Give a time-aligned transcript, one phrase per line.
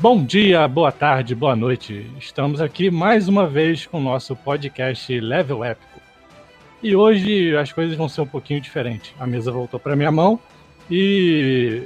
[0.00, 2.10] Bom dia, boa tarde, boa noite.
[2.18, 6.00] Estamos aqui mais uma vez com o nosso podcast Level Épico.
[6.82, 9.12] E hoje as coisas vão ser um pouquinho diferentes.
[9.20, 10.40] A mesa voltou para minha mão
[10.90, 11.82] e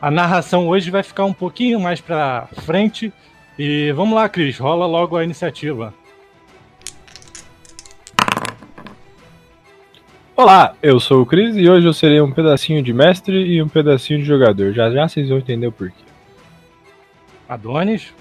[0.00, 3.12] a narração hoje vai ficar um pouquinho mais para frente.
[3.58, 5.92] E vamos lá, Cris, rola logo a iniciativa.
[10.36, 13.68] Olá, eu sou o Cris e hoje eu serei um pedacinho de mestre e um
[13.68, 14.72] pedacinho de jogador.
[14.72, 16.07] Já já vocês vão entender o porquê.
[17.48, 18.12] Adonis.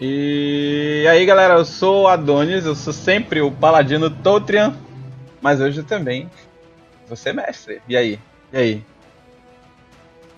[0.00, 4.74] E aí galera, eu sou o Adonis, eu sou sempre o paladino Totrian,
[5.40, 6.28] mas hoje também
[7.06, 7.80] vou ser mestre.
[7.88, 8.18] E aí?
[8.52, 8.84] E aí?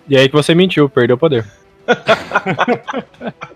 [0.08, 1.46] E aí que você mentiu, perdeu o poder.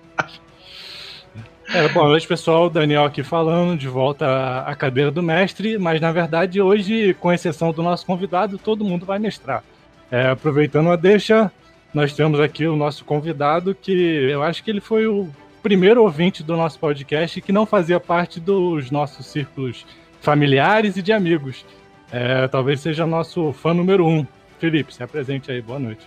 [1.70, 2.70] É, boa noite, pessoal.
[2.70, 7.72] Daniel aqui falando, de volta à cadeira do mestre, mas na verdade hoje, com exceção
[7.72, 9.62] do nosso convidado, todo mundo vai mestrar.
[10.10, 11.52] É, aproveitando a deixa,
[11.92, 15.28] nós temos aqui o nosso convidado, que eu acho que ele foi o
[15.62, 19.86] primeiro ouvinte do nosso podcast que não fazia parte dos nossos círculos
[20.20, 21.64] familiares e de amigos.
[22.12, 24.26] É, talvez seja nosso fã número um.
[24.58, 26.06] Felipe, se apresente aí, boa noite.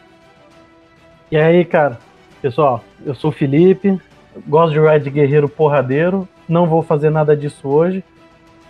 [1.31, 1.99] E aí, cara?
[2.41, 3.99] Pessoal, eu sou o Felipe,
[4.47, 8.03] gosto de ride guerreiro porradeiro, não vou fazer nada disso hoje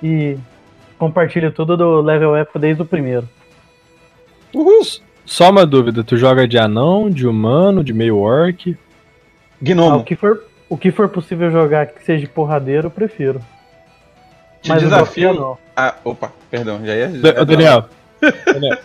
[0.03, 0.37] e
[0.97, 3.27] compartilho tudo do level épico desde o primeiro.
[4.53, 4.81] Uhul.
[5.31, 8.77] Só uma dúvida, tu joga de anão, de humano, de meio orc?
[9.61, 9.91] Gnomo.
[9.91, 13.39] Ah, o, que for, o que for possível jogar que seja porradeiro, eu prefiro.
[14.61, 15.57] Te Mas desafio.
[15.73, 17.11] Ah, opa, perdão, já ia.
[17.11, 17.85] Já Daniel.
[18.45, 18.77] Daniel.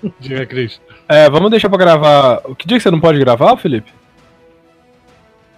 [0.18, 0.80] Diga, Cris.
[1.06, 2.40] É, vamos deixar pra gravar.
[2.56, 3.92] Que dia que você não pode gravar, Felipe?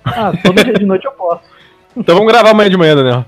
[0.04, 1.44] Ah, todo dia de noite eu posso.
[1.96, 3.24] Então vamos gravar amanhã de manhã, Daniel.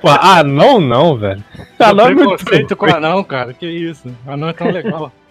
[0.00, 1.42] Pô, ah, não, não, velho.
[1.78, 3.52] Ah, não é muito com anão, cara.
[3.52, 4.14] Que isso.
[4.26, 5.12] Anão é tão legal.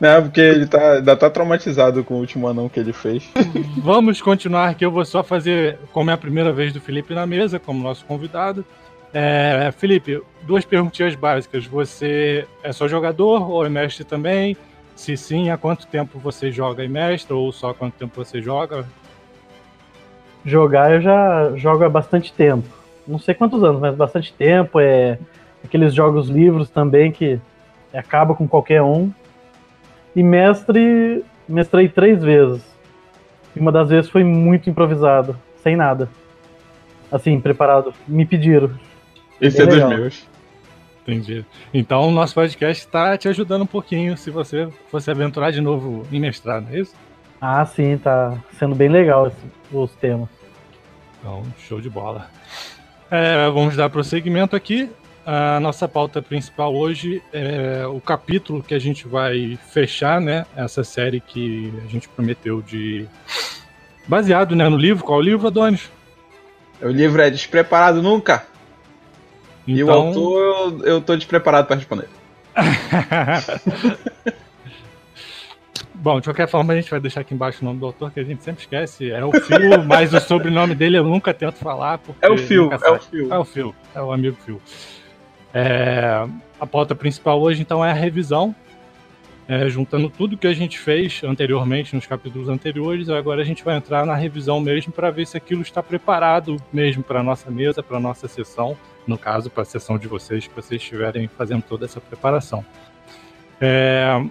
[0.00, 3.30] Não, porque ele tá, ainda tá traumatizado com o último anão que ele fez.
[3.78, 4.84] Vamos continuar aqui.
[4.84, 8.04] Eu vou só fazer, como é a primeira vez do Felipe na mesa, como nosso
[8.04, 8.66] convidado.
[9.14, 11.64] É, Felipe, duas perguntinhas básicas.
[11.66, 14.56] Você é só jogador ou é mestre também?
[14.96, 18.42] Se sim, há quanto tempo você joga e mestre ou só há quanto tempo você
[18.42, 18.84] joga?
[20.44, 22.68] Jogar eu já jogo há bastante tempo.
[23.06, 24.78] Não sei quantos anos, mas bastante tempo.
[24.78, 25.18] É
[25.64, 27.40] aqueles jogos livros também que
[27.92, 29.10] acaba com qualquer um.
[30.14, 32.62] E mestre, mestrei três vezes.
[33.56, 36.08] E uma das vezes foi muito improvisado, sem nada.
[37.10, 37.92] Assim, preparado.
[38.06, 38.70] Me pediram.
[39.40, 40.34] Esse é, é dos meus.
[41.02, 41.44] Entendi.
[41.72, 46.02] Então o nosso podcast está te ajudando um pouquinho se você fosse aventurar de novo
[46.10, 46.94] em mestrado, é isso?
[47.46, 49.36] Ah, sim, tá sendo bem legal esse,
[49.70, 50.30] os temas.
[51.20, 52.30] Então, show de bola.
[53.10, 54.88] É, vamos dar prosseguimento aqui.
[55.26, 60.46] A nossa pauta principal hoje é o capítulo que a gente vai fechar, né?
[60.56, 63.06] Essa série que a gente prometeu de.
[64.08, 65.04] Baseado né, no livro.
[65.04, 65.90] Qual é o livro, Adonis?
[66.80, 68.46] O livro é Despreparado Nunca.
[69.68, 69.76] Então...
[69.76, 72.08] E o então- autor, eu, eu tô despreparado para responder.
[76.04, 78.20] Bom, de qualquer forma, a gente vai deixar aqui embaixo o nome do autor, que
[78.20, 79.10] a gente sempre esquece.
[79.10, 81.98] É o Phil, mas o sobrenome dele eu nunca tento falar.
[82.20, 83.32] É o Phil, é o Phil.
[83.32, 84.60] É o Phil, é o amigo Phil.
[85.54, 86.28] É,
[86.60, 88.54] a pauta principal hoje, então, é a revisão.
[89.48, 93.74] É, juntando tudo que a gente fez anteriormente, nos capítulos anteriores, agora a gente vai
[93.74, 97.82] entrar na revisão mesmo para ver se aquilo está preparado mesmo para a nossa mesa,
[97.82, 98.76] para a nossa sessão,
[99.06, 102.62] no caso, para a sessão de vocês, que vocês estiverem fazendo toda essa preparação.
[103.58, 104.22] É,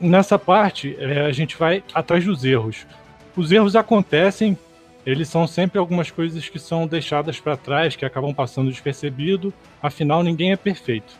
[0.00, 2.86] nessa parte, é, a gente vai atrás dos erros.
[3.36, 4.56] Os erros acontecem,
[5.04, 10.22] eles são sempre algumas coisas que são deixadas para trás, que acabam passando despercebido, afinal,
[10.22, 11.12] ninguém é perfeito.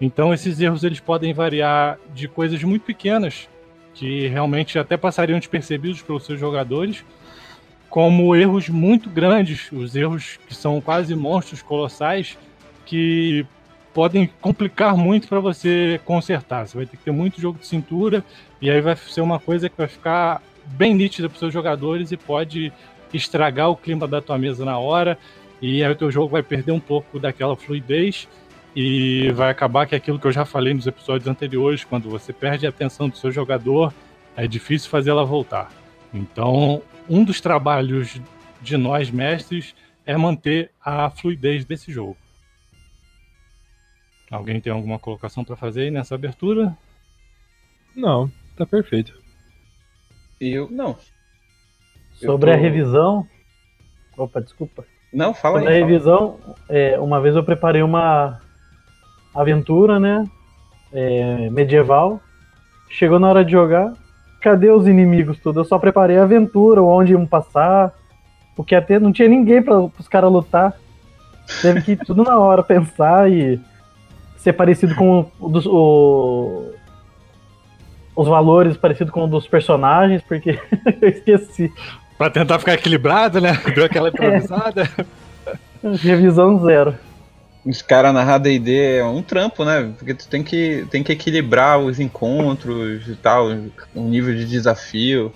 [0.00, 3.48] Então, esses erros eles podem variar de coisas muito pequenas,
[3.94, 7.04] que realmente até passariam despercebidos pelos seus jogadores,
[7.88, 12.38] como erros muito grandes, os erros que são quase monstros colossais,
[12.86, 13.44] que
[13.92, 16.66] podem complicar muito para você consertar.
[16.66, 18.24] Você vai ter que ter muito jogo de cintura
[18.60, 22.12] e aí vai ser uma coisa que vai ficar bem nítida para os seus jogadores
[22.12, 22.72] e pode
[23.12, 25.18] estragar o clima da tua mesa na hora
[25.60, 28.28] e aí o teu jogo vai perder um pouco daquela fluidez
[28.74, 32.32] e vai acabar que é aquilo que eu já falei nos episódios anteriores, quando você
[32.32, 33.92] perde a atenção do seu jogador,
[34.36, 35.70] é difícil fazê-la voltar.
[36.14, 38.20] Então, um dos trabalhos
[38.62, 39.74] de nós mestres
[40.06, 42.16] é manter a fluidez desse jogo.
[44.30, 46.76] Alguém tem alguma colocação para fazer aí nessa abertura?
[47.96, 49.12] Não, tá perfeito.
[50.40, 50.96] Eu não.
[52.14, 52.56] Sobre tô...
[52.56, 53.26] a revisão.
[54.16, 54.84] Opa, desculpa.
[55.12, 55.82] Não, fala Sobre aí.
[55.82, 56.38] a revisão,
[56.68, 58.40] é, uma vez eu preparei uma
[59.34, 60.24] aventura, né?
[60.92, 62.20] É, medieval.
[62.88, 63.92] Chegou na hora de jogar,
[64.40, 65.60] cadê os inimigos tudo?
[65.60, 67.92] Eu só preparei a aventura, onde iam passar.
[68.54, 70.74] Porque até não tinha ninguém para os caras lutar.
[71.62, 73.60] Teve que ir tudo na hora pensar e
[74.40, 76.72] ser parecido com o, dos, o,
[78.16, 80.58] os valores parecidos com o dos personagens, porque
[81.00, 81.72] eu esqueci.
[82.16, 83.52] Pra tentar ficar equilibrado, né?
[83.74, 84.90] Deu aquela improvisada.
[86.02, 86.94] Revisão zero.
[87.64, 89.92] Os caras na D&D é um trampo, né?
[89.98, 93.48] Porque tu tem que, tem que equilibrar os encontros e tal,
[93.94, 95.32] o nível de desafio.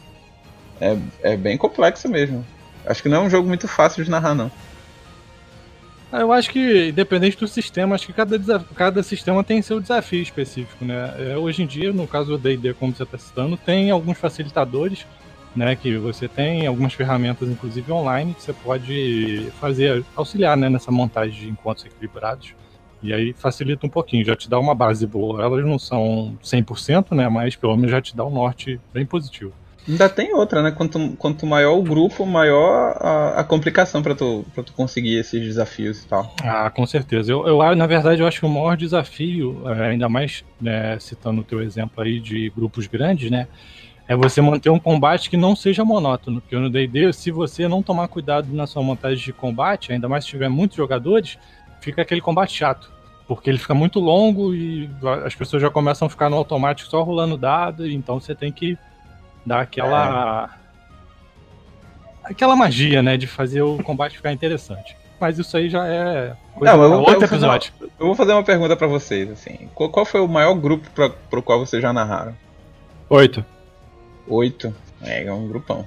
[0.80, 2.44] É, é bem complexo mesmo.
[2.86, 4.50] Acho que não é um jogo muito fácil de narrar, não.
[6.16, 8.38] Ah, Eu acho que, independente do sistema, acho que cada,
[8.76, 11.12] cada sistema tem seu desafio específico, né?
[11.18, 15.04] É, hoje em dia, no caso do D&D, como você está citando, tem alguns facilitadores,
[15.56, 15.74] né?
[15.74, 20.68] Que você tem algumas ferramentas, inclusive online, que você pode fazer, auxiliar, né?
[20.68, 22.54] Nessa montagem de encontros equilibrados.
[23.02, 25.42] E aí facilita um pouquinho, já te dá uma base boa.
[25.42, 27.28] Elas não são 100%, né?
[27.28, 29.52] Mas pelo menos já te dá um norte bem positivo.
[29.88, 30.70] Ainda tem outra, né?
[30.70, 35.40] Quanto, quanto maior o grupo, maior a, a complicação pra tu, pra tu conseguir esses
[35.40, 36.34] desafios e tal.
[36.42, 37.30] Ah, com certeza.
[37.30, 41.42] Eu, eu, na verdade, eu acho que o maior desafio, eh, ainda mais né, citando
[41.42, 43.46] o teu exemplo aí de grupos grandes, né?
[44.08, 46.40] É você manter um combate que não seja monótono.
[46.40, 50.24] Porque no D&D, se você não tomar cuidado na sua montagem de combate, ainda mais
[50.24, 51.38] se tiver muitos jogadores,
[51.80, 52.90] fica aquele combate chato.
[53.26, 54.88] Porque ele fica muito longo e
[55.24, 58.76] as pessoas já começam a ficar no automático só rolando dado, então você tem que
[59.46, 60.50] dar aquela...
[62.22, 64.96] Aquela magia, né, de fazer o combate ficar interessante.
[65.20, 67.72] Mas isso aí já é coisa Não, eu eu outro uma- episódio.
[67.80, 69.68] Eu vou fazer uma pergunta pra vocês, assim.
[69.74, 72.34] Qual, qual foi o maior grupo pra, pro qual vocês já narraram?
[73.10, 73.44] Oito.
[74.26, 74.74] Oito?
[75.02, 75.86] É, é um grupão.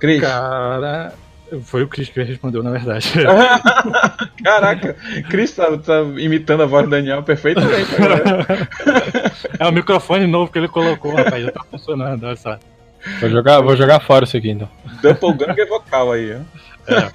[0.00, 0.20] Cris.
[0.20, 1.14] Cara,
[1.62, 3.12] foi o Chris que respondeu, na verdade.
[4.42, 4.94] Caraca,
[5.28, 7.94] Cris tá, tá imitando a voz do Daniel perfeitamente.
[7.94, 8.68] agora.
[9.58, 12.58] é o microfone novo que ele colocou, rapaz, já tá funcionando, olha só.
[13.20, 14.68] Vou jogar, vou jogar fora isso aqui então.
[15.02, 16.92] Doppelganger vocal aí, ó.
[16.92, 17.10] É.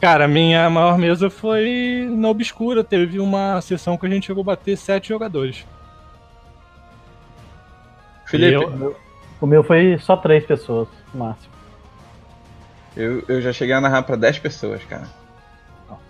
[0.00, 2.84] Cara, a minha maior mesa foi na Obscura.
[2.84, 5.66] Teve uma sessão que a gente chegou a bater sete jogadores.
[8.26, 8.96] Felipe, eu-
[9.40, 11.52] O meu foi só três pessoas, no máximo.
[12.96, 15.08] Eu, já cheguei a narrar pra 10 pessoas, cara.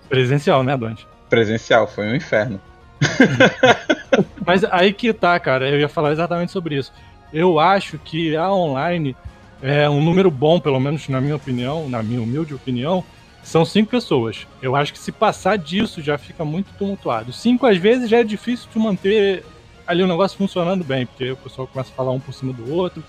[0.08, 1.06] Presencial, né, Dante?
[1.28, 2.60] Presencial, foi um inferno.
[4.46, 6.92] Mas aí que tá, cara, eu ia falar exatamente sobre isso.
[7.32, 9.14] Eu acho que a online
[9.60, 13.04] é um número bom, pelo menos na minha opinião, na minha humilde opinião,
[13.42, 14.46] são cinco pessoas.
[14.62, 17.32] Eu acho que se passar disso já fica muito tumultuado.
[17.32, 19.44] Cinco, às vezes, já é difícil de manter
[19.86, 22.72] ali o negócio funcionando bem, porque o pessoal começa a falar um por cima do
[22.72, 23.02] outro.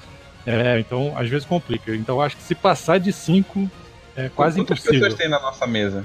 [0.45, 1.95] É, então, às vezes complica.
[1.95, 3.69] Então, acho que se passar de cinco,
[4.15, 5.01] é quase Quantas impossível.
[5.01, 6.03] pessoas tem na nossa mesa?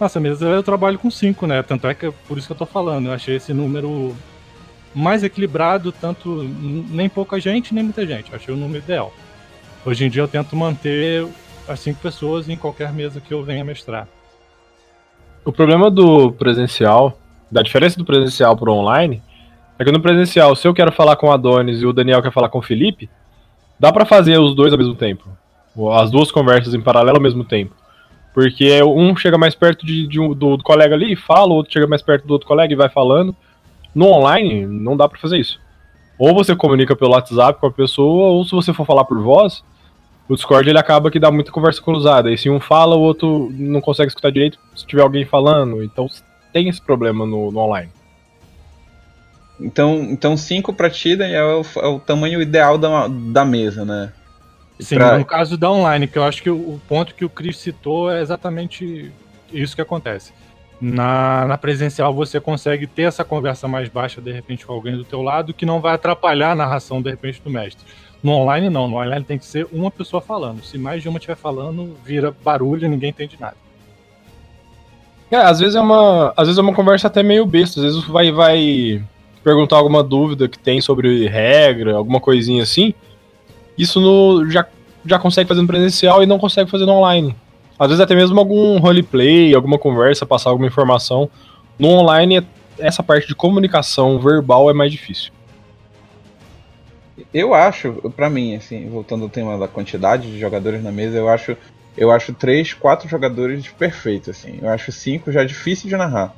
[0.00, 1.62] Nossa, mesa eu trabalho com cinco, né?
[1.62, 3.06] Tanto é que é por isso que eu tô falando.
[3.06, 4.14] Eu achei esse número
[4.94, 8.30] mais equilibrado, tanto nem pouca gente, nem muita gente.
[8.30, 9.12] Eu achei o número ideal.
[9.84, 11.26] Hoje em dia eu tento manter
[11.68, 14.08] as cinco pessoas em qualquer mesa que eu venha mestrar.
[15.44, 17.18] O problema do presencial,
[17.50, 19.22] da diferença do presencial pro online,
[19.78, 22.32] é que no presencial, se eu quero falar com o Adonis e o Daniel quer
[22.32, 23.10] falar com o Felipe,
[23.84, 25.28] dá pra fazer os dois ao mesmo tempo.
[25.92, 27.74] As duas conversas em paralelo ao mesmo tempo.
[28.32, 31.56] Porque um chega mais perto de, de um- do, do colega ali e fala, o
[31.56, 33.36] outro chega mais perto do outro colega e vai falando.
[33.94, 35.60] No online, não dá pra fazer isso.
[36.18, 39.62] Ou você comunica pelo WhatsApp com a pessoa, ou se você for falar por voz,
[40.28, 42.32] o Discord ele acaba que dá muita conversa cruzada.
[42.32, 45.82] E se um fala, o outro não consegue escutar direito se tiver alguém falando.
[45.84, 46.06] Então
[46.54, 47.90] tem esse problema no, no online.
[49.60, 53.84] Então, então cinco pra ti Daniel, é o, é o tamanho ideal da, da mesa,
[53.84, 54.12] né?
[54.80, 57.30] Sim, Pra- no caso da online, que eu acho que o, o ponto que o
[57.30, 59.12] Chris citou é exatamente
[59.52, 60.32] isso que acontece.
[60.80, 65.04] Na, na presencial você consegue ter essa conversa mais baixa de repente com alguém do
[65.04, 67.84] teu lado que não vai atrapalhar a narração de repente do mestre.
[68.22, 70.64] No online não, no online tem que ser uma pessoa falando.
[70.64, 73.56] Se mais de uma estiver falando, vira barulho e ninguém entende nada.
[75.30, 77.80] É, às vezes é uma, às vezes é uma conversa até meio besta.
[77.80, 79.02] Às vezes vai, vai
[79.44, 82.94] perguntar alguma dúvida que tem sobre regra, alguma coisinha assim.
[83.76, 84.66] Isso no, já,
[85.04, 87.36] já consegue fazer no presencial e não consegue fazer no online.
[87.78, 91.28] Às vezes até mesmo algum roleplay, alguma conversa, passar alguma informação.
[91.78, 92.46] No online,
[92.78, 95.32] essa parte de comunicação verbal é mais difícil.
[97.32, 101.28] Eu acho, pra mim, assim, voltando ao tema da quantidade de jogadores na mesa, eu
[101.28, 101.56] acho,
[101.96, 104.58] eu acho três, quatro jogadores perfeito, assim.
[104.62, 106.34] Eu acho cinco já difícil de narrar,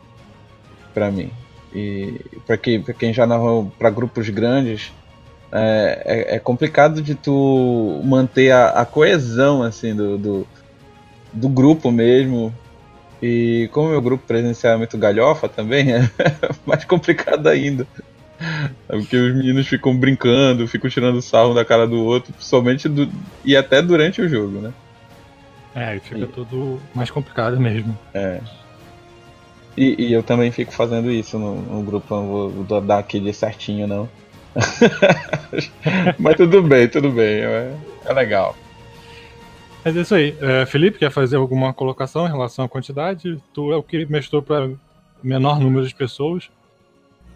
[0.92, 1.30] pra mim.
[1.74, 4.92] E pra, que, pra quem já narrou pra grupos grandes,
[5.52, 10.46] é, é, é complicado de tu manter a, a coesão, assim, do, do,
[11.32, 12.54] do grupo mesmo.
[13.22, 16.10] E como meu grupo presencial é muito galhofa também, é
[16.66, 17.86] mais complicado ainda.
[18.88, 23.10] É porque os meninos ficam brincando, ficam tirando sarro da cara do outro, principalmente do,
[23.44, 24.72] e até durante o jogo, né?
[25.74, 26.26] É, fica e...
[26.26, 27.96] tudo mais complicado mesmo.
[28.14, 28.40] É.
[29.76, 33.86] E, e, eu também fico fazendo isso no, no grupo, não vou dar aquele certinho,
[33.86, 34.08] não.
[36.18, 37.74] Mas tudo bem, tudo bem, é,
[38.06, 38.56] é legal.
[39.84, 40.34] Mas é isso aí.
[40.40, 43.38] É, Felipe, quer fazer alguma colocação em relação à quantidade?
[43.52, 44.70] Tu é o que mestrou para
[45.22, 46.50] menor número de pessoas.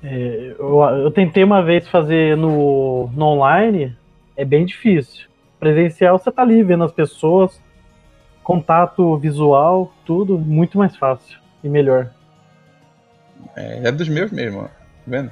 [0.03, 3.95] É, eu, eu, tentei uma vez fazer no, no online,
[4.37, 5.29] é bem difícil.
[5.59, 7.61] Presencial você tá ali vendo as pessoas,
[8.43, 12.11] contato visual, tudo muito mais fácil e melhor.
[13.57, 14.65] É, é dos meus mesmo, ó.
[14.65, 14.75] Tá
[15.07, 15.31] vendo?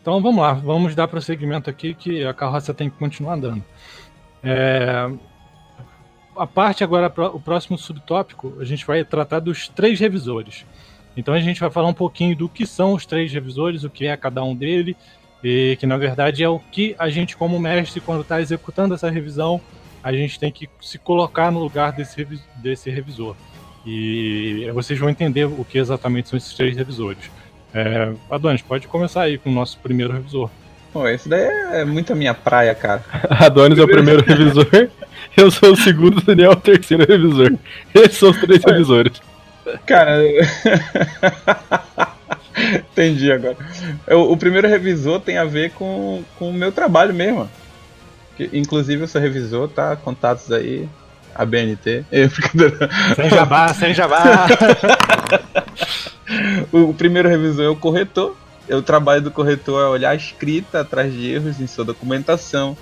[0.00, 3.62] Então vamos lá, vamos dar prosseguimento aqui que a carroça tem que continuar andando.
[4.42, 5.10] É,
[6.36, 10.64] a parte agora, o próximo subtópico, a gente vai tratar dos três revisores.
[11.16, 14.06] Então a gente vai falar um pouquinho do que são os três revisores, o que
[14.06, 14.96] é cada um dele,
[15.42, 19.10] e que na verdade é o que a gente, como mestre, quando está executando essa
[19.10, 19.60] revisão,
[20.02, 22.24] a gente tem que se colocar no lugar desse,
[22.56, 23.34] desse revisor.
[23.90, 27.30] E vocês vão entender o que exatamente são esses três revisores.
[27.72, 30.50] É, Adonis, pode começar aí com o nosso primeiro revisor.
[30.92, 31.40] Pô, esse daí
[31.72, 33.02] é muito a minha praia, cara.
[33.30, 34.66] Adonis é o primeiro revisor,
[35.34, 37.54] eu sou o segundo, Daniel é o terceiro revisor.
[37.94, 39.22] Esses são os três revisores.
[39.86, 40.20] Cara.
[42.92, 43.56] Entendi agora.
[44.08, 47.48] O, o, primeiro revisor tem a ver com, com o meu trabalho mesmo.
[48.36, 50.86] Que, inclusive, o seu revisor tá contatos aí.
[51.38, 52.04] A BNT.
[53.14, 54.46] sem jabá, sem jabá.
[56.72, 58.36] o, o primeiro revisor é o corretor.
[58.68, 62.76] O trabalho do corretor é olhar a escrita atrás de erros em sua documentação.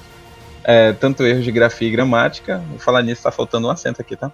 [0.65, 2.59] É, tanto erros de grafia e gramática.
[2.71, 4.33] Vou falar nisso, tá faltando um acento aqui, tá?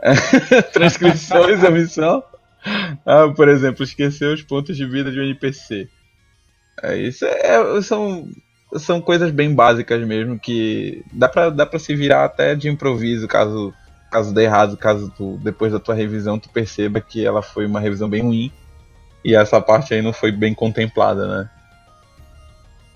[0.72, 2.22] Transcrições, omissão.
[3.04, 5.88] Ah, por exemplo, esquecer os pontos de vida de um NPC.
[6.82, 8.28] É, isso é, são,
[8.78, 13.26] são coisas bem básicas mesmo que dá pra, dá pra se virar até de improviso
[13.28, 13.72] caso,
[14.10, 17.80] caso dê errado, caso tu, depois da tua revisão tu perceba que ela foi uma
[17.80, 18.52] revisão bem ruim
[19.24, 21.50] e essa parte aí não foi bem contemplada, né?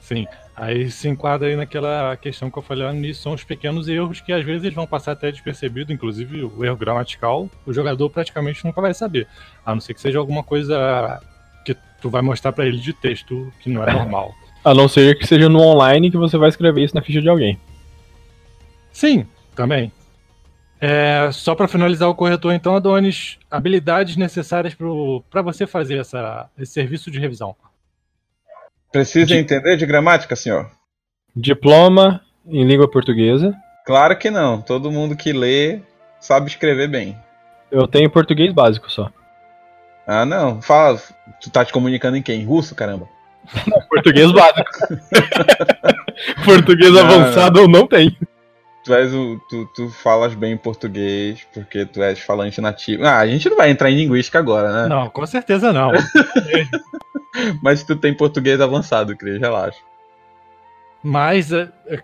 [0.00, 0.26] Sim.
[0.56, 4.20] Aí se enquadra aí naquela questão que eu falei lá nisso, são os pequenos erros
[4.20, 8.64] que às vezes eles vão passar até despercebido, inclusive o erro gramatical, o jogador praticamente
[8.64, 9.26] nunca vai saber.
[9.64, 11.20] A não ser que seja alguma coisa
[11.64, 14.34] que tu vai mostrar para ele de texto que não é normal.
[14.64, 17.28] A não ser que seja no online que você vai escrever isso na ficha de
[17.28, 17.58] alguém.
[18.92, 19.90] Sim, também.
[20.80, 24.74] É, só para finalizar o corretor, então, Adonis, habilidades necessárias
[25.28, 27.54] para você fazer essa, esse serviço de revisão.
[28.90, 29.36] Precisa de...
[29.36, 30.70] entender de gramática, senhor?
[31.36, 33.54] Diploma em língua portuguesa.
[33.86, 34.60] Claro que não.
[34.60, 35.80] Todo mundo que lê
[36.18, 37.16] sabe escrever bem.
[37.70, 39.10] Eu tenho português básico só.
[40.06, 40.60] Ah, não.
[40.60, 40.98] Fala.
[41.40, 42.44] Tu tá te comunicando em quem?
[42.44, 43.08] Russo, caramba?
[43.88, 44.70] português básico.
[46.44, 48.14] português não, avançado eu não tenho.
[48.84, 53.04] Tu, és o, tu, tu falas bem português porque tu és falante nativo.
[53.04, 54.88] Ah, a gente não vai entrar em linguística agora, né?
[54.88, 55.92] Não, com certeza não.
[57.62, 59.78] Mas tu tem português avançado, Cris, relaxa.
[61.02, 62.02] Mas, é, é,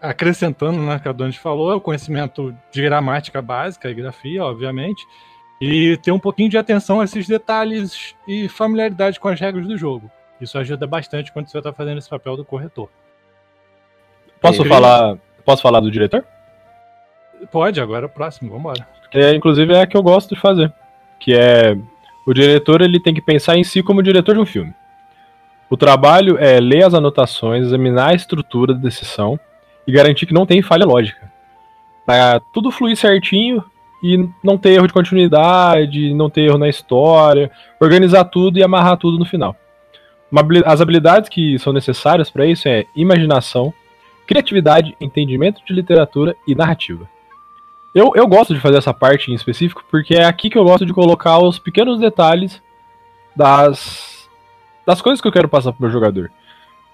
[0.00, 5.06] acrescentando, né, que a Doni falou, é o conhecimento de gramática básica e grafia, obviamente,
[5.60, 9.76] e ter um pouquinho de atenção a esses detalhes e familiaridade com as regras do
[9.76, 10.10] jogo.
[10.40, 12.88] Isso ajuda bastante quando você está fazendo esse papel do corretor.
[14.40, 16.24] Posso falar, posso falar do diretor?
[17.50, 18.88] Pode, agora é o próximo, vamos embora.
[19.12, 20.72] É, inclusive é a que eu gosto de fazer,
[21.18, 21.76] que é
[22.26, 24.74] o diretor ele tem que pensar em si como diretor de um filme.
[25.70, 29.38] O trabalho é ler as anotações, examinar a estrutura da decisão
[29.86, 31.30] e garantir que não tem falha lógica.
[32.04, 33.64] Para tudo fluir certinho
[34.02, 37.50] e não ter erro de continuidade, não ter erro na história,
[37.80, 39.56] organizar tudo e amarrar tudo no final.
[40.64, 43.72] As habilidades que são necessárias para isso é imaginação,
[44.26, 47.08] criatividade, entendimento de literatura e narrativa.
[47.94, 50.84] Eu, eu gosto de fazer essa parte em específico porque é aqui que eu gosto
[50.84, 52.60] de colocar os pequenos detalhes
[53.34, 54.28] das,
[54.84, 56.30] das coisas que eu quero passar pro meu jogador.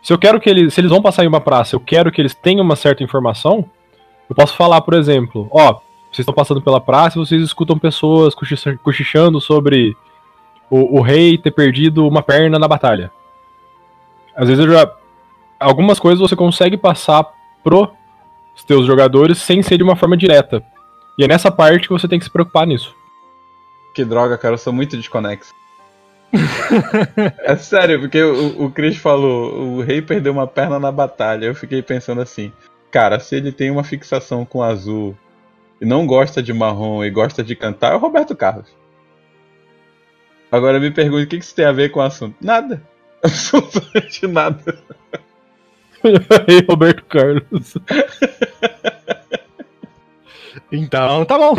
[0.02, 0.74] Se eu quero que eles.
[0.74, 3.64] Se eles vão passar em uma praça, eu quero que eles tenham uma certa informação,
[4.28, 5.74] eu posso falar, por exemplo, ó,
[6.10, 8.34] vocês estão passando pela praça e vocês escutam pessoas
[8.82, 9.96] cochichando sobre
[10.70, 13.12] o, o rei ter perdido uma perna na batalha.
[14.36, 14.90] Às vezes já.
[15.58, 17.24] Algumas coisas você consegue passar
[17.62, 17.92] pro
[18.54, 20.62] os teus jogadores sem ser de uma forma direta.
[21.18, 22.94] E é nessa parte que você tem que se preocupar nisso.
[23.94, 25.54] Que droga, cara, eu sou muito desconexo.
[27.44, 31.46] é sério, porque o, o Chris falou, o rei perdeu uma perna na batalha.
[31.46, 32.52] Eu fiquei pensando assim,
[32.90, 35.16] cara, se ele tem uma fixação com azul
[35.80, 38.74] e não gosta de marrom e gosta de cantar, é o Roberto Carlos.
[40.50, 42.36] Agora me pergunte o que isso tem a ver com o assunto.
[42.40, 42.82] Nada.
[43.22, 44.78] Absolutamente nada.
[46.48, 47.74] Aí, Roberto Carlos.
[50.70, 51.54] Então, tá bom.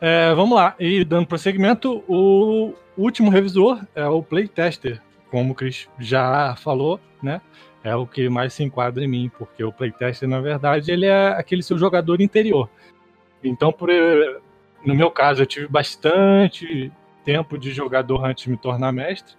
[0.00, 0.74] É, vamos lá.
[0.80, 7.40] E dando prosseguimento, o último revisor é o playtester, como o Chris já falou, né?
[7.84, 11.28] É o que mais se enquadra em mim, porque o playtester, na verdade, ele é
[11.28, 12.68] aquele seu jogador interior.
[13.44, 13.90] Então, por,
[14.84, 16.90] no meu caso, eu tive bastante
[17.24, 19.34] tempo de jogador antes de me tornar mestre.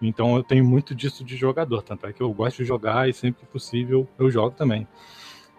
[0.00, 3.12] Então eu tenho muito disso de jogador, tanto é que eu gosto de jogar e
[3.12, 4.86] sempre que possível eu jogo também.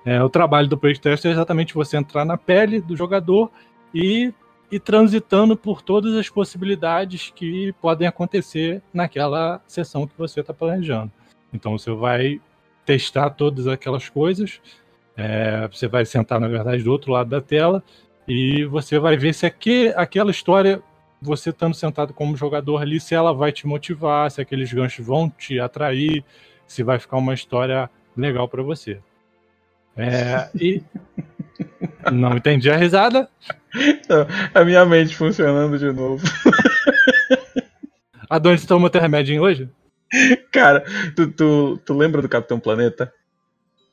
[0.06, 3.52] É, o trabalho do playtester é exatamente você entrar na pele do jogador
[3.94, 4.34] e
[4.72, 11.12] ir transitando por todas as possibilidades que podem acontecer naquela sessão que você está planejando.
[11.54, 12.40] Então você vai
[12.86, 14.62] testar todas aquelas coisas,
[15.18, 17.84] é, você vai sentar, na verdade, do outro lado da tela
[18.28, 20.82] e você vai ver se aqui, aquela história,
[21.22, 25.30] você estando sentado como jogador ali, se ela vai te motivar, se aqueles ganchos vão
[25.30, 26.24] te atrair,
[26.66, 29.00] se vai ficar uma história legal para você.
[29.98, 30.82] É, e
[32.12, 33.30] não entendi a risada.
[34.54, 36.26] A minha mente funcionando de novo.
[38.30, 39.70] Adonis tomou teu remédio hoje?
[40.52, 40.84] Cara,
[41.16, 43.12] tu, tu, tu lembra do Capitão Planeta?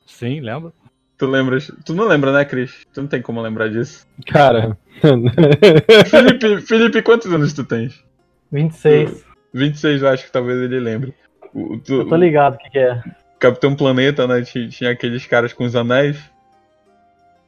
[0.05, 0.73] Sim, lembro.
[1.17, 1.71] Tu lembras?
[1.83, 2.85] Tu não lembra, né, Cris?
[2.93, 4.05] Tu não tem como lembrar disso.
[4.27, 4.77] Cara.
[6.05, 8.03] Felipe, Felipe, quantos anos tu tens?
[8.51, 9.25] 26.
[9.53, 11.13] 26, eu acho que talvez ele lembre.
[11.53, 13.01] O, tu, Eu tô ligado o que, que é.
[13.39, 14.43] Capitão Planeta, né?
[14.43, 16.17] Tinha, tinha aqueles caras com os anéis.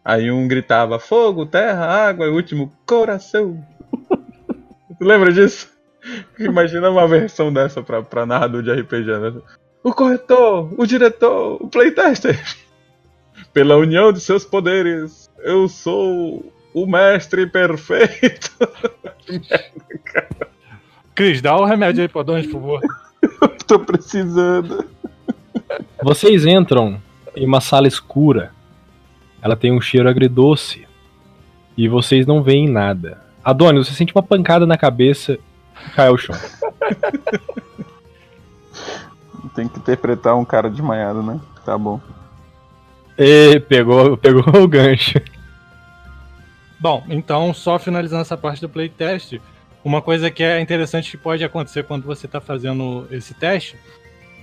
[0.04, 3.64] Aí um gritava fogo, terra, água, e o último coração.
[4.98, 5.70] tu lembra disso?
[6.40, 9.34] Imagina uma versão dessa pra, pra narrador de RPG, né?
[9.84, 12.40] O corretor, o diretor, o playtester.
[13.54, 18.52] Pela união de seus poderes, eu sou o mestre perfeito.
[21.16, 22.82] Cris, dá o remédio aí pro Adonis, por favor.
[23.68, 24.86] Tô precisando.
[26.02, 27.02] Vocês entram
[27.36, 28.52] em uma sala escura.
[29.42, 30.88] Ela tem um cheiro agridoce.
[31.78, 33.22] E vocês não veem nada.
[33.44, 35.34] Adonis, você sente uma pancada na cabeça
[35.88, 36.36] e cai ao chão.
[39.56, 41.40] Tem que interpretar um cara desmaiado, né?
[41.66, 42.00] Tá bom.
[43.20, 45.20] E pegou, pegou o gancho.
[46.80, 49.42] Bom, então, só finalizando essa parte do playtest,
[49.84, 53.76] uma coisa que é interessante que pode acontecer quando você está fazendo esse teste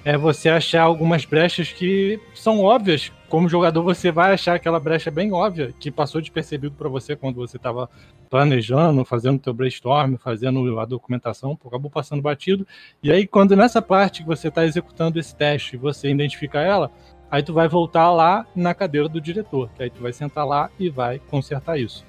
[0.04, 3.10] é você achar algumas brechas que são óbvias.
[3.28, 7.36] Como jogador, você vai achar aquela brecha bem óbvia, que passou despercebido para você quando
[7.36, 7.90] você estava
[8.30, 12.64] planejando, fazendo teu brainstorm, fazendo a documentação, acabou passando batido.
[13.02, 16.92] E aí, quando nessa parte que você está executando esse teste, você identifica ela,
[17.36, 20.70] aí tu vai voltar lá na cadeira do diretor, que aí tu vai sentar lá
[20.78, 22.04] e vai consertar isso.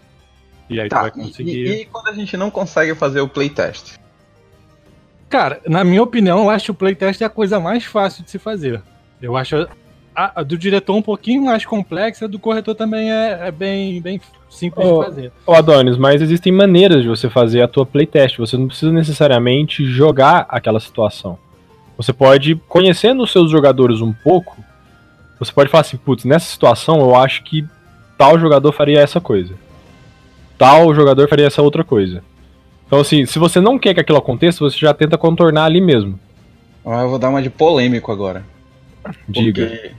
[0.70, 1.66] E aí tu Tá, vai e, conseguir.
[1.66, 3.98] e- e quando a gente não consegue fazer o playtest?
[5.30, 8.32] Cara, na minha opinião, eu acho que o playtest é a coisa mais fácil de
[8.32, 8.82] se fazer.
[9.22, 9.68] Eu acho
[10.16, 14.02] a, a do diretor um pouquinho mais complexa, a do corretor também é, é bem,
[14.02, 15.00] bem simples Oh.
[15.00, 15.32] de fazer.
[15.46, 18.38] Ô Adonis, mas existem maneiras de você fazer a tua playtest.
[18.38, 21.38] Você não precisa necessariamente jogar aquela situação.
[21.98, 24.56] Você pode, conhecendo os seus jogadores um pouco,
[25.39, 27.65] você pode falar assim, putz, nessa situação eu acho que
[28.17, 29.54] tal jogador faria essa coisa.
[30.58, 32.23] Tal jogador faria essa outra coisa.
[32.86, 36.19] Então assim, se você não quer que aquilo aconteça, você já tenta contornar ali mesmo.
[36.86, 38.43] Ah, eu vou dar uma de polêmico agora.
[39.28, 39.67] Diga.
[39.67, 39.91] Porque,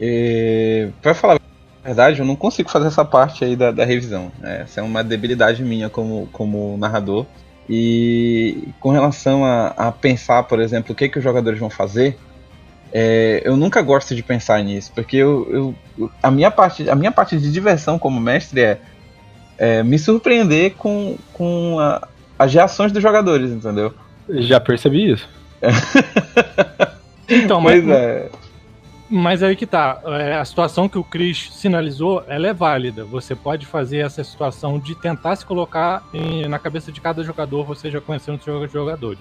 [0.00, 4.32] é, pra falar a verdade, eu não consigo fazer essa parte aí da, da revisão.
[4.40, 4.62] né?
[4.62, 7.26] Essa é uma debilidade minha como, como narrador.
[7.68, 12.18] E com relação a, a pensar, por exemplo, o que, que os jogadores vão fazer,
[12.96, 17.10] é, eu nunca gosto de pensar nisso, porque eu, eu- a, minha parte, a minha
[17.10, 18.78] parte de diversão como mestre é,
[19.58, 22.06] é me surpreender com, com a-
[22.38, 23.92] as reações dos jogadores, entendeu?
[24.28, 25.28] Já percebi isso.
[27.28, 28.30] Então, mas, Pois é.
[29.08, 29.98] mas aí que tá.
[30.04, 33.02] É, a situação que o Chris sinalizou, ela é válida.
[33.04, 37.64] Você pode fazer essa situação de tentar se colocar em- na cabeça de cada jogador,
[37.64, 39.20] você já conhecendo os jogadores.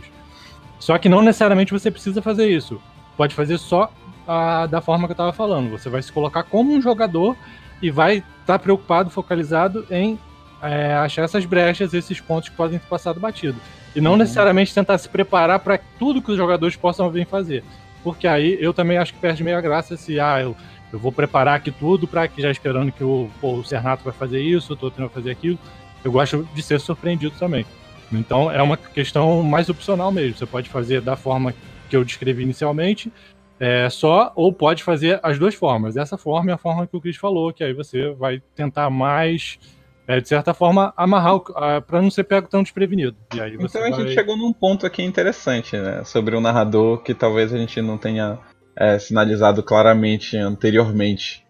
[0.80, 2.80] Só que não necessariamente você precisa fazer isso.
[3.18, 3.92] Pode fazer só
[4.28, 5.70] ah, da forma que eu tava falando.
[5.72, 7.36] Você vai se colocar como um jogador
[7.82, 10.18] e vai estar preocupado, focalizado em
[10.62, 13.58] é, achar essas brechas, esses pontos que podem ter passado batido.
[13.96, 14.18] E não Uhum.
[14.18, 17.64] necessariamente tentar se preparar para tudo que os jogadores possam vir fazer.
[18.04, 20.56] Porque aí eu também acho que perde meio a graça se, ah, eu,
[20.92, 24.14] eu vou preparar aqui tudo para que já esperando que o, pô, o Sernato vai
[24.14, 25.60] fazer isso, o Tottenham vai fazer aquilo.
[26.04, 27.66] Eu gosto de ser surpreendido também.
[28.12, 30.38] Então é uma questão mais opcional mesmo.
[30.38, 31.54] Você pode fazer da forma
[31.90, 33.12] que eu descrevi inicialmente,
[33.60, 35.96] é, só, ou pode fazer as duas formas.
[35.96, 39.60] Essa forma é a forma que o Chris falou, que aí você vai tentar mais
[40.08, 41.40] é, de certa forma, amarrar
[41.88, 43.16] para não ser pego tão desprevenido.
[43.34, 46.04] então a gente chegou num ponto aqui interessante, né?
[46.04, 48.38] Sobre o narrador que talvez a gente não tenha
[48.76, 51.46] é, sinalizado claramente anteriormente.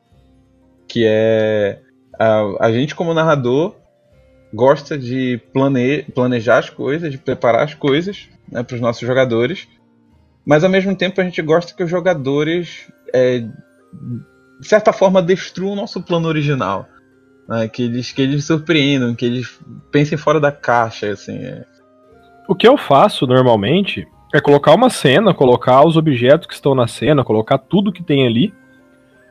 [0.88, 1.82] Que é
[2.20, 3.76] a, a gente como narrador
[4.54, 9.68] gosta de plane, planejar as coisas, de preparar as coisas né, para os nossos jogadores,
[10.46, 13.40] mas ao mesmo tempo a gente gosta que os jogadores, é,
[14.60, 16.88] de certa forma, destruam o nosso plano original.
[17.48, 19.60] Né, que, eles, que eles surpreendam, que eles
[19.92, 21.10] pensem fora da caixa.
[21.12, 21.66] Assim, é.
[22.48, 26.88] O que eu faço normalmente é colocar uma cena, colocar os objetos que estão na
[26.88, 28.54] cena, colocar tudo que tem ali.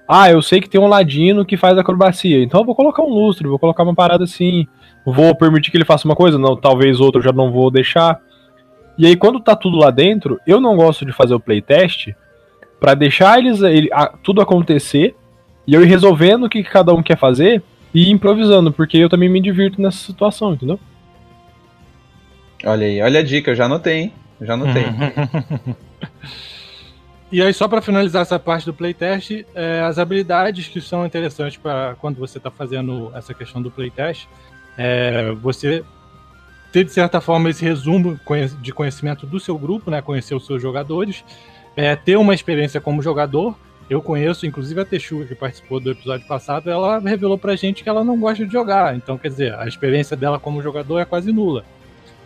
[0.09, 3.09] Ah, eu sei que tem um ladino que faz acrobacia, então eu vou colocar um
[3.09, 4.67] lustre, vou colocar uma parada assim.
[5.07, 8.21] Vou permitir que ele faça uma coisa, não, talvez outro eu já não vou deixar.
[8.99, 12.09] E aí, quando tá tudo lá dentro, eu não gosto de fazer o playtest
[12.79, 15.15] para deixar eles ele, a, tudo acontecer
[15.67, 17.63] e eu ir resolvendo o que cada um quer fazer
[17.95, 20.79] e improvisando, porque eu também me divirto nessa situação, entendeu?
[22.65, 24.13] Olha aí, olha a dica, eu já anotei, hein?
[24.41, 24.85] Já anotei.
[27.31, 31.57] e aí, só para finalizar essa parte do playtest, é, as habilidades que são interessantes
[31.59, 34.27] para quando você está fazendo essa questão do playtest,
[34.77, 35.85] é, você
[36.73, 38.19] ter, de certa forma, esse resumo
[38.61, 40.01] de conhecimento do seu grupo, né?
[40.01, 41.25] Conhecer os seus jogadores,
[41.77, 43.55] é, ter uma experiência como jogador
[43.93, 47.89] eu conheço, inclusive a Texuga, que participou do episódio passado, ela revelou pra gente que
[47.89, 48.97] ela não gosta de jogar.
[48.97, 51.63] Então, quer dizer, a experiência dela como jogador é quase nula.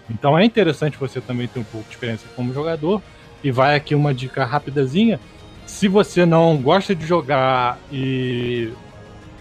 [0.09, 3.03] Então é interessante você também ter um pouco de experiência como jogador.
[3.43, 5.19] E vai aqui uma dica rapidazinha.
[5.67, 8.71] Se você não gosta de jogar e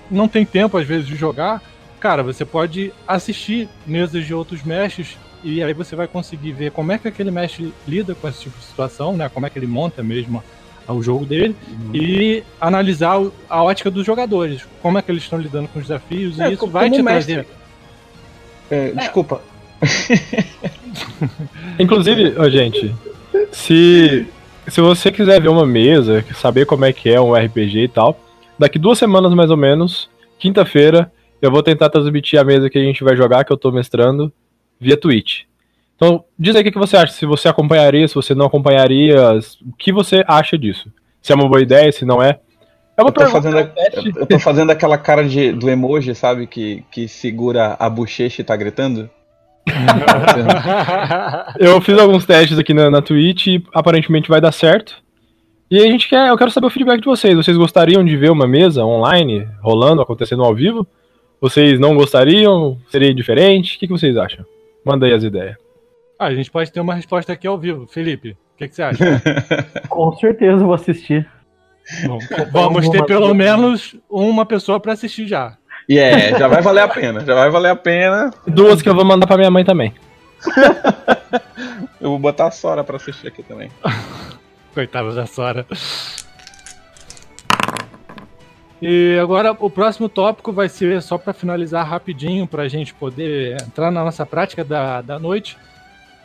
[0.10, 1.62] não tem tempo às vezes de jogar,
[2.06, 6.92] cara, você pode assistir mesas de outros mestres e aí você vai conseguir ver como
[6.92, 9.28] é que aquele mestre lida com esse tipo de situação, né?
[9.28, 10.44] Como é que ele monta mesmo
[10.86, 11.96] ao jogo dele uhum.
[11.96, 16.40] e analisar a ótica dos jogadores, como é que eles estão lidando com os desafios,
[16.40, 17.34] é, e isso vai te mestre...
[17.34, 17.48] trazer.
[18.70, 19.42] É, desculpa.
[21.80, 22.94] Inclusive, oh, gente,
[23.52, 24.28] se,
[24.68, 28.16] se você quiser ver uma mesa, saber como é que é um RPG e tal,
[28.60, 32.84] daqui duas semanas mais ou menos, quinta-feira, eu vou tentar transmitir a mesa que a
[32.84, 34.32] gente vai jogar, que eu tô mestrando,
[34.80, 35.44] via Twitch.
[35.96, 39.74] Então, diz aí o que você acha, se você acompanharia, se você não acompanharia, o
[39.78, 40.92] que você acha disso?
[41.22, 42.40] Se é uma boa ideia, se não é.
[42.98, 43.58] É uma eu, tô fazendo,
[44.16, 48.46] eu tô fazendo aquela cara de, do emoji, sabe, que, que segura a bochecha e
[48.46, 49.10] tá gritando.
[51.60, 55.04] eu fiz alguns testes aqui na, na Twitch e aparentemente vai dar certo.
[55.70, 57.36] E a gente quer, eu quero saber o feedback de vocês.
[57.36, 60.88] Vocês gostariam de ver uma mesa online rolando, acontecendo ao vivo?
[61.40, 62.78] Vocês não gostariam?
[62.90, 63.76] Seria diferente?
[63.76, 64.46] O que, que vocês acham?
[64.84, 65.58] Manda aí as ideias.
[66.18, 67.88] Ah, a gente pode ter uma resposta aqui ao vivo.
[67.88, 69.22] Felipe, o que, que, você acha?
[69.90, 71.28] Com certeza vou assistir.
[72.06, 72.18] Bom,
[72.52, 75.58] vamos ter pelo menos uma pessoa para assistir já.
[75.88, 78.32] E yeah, é, já vai valer a pena, já vai valer a pena.
[78.48, 79.94] Duas que eu vou mandar para minha mãe também.
[82.02, 83.70] eu vou botar a Sora para assistir aqui também.
[84.74, 85.66] Coitada da Sora.
[88.82, 93.62] E agora o próximo tópico vai ser só para finalizar rapidinho para a gente poder
[93.62, 95.58] entrar na nossa prática da, da noite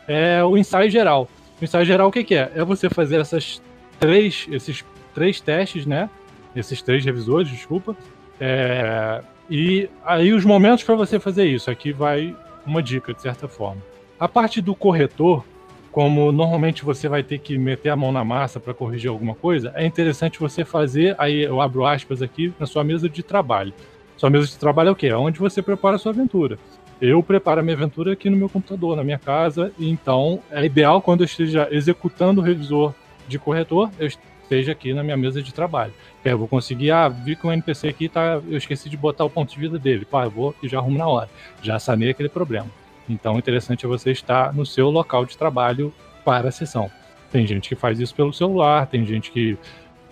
[0.07, 1.29] é o ensaio geral.
[1.59, 2.51] O ensaio geral o que, que é?
[2.55, 3.61] É você fazer essas
[3.99, 4.83] três, esses
[5.13, 6.09] três testes, né?
[6.55, 7.95] Esses três revisores, desculpa.
[8.39, 11.69] É, e aí os momentos para você fazer isso.
[11.69, 12.35] Aqui vai
[12.65, 13.81] uma dica, de certa forma.
[14.19, 15.45] A parte do corretor,
[15.91, 19.71] como normalmente você vai ter que meter a mão na massa para corrigir alguma coisa,
[19.75, 23.73] é interessante você fazer, aí eu abro aspas aqui, na sua mesa de trabalho.
[24.17, 25.07] Sua mesa de trabalho é o quê?
[25.07, 26.57] É onde você prepara a sua aventura
[27.01, 31.01] eu preparo a minha aventura aqui no meu computador, na minha casa, então é ideal
[31.01, 32.93] quando eu esteja executando o revisor
[33.27, 35.93] de corretor, eu esteja aqui na minha mesa de trabalho.
[36.23, 39.29] Eu vou conseguir, ah, vi que o NPC aqui tá, eu esqueci de botar o
[39.31, 41.29] ponto de vida dele, pá, eu vou e já arrumo na hora.
[41.63, 42.67] Já sanei aquele problema.
[43.09, 46.89] Então, o interessante é você estar no seu local de trabalho para a sessão.
[47.31, 49.57] Tem gente que faz isso pelo celular, tem gente que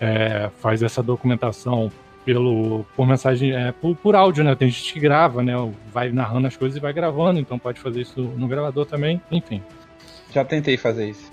[0.00, 1.90] é, faz essa documentação
[2.24, 4.54] pelo por mensagem é, por, por, áudio, né?
[4.54, 5.52] Tem gente que grava, né?
[5.92, 9.62] Vai narrando as coisas e vai gravando, então pode fazer isso no gravador também, enfim.
[10.32, 11.30] Já tentei fazer isso.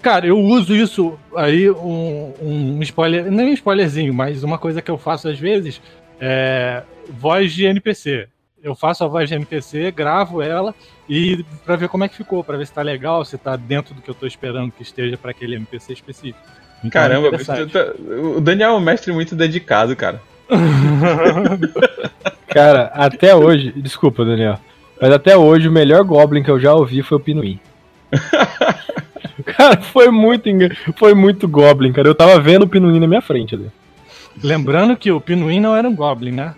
[0.00, 4.90] Cara, eu uso isso aí, um, um spoiler, nem um spoilerzinho, mas uma coisa que
[4.90, 5.80] eu faço às vezes
[6.20, 8.28] é voz de NPC.
[8.66, 10.74] Eu faço a voz de NPC, gravo ela
[11.08, 13.94] e para ver como é que ficou, para ver se tá legal, se tá dentro
[13.94, 16.40] do que eu tô esperando que esteja para aquele NPC específico.
[16.80, 17.30] Então, Caramba,
[18.34, 20.20] o Daniel é um mestre muito dedicado, cara.
[22.48, 24.58] cara, até hoje, desculpa, Daniel,
[25.00, 27.60] mas até hoje o melhor Goblin que eu já ouvi foi o Pinuim.
[29.46, 30.48] cara, foi muito,
[30.96, 32.08] foi muito Goblin, cara.
[32.08, 33.70] Eu tava vendo o Pinuim na minha frente ali.
[34.42, 36.56] Lembrando que o Pinuim não era um Goblin, né?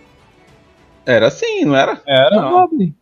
[1.08, 2.00] Era assim, não era?
[2.06, 2.50] Era Não.
[2.50, 2.94] Goblin.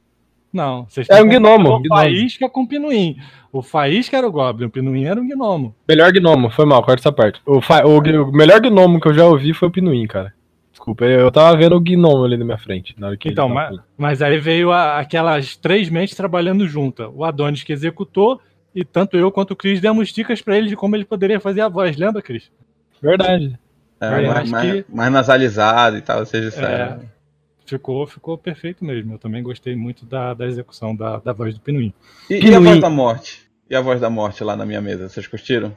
[0.53, 1.83] Não, vocês Era estão um gnomo.
[1.85, 3.17] O Faísca com o Pinuim.
[3.53, 5.75] O Faísca era o Goblin, o Pinuim era um gnomo.
[5.89, 7.41] Melhor gnomo, foi mal, corta essa parte.
[7.45, 10.33] O, fa- o o melhor gnomo que eu já ouvi foi o Pinuim, cara.
[10.71, 12.95] Desculpa, eu tava vendo o gnomo ali na minha frente.
[12.99, 13.85] Na hora que Então, mas, falando.
[13.99, 17.09] mas aí veio a- aquelas três mentes trabalhando juntas.
[17.13, 18.41] O Adonis que executou,
[18.75, 21.63] e tanto eu quanto o Cris demos dicas pra ele de como ele poderia fazer
[21.63, 21.97] a voz.
[21.97, 22.51] Lembra, Cris?
[23.03, 23.59] Verdade.
[24.01, 26.69] É, mais, que- mais nasalizado e tal, vocês disseram.
[26.69, 26.99] É.
[27.67, 29.15] Ficou, ficou perfeito mesmo.
[29.15, 31.93] Eu também gostei muito da, da execução da, da voz do Pinuim.
[32.31, 32.65] E, e a Pinuim.
[32.65, 33.43] voz da morte?
[33.69, 35.77] E a voz da morte lá na minha mesa, vocês curtiram?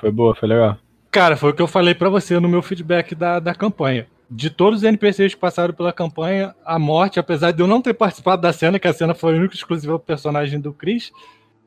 [0.00, 0.76] Foi boa, foi legal.
[1.10, 4.06] Cara, foi o que eu falei pra você no meu feedback da, da campanha.
[4.30, 7.94] De todos os NPCs que passaram pela campanha, a morte, apesar de eu não ter
[7.94, 11.10] participado da cena, que a cena foi única e exclusiva pro personagem do Chris,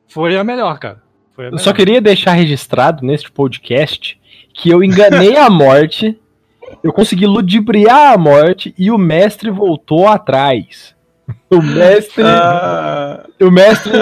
[0.06, 1.02] foi a melhor, cara.
[1.34, 1.64] Foi a Eu melhor.
[1.64, 4.20] só queria deixar registrado neste podcast
[4.54, 6.16] que eu enganei a morte,
[6.82, 10.94] eu consegui ludibriar a morte e o mestre voltou atrás.
[11.50, 12.22] O mestre.
[12.24, 13.92] Ah, O mestre.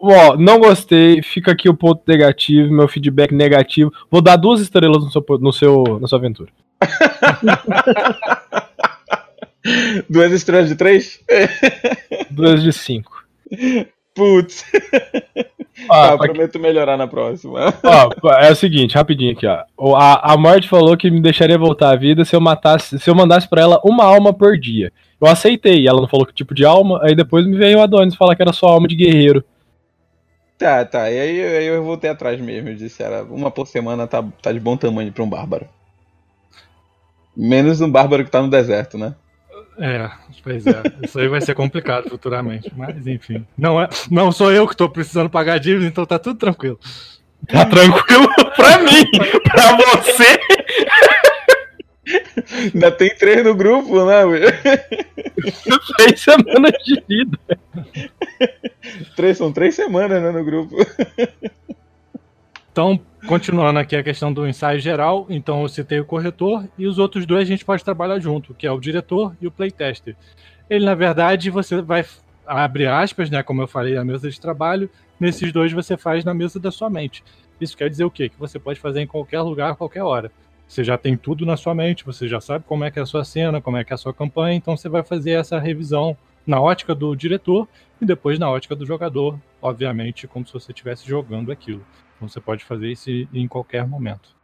[0.00, 3.90] Ó, não gostei, fica aqui o ponto negativo, meu feedback negativo.
[4.10, 6.50] Vou dar duas estrelas no seu, no seu, na sua aventura.
[10.08, 11.20] duas estrelas de três?
[12.30, 13.24] Duas de cinco.
[14.14, 14.64] Putz,
[15.86, 17.72] Tá, pra- prometo melhorar na próxima.
[17.84, 19.94] ó, é o seguinte, rapidinho aqui, ó.
[19.96, 23.14] A, a morte falou que me deixaria voltar à vida se eu matasse, se eu
[23.14, 24.90] mandasse pra ela uma alma por dia.
[25.20, 28.14] Eu aceitei, ela não falou que tipo de alma, aí depois me veio o Adonis
[28.14, 29.44] falar que era só alma de guerreiro.
[30.58, 34.06] Tá, tá, e aí, aí eu voltei atrás mesmo, eu disse, era uma por semana
[34.06, 35.66] tá, tá de bom tamanho pra um bárbaro.
[37.36, 39.14] Menos um bárbaro que tá no deserto, né?
[39.78, 40.10] É,
[40.42, 40.82] pois é.
[41.02, 42.72] Isso aí vai ser complicado futuramente.
[42.76, 43.46] Mas, enfim.
[43.56, 46.78] Não, é, não sou eu que tô precisando pagar dívidas, então tá tudo tranquilo.
[47.48, 49.04] Tá tranquilo pra mim,
[49.44, 50.40] pra você.
[52.72, 54.22] Ainda tem três no grupo, né?
[55.96, 57.38] Três semanas de vida.
[59.14, 60.76] três, são três semanas né, no grupo.
[62.72, 66.98] Então, continuando aqui a questão do ensaio geral, então eu citei o corretor e os
[66.98, 70.16] outros dois a gente pode trabalhar junto, que é o diretor e o playtester.
[70.70, 72.04] Ele, na verdade, você vai
[72.46, 76.32] abrir aspas, né, como eu falei, a mesa de trabalho, nesses dois você faz na
[76.32, 77.24] mesa da sua mente.
[77.60, 78.28] Isso quer dizer o quê?
[78.28, 80.30] Que você pode fazer em qualquer lugar, qualquer hora.
[80.68, 83.06] Você já tem tudo na sua mente, você já sabe como é que é a
[83.06, 86.16] sua cena, como é que é a sua campanha, então você vai fazer essa revisão
[86.46, 87.66] na ótica do diretor
[88.00, 91.84] e depois na ótica do jogador, obviamente, como se você estivesse jogando aquilo.
[92.20, 94.34] Você pode fazer isso em qualquer momento.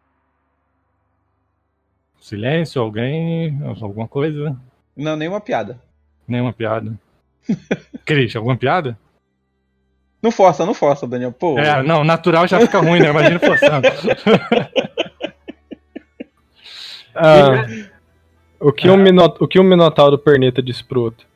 [2.20, 4.56] Silêncio, alguém, alguma coisa?
[4.96, 5.80] Não, nenhuma piada.
[6.26, 6.98] Nenhuma piada.
[8.04, 8.96] Cris, alguma piada?
[10.22, 11.32] Não força, não força, Daniel.
[11.32, 13.08] Pô, É, não, natural já fica ruim, né?
[13.08, 13.88] Imagina forçando.
[17.14, 17.66] Ah,
[18.58, 21.26] o, que um mino, o que um minotauro perneta disse pro outro?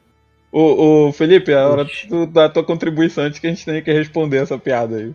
[0.50, 1.86] ô, ô, Felipe, é a hora
[2.32, 5.14] da tua contribuição antes que a gente tenha que responder essa piada aí.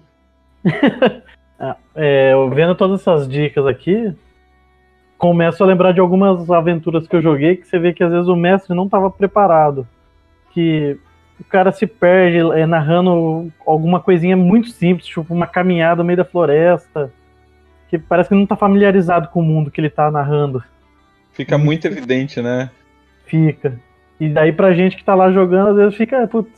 [1.93, 4.11] É, eu vendo todas essas dicas aqui,
[5.15, 8.27] começo a lembrar de algumas aventuras que eu joguei que você vê que às vezes
[8.27, 9.87] o mestre não estava preparado.
[10.51, 10.97] Que
[11.39, 16.17] o cara se perde é, narrando alguma coisinha muito simples, tipo uma caminhada no meio
[16.17, 17.13] da floresta,
[17.89, 20.63] que parece que não tá familiarizado com o mundo que ele tá narrando.
[21.33, 22.71] Fica muito evidente, né?
[23.25, 23.79] Fica.
[24.19, 26.51] E daí pra gente que tá lá jogando, às vezes fica, putz,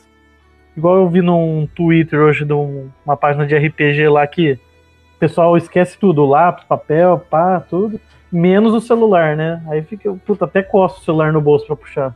[0.76, 5.18] igual eu vi num Twitter hoje de um- uma página de RPG lá que o
[5.18, 9.62] pessoal esquece tudo, o lápis, papel, pá, tudo, menos o celular, né?
[9.68, 12.14] Aí fica, puta, até costa o celular no bolso pra puxar.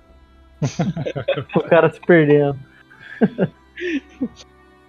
[1.55, 2.57] o cara se perdendo.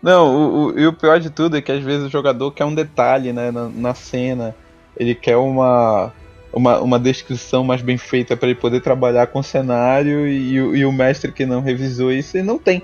[0.02, 2.66] Não, o, o- e o pior de tudo é que às vezes o jogador quer
[2.66, 4.56] um detalhe né, na, na cena,
[4.98, 6.12] ele quer uma,
[6.54, 10.76] uma, uma descrição mais bem feita para ele poder trabalhar com o cenário e, o-
[10.76, 12.82] e o mestre que não revisou isso, ele não tem.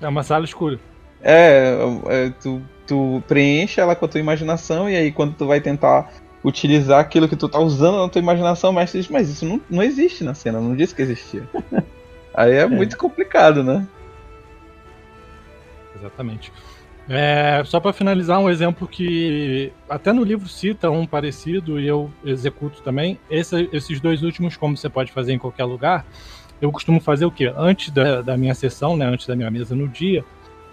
[0.00, 0.78] É uma sala escura.
[1.22, 1.74] É,
[2.08, 6.12] é, tu, tu preenche ela com a tua imaginação e aí quando tu vai tentar
[6.44, 9.60] utilizar aquilo que tu tá usando na tua imaginação, o mestre diz, mas isso não,
[9.68, 11.42] não existe na cena, não disse que existia.
[12.32, 13.86] aí é, muito complicado, né?
[15.96, 16.52] Exatamente.
[17.08, 22.10] É, só para finalizar, um exemplo que até no livro cita um parecido e eu
[22.24, 23.18] executo também.
[23.30, 26.04] Esse- esses dois últimos, como você pode fazer em qualquer lugar,
[26.60, 27.52] eu costumo fazer o quê?
[27.56, 30.24] Antes da, da minha sessão, né, antes da minha mesa no dia,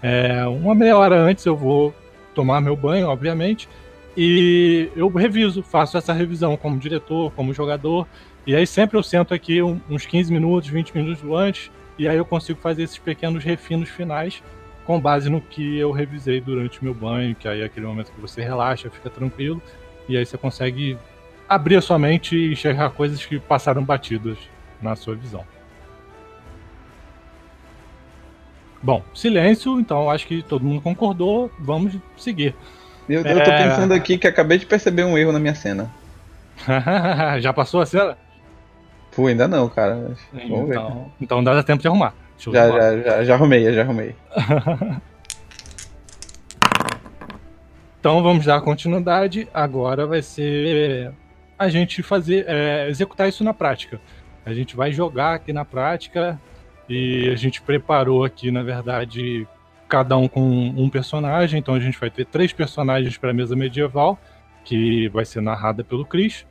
[0.02, 1.94] é, uma meia hora antes eu vou
[2.34, 3.68] tomar meu banho, obviamente,
[4.16, 8.06] e eu reviso, faço essa revisão como diretor, como jogador,
[8.46, 12.24] e aí sempre eu sento aqui uns 15 minutos, 20 minutos antes, e aí eu
[12.24, 14.42] consigo fazer esses pequenos refinos finais
[14.84, 18.12] com base no que eu revisei durante o meu banho, que aí é aquele momento
[18.12, 19.60] que você relaxa, fica tranquilo,
[20.08, 20.96] e aí você consegue
[21.48, 24.38] abrir a sua mente e enxergar coisas que passaram batidas
[24.80, 25.44] na sua visão.
[28.86, 32.54] Bom, silêncio, então acho que todo mundo concordou, vamos seguir.
[33.08, 33.64] Eu, eu tô É.
[33.64, 35.90] pensando aqui que acabei de perceber um erro na minha cena.
[37.40, 38.16] Já passou a cena?
[39.10, 40.14] Pô, ainda não, cara.
[40.32, 40.74] Vamos ver.
[40.76, 42.14] Então, então dá tempo de arrumar.
[42.38, 44.14] Já, já, já, já arrumei, já arrumei.
[47.98, 49.48] Então vamos dar continuidade.
[49.52, 51.10] Agora vai ser
[51.58, 54.00] a gente fazer, é, executar isso na prática.
[54.44, 56.40] A gente vai jogar aqui na prática
[56.88, 59.46] e a gente preparou aqui, na verdade,
[59.88, 61.58] cada um com um personagem.
[61.58, 64.18] Então a gente vai ter três personagens para a mesa medieval,
[64.64, 66.46] que vai ser narrada pelo Chris.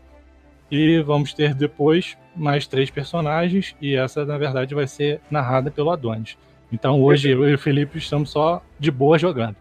[0.71, 5.91] E vamos ter depois mais três personagens, e essa, na verdade, vai ser narrada pelo
[5.91, 6.37] Adonis.
[6.71, 9.55] Então hoje eu e o Felipe estamos só de boa jogando.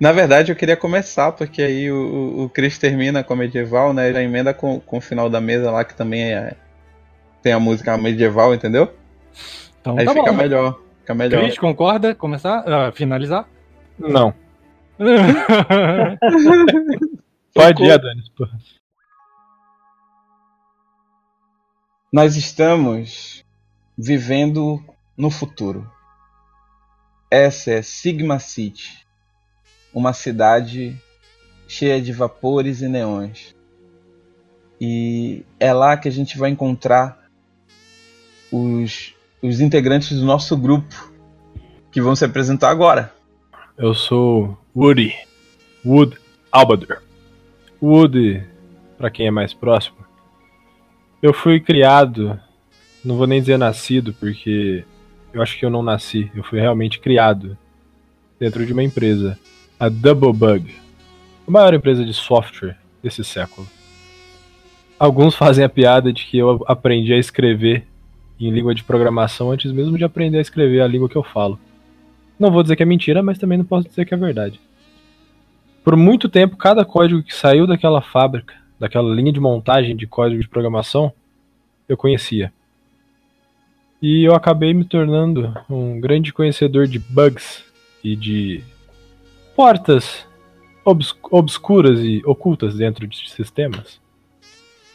[0.00, 4.12] Na verdade, eu queria começar, porque aí o, o- Chris termina com a medieval, né?
[4.12, 6.54] Já emenda com, com o final da mesa lá, que também é,
[7.42, 8.92] tem a música medieval, entendeu?
[9.94, 10.36] Então aí tá fica bom.
[10.36, 10.80] melhor.
[11.00, 11.42] Fica melhor.
[11.42, 12.14] Cris, concorda?
[12.14, 12.64] Começar?
[12.66, 13.48] Ah, finalizar?
[13.98, 14.34] Não.
[17.54, 18.30] Pode ir, Adonis.
[22.12, 23.44] Nós estamos
[23.96, 24.82] vivendo
[25.16, 25.90] no futuro.
[27.30, 29.06] Essa é Sigma City,
[29.92, 30.96] uma cidade
[31.66, 33.54] cheia de vapores e neões.
[34.80, 37.28] E é lá que a gente vai encontrar
[38.50, 41.12] os, os integrantes do nosso grupo
[41.90, 43.12] que vão se apresentar agora.
[43.76, 45.14] Eu sou Woody.
[45.84, 46.16] Wood
[46.50, 47.02] Albador.
[47.80, 48.42] Woody,
[48.96, 49.98] pra quem é mais próximo.
[51.22, 52.38] Eu fui criado,
[53.04, 54.84] não vou nem dizer nascido, porque
[55.32, 56.30] eu acho que eu não nasci.
[56.34, 57.56] Eu fui realmente criado
[58.38, 59.38] dentro de uma empresa,
[59.78, 60.74] a Double Bug,
[61.46, 63.66] a maior empresa de software desse século.
[64.98, 67.86] Alguns fazem a piada de que eu aprendi a escrever
[68.40, 71.58] em língua de programação antes mesmo de aprender a escrever a língua que eu falo.
[72.38, 74.60] Não vou dizer que é mentira, mas também não posso dizer que é verdade.
[75.82, 80.40] Por muito tempo, cada código que saiu daquela fábrica, daquela linha de montagem de código
[80.40, 81.12] de programação,
[81.88, 82.52] eu conhecia.
[84.00, 87.64] E eu acabei me tornando um grande conhecedor de bugs
[88.04, 88.62] e de
[89.56, 90.24] portas
[90.84, 94.00] obs- obscuras e ocultas dentro de sistemas.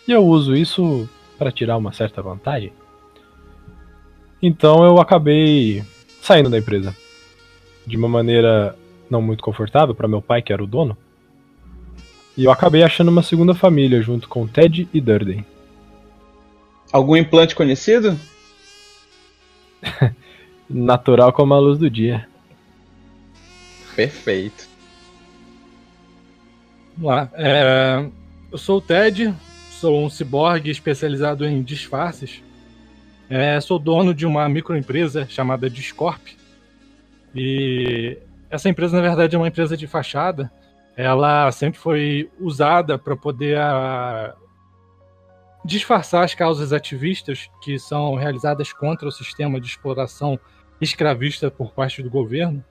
[0.08, 2.72] E eu uso isso para tirar uma certa vantagem.
[4.46, 5.82] Então eu acabei
[6.22, 6.94] saindo da empresa
[7.88, 8.78] de uma maneira
[9.10, 10.98] não muito confortável para meu pai, que era o dono.
[12.36, 15.46] E eu acabei achando uma segunda família junto com Ted e Durden.
[16.92, 18.20] Algum implante conhecido?
[20.70, 22.28] Natural como a luz do dia.
[23.96, 24.68] Perfeito.
[26.98, 27.30] Vamos lá.
[27.36, 28.06] É,
[28.52, 29.34] eu sou o Ted,
[29.72, 32.42] sou um ciborgue especializado em disfarces.
[33.36, 36.38] É, sou dono de uma microempresa chamada Discorp.
[37.34, 38.16] E
[38.48, 40.52] essa empresa, na verdade, é uma empresa de fachada.
[40.96, 44.36] Ela sempre foi usada para poder ah,
[45.66, 50.40] disfarçar as causas ativistas que são realizadas contra o sistema de exploração
[50.80, 52.64] escravista por parte do governo.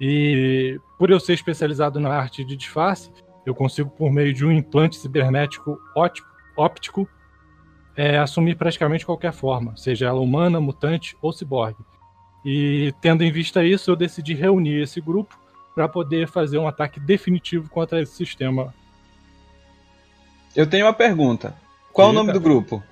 [0.00, 3.10] E por eu ser especializado na arte de disfarce,
[3.44, 5.76] eu consigo, por meio de um implante cibernético
[6.56, 7.08] óptico
[7.96, 11.82] é, assumir praticamente qualquer forma, seja ela humana, mutante ou ciborgue.
[12.44, 15.38] E tendo em vista isso, eu decidi reunir esse grupo
[15.74, 18.74] para poder fazer um ataque definitivo contra esse sistema.
[20.54, 21.54] Eu tenho uma pergunta.
[21.92, 22.22] Qual o Diga.
[22.22, 22.82] nome do grupo?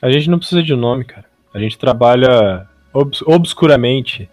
[0.00, 1.24] A gente não precisa de nome, cara.
[1.54, 4.28] A gente trabalha obs- obscuramente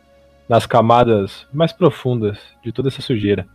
[0.48, 3.48] nas camadas mais profundas de toda essa sujeira.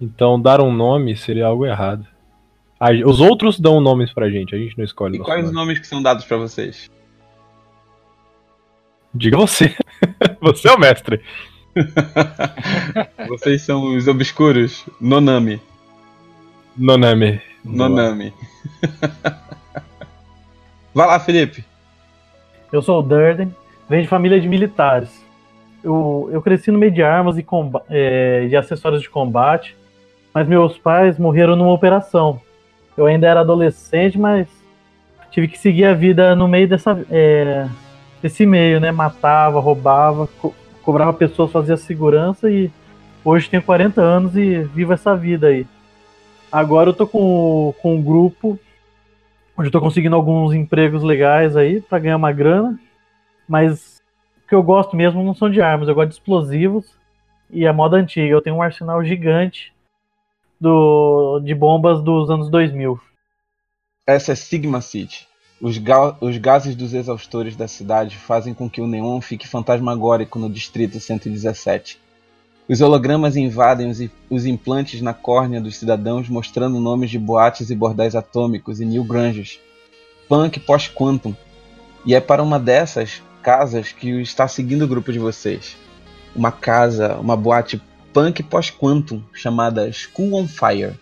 [0.00, 2.06] Então dar um nome seria algo errado.
[2.78, 5.16] A- os outros dão nomes pra gente, a gente não escolhe.
[5.16, 5.66] E quais os nome.
[5.66, 6.90] nomes que são dados pra vocês?
[9.14, 9.74] Diga você.
[10.40, 11.20] você é o mestre.
[13.28, 14.86] Vocês são os obscuros.
[14.98, 15.60] Nonami.
[16.74, 17.38] Noname.
[17.62, 18.32] Nonami.
[20.94, 21.62] Vai lá, Felipe.
[22.72, 23.54] Eu sou o Durden,
[23.90, 25.22] venho de família de militares.
[25.84, 27.44] Eu, eu cresci no meio de armas e
[27.90, 29.76] é, de acessórios de combate,
[30.32, 32.40] mas meus pais morreram numa operação.
[32.96, 34.48] Eu ainda era adolescente, mas
[35.30, 37.68] tive que seguir a vida no meio dessa, é,
[38.22, 38.90] desse meio, né?
[38.90, 42.70] Matava, roubava, co- cobrava pessoas, fazia segurança e
[43.24, 45.66] hoje tenho 40 anos e vivo essa vida aí.
[46.50, 48.58] Agora eu tô com, com um grupo
[49.58, 52.78] onde eu tô conseguindo alguns empregos legais aí pra ganhar uma grana,
[53.48, 54.00] mas
[54.44, 56.86] o que eu gosto mesmo não são de armas, eu gosto de explosivos
[57.50, 58.28] e a moda antiga.
[58.28, 59.72] Eu tenho um arsenal gigante
[60.60, 62.98] do, de bombas dos anos 2000.
[64.06, 65.26] Essa é Sigma City.
[65.60, 70.38] Os, ga os gases dos exaustores da cidade fazem com que o neon fique fantasmagórico
[70.38, 71.98] no distrito 117.
[72.68, 73.98] Os hologramas invadem os,
[74.28, 79.04] os implantes na córnea dos cidadãos, mostrando nomes de boates e bordéis atômicos e New
[79.04, 79.60] Granges.
[80.28, 81.34] Punk pós-quantum.
[82.04, 85.76] E é para uma dessas casas que está seguindo o grupo de vocês.
[86.34, 87.80] Uma casa, uma boate
[88.16, 90.98] punk pós-quantum chamada School on Fire.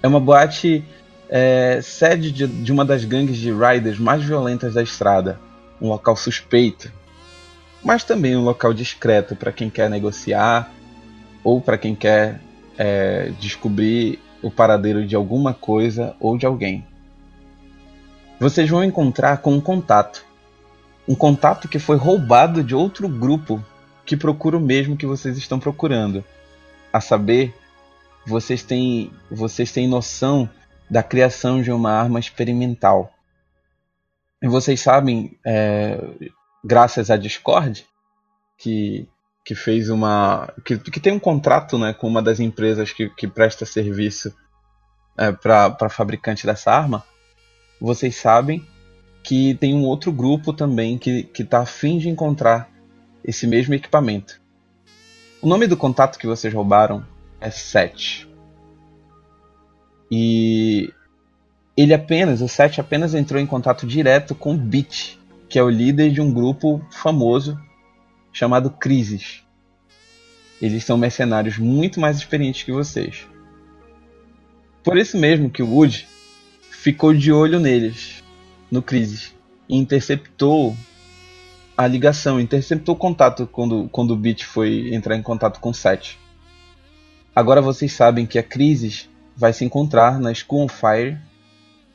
[0.00, 0.84] É uma boate
[1.28, 5.40] é, sede de, de uma das gangues de riders mais violentas da estrada.
[5.82, 6.92] Um local suspeito,
[7.82, 10.72] mas também um local discreto para quem quer negociar
[11.42, 12.40] ou para quem quer
[12.78, 16.86] é, descobrir o paradeiro de alguma coisa ou de alguém.
[18.38, 20.24] Vocês vão encontrar com um contato.
[21.08, 23.60] Um contato que foi roubado de outro grupo
[24.10, 26.24] que procura o mesmo que vocês estão procurando.
[26.92, 27.54] A saber,
[28.26, 30.50] vocês têm, vocês têm noção
[30.90, 33.14] da criação de uma arma experimental.
[34.42, 35.96] E vocês sabem, é,
[36.64, 37.86] graças à Discord,
[38.58, 39.08] que,
[39.44, 40.52] que fez uma.
[40.64, 44.34] Que, que tem um contrato né, com uma das empresas que, que presta serviço
[45.16, 47.04] é, para fabricante dessa arma,
[47.80, 48.66] vocês sabem
[49.22, 52.68] que tem um outro grupo também que está afim de encontrar
[53.24, 54.40] esse mesmo equipamento.
[55.42, 57.04] O nome do contato que vocês roubaram
[57.40, 58.28] é Seth.
[60.10, 60.92] E
[61.76, 64.70] ele apenas, o Seth apenas entrou em contato direto com o
[65.48, 67.58] que é o líder de um grupo famoso
[68.32, 69.42] chamado Crisis.
[70.60, 73.26] Eles são mercenários muito mais experientes que vocês.
[74.82, 76.06] Por isso mesmo que o Wood
[76.70, 78.22] ficou de olho neles,
[78.70, 79.34] no Crisis,
[79.68, 80.76] e interceptou
[81.80, 85.74] a ligação, interceptou o contato quando, quando o Beat foi entrar em contato com o
[85.74, 86.18] Seth.
[87.34, 91.16] Agora vocês sabem que a Crisis vai se encontrar na School on Fire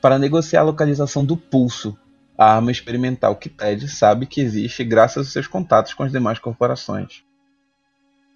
[0.01, 1.95] para negociar a localização do pulso
[2.35, 6.39] a arma experimental que Ted sabe que existe graças aos seus contatos com as demais
[6.39, 7.23] corporações.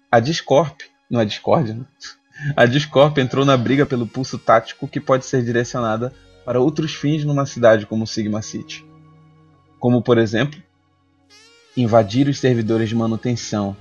[0.08, 1.84] A Discorp, não é Discord, né?
[2.56, 7.24] A Discorp entrou na briga pelo pulso tático que pode ser direcionada para outros fins
[7.24, 8.86] numa cidade como Sigma City.
[9.80, 10.62] Como, por exemplo,
[11.80, 13.76] invadir os servidores de manutenção.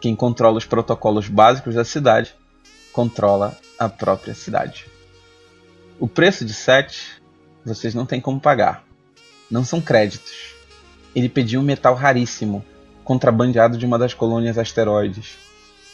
[0.00, 2.34] Quem controla os protocolos básicos da cidade
[2.92, 4.86] controla a própria cidade.
[5.98, 7.22] O preço de 7
[7.64, 8.86] vocês não têm como pagar
[9.50, 10.54] não são créditos.
[11.14, 12.64] Ele pediu um metal raríssimo,
[13.04, 15.38] contrabandeado de uma das colônias asteroides.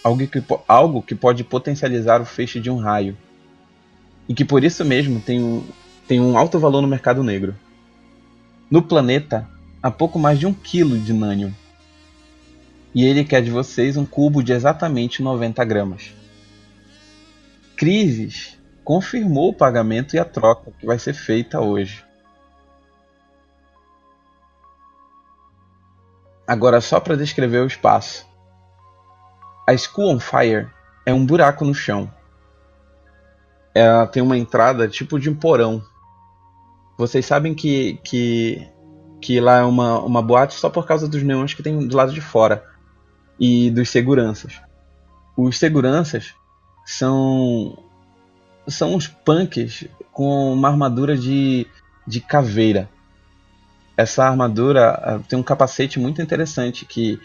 [0.03, 3.17] Algo que, algo que pode potencializar o feixe de um raio.
[4.29, 5.65] E que por isso mesmo tem um,
[6.09, 7.55] tem um alto valor no mercado negro.
[8.71, 9.49] No planeta,
[9.83, 11.55] há pouco mais de um quilo de nânio.
[12.95, 16.13] E ele quer de vocês um cubo de exatamente 90 gramas.
[17.77, 22.05] Crises confirmou o pagamento e a troca que vai ser feita hoje.
[26.47, 28.27] Agora só para descrever o espaço.
[29.69, 30.69] A School on Fire
[31.07, 32.13] é um buraco no chão.
[33.75, 35.83] Ela tem uma entrada tipo de um porão.
[36.99, 38.69] Vocês sabem que, que,
[39.23, 42.13] que lá é uma, uma boate só por causa dos neons que tem do lado
[42.13, 42.63] de fora
[43.41, 44.61] e dos seguranças.
[45.37, 46.35] Os seguranças
[46.85, 47.79] são
[48.69, 51.67] são uns punks com uma armadura de,
[52.07, 52.89] de caveira
[53.97, 57.21] essa armadura ah, tem um capacete muito interessante que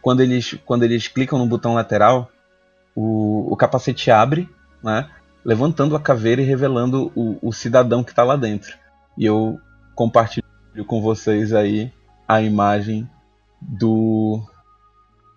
[0.00, 2.30] quando eles, quando eles clicam no botão lateral,
[2.94, 4.48] o, o capacete abre,
[4.82, 5.08] né,
[5.44, 8.76] levantando a caveira e revelando o, o cidadão que está lá dentro.
[9.16, 9.60] E eu
[9.94, 10.41] compartilho
[10.86, 11.92] com vocês aí
[12.26, 13.08] a imagem
[13.60, 14.40] do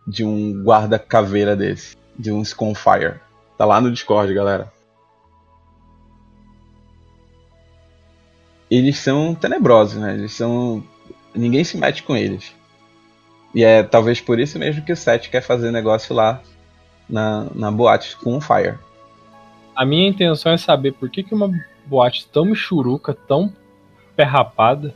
[0.08, 3.20] de um guarda caveira desse, de um Sconfire.
[3.58, 4.72] Tá lá no Discord, galera.
[8.70, 10.14] eles são tenebrosos, né?
[10.14, 10.84] Eles são.
[11.34, 12.54] Ninguém se mete com eles.
[13.54, 16.42] E é talvez por isso mesmo que o Seth quer fazer negócio lá
[17.10, 18.78] na, na boate com o Fire.
[19.76, 21.52] A minha intenção é saber por que, que uma
[21.86, 23.54] boate tão michuruca, tão
[24.16, 24.94] perrapada,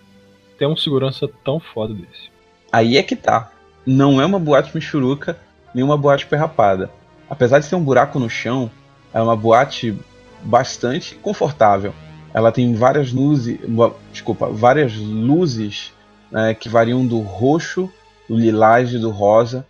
[0.59, 2.29] tem um segurança tão foda desse.
[2.71, 3.51] Aí é que tá.
[3.85, 5.39] Não é uma boate michuruca,
[5.73, 6.91] nem uma boate perrapada.
[7.27, 8.69] Apesar de ter um buraco no chão,
[9.11, 9.97] é uma boate
[10.43, 11.93] bastante confortável
[12.33, 13.59] ela tem várias luzes,
[14.11, 15.93] desculpa, várias luzes
[16.31, 17.91] né, que variam do roxo,
[18.27, 19.65] do lilás e do rosa.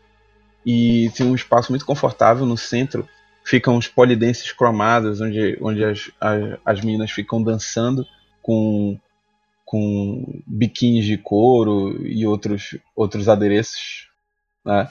[0.66, 3.08] E tem um espaço muito confortável no centro.
[3.44, 8.06] Ficam os polidenses cromados, onde, onde as, as, as meninas ficam dançando
[8.42, 9.00] com,
[9.70, 14.08] com biquínis de couro e outros, outros adereços.
[14.66, 14.90] Né?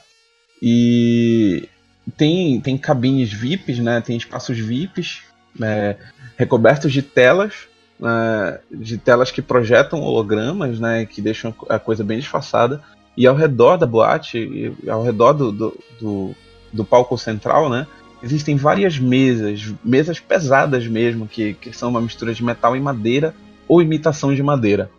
[0.63, 1.69] E
[2.17, 4.01] tem, tem cabines VIPs, né?
[4.01, 5.23] tem espaços VIPs
[5.61, 5.97] é,
[6.37, 7.67] recobertos de telas
[7.99, 12.81] né, de telas que projetam hologramas, né, que deixam a coisa bem disfarçada.
[13.17, 16.35] E ao redor da boate, ao redor do, do, do,
[16.73, 17.85] do palco central, né,
[18.23, 23.35] existem várias mesas, mesas pesadas mesmo, que, que são uma mistura de metal e madeira
[23.69, 24.91] ou imitação de madeira.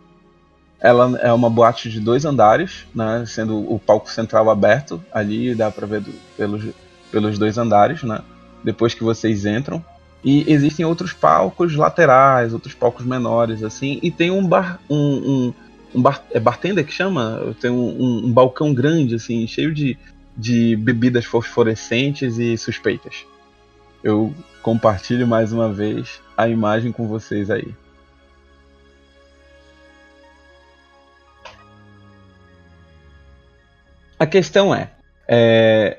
[0.80, 5.70] Ela é uma boate de dois andares, né, sendo o palco central aberto, ali dá
[5.70, 6.64] para ver do, pelos,
[7.10, 8.20] pelos dois andares, né,
[8.64, 9.84] depois que vocês entram.
[10.24, 14.78] E existem outros palcos laterais, outros palcos menores, assim, e tem um bar.
[14.88, 15.54] Um, um,
[15.94, 17.54] um bar, é bartender que chama?
[17.60, 19.98] Tem um, um, balcão grande, assim, cheio de,
[20.36, 23.24] de bebidas fosforescentes e suspeitas.
[24.04, 27.74] Eu compartilho mais uma vez a imagem com vocês aí.
[34.20, 34.90] A questão é,
[35.26, 35.98] é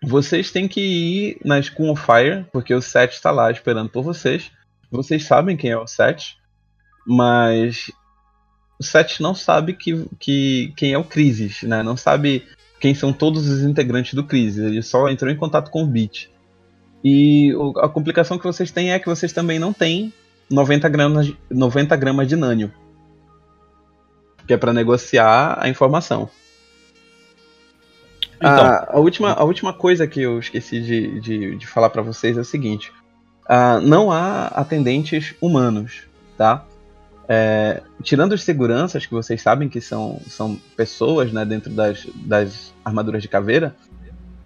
[0.00, 4.52] vocês têm que ir na of Fire, porque o Seth está lá esperando por vocês.
[4.92, 6.36] Vocês sabem quem é o Seth,
[7.04, 7.90] mas
[8.78, 11.82] o Seth não sabe que, que, quem é o Crisis, né?
[11.82, 12.46] Não sabe
[12.78, 14.64] quem são todos os integrantes do Crisis.
[14.64, 16.30] Ele só entrou em contato com o Beat.
[17.02, 20.12] E a complicação que vocês têm é que vocês também não têm
[20.48, 22.72] 90 gramas, 90 gramas de nânio.
[24.46, 26.30] Que é para negociar a informação.
[28.40, 28.50] Então.
[28.50, 32.38] A, a, última, a última coisa que eu esqueci de, de, de falar para vocês
[32.38, 32.90] é o seguinte:
[33.44, 36.04] uh, não há atendentes humanos,
[36.38, 36.64] tá?
[37.28, 42.74] É, tirando os seguranças, que vocês sabem que são, são pessoas né, dentro das, das
[42.84, 43.76] armaduras de caveira,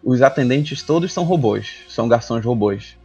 [0.03, 2.99] os atendentes todos são robôs, são garçons robôs.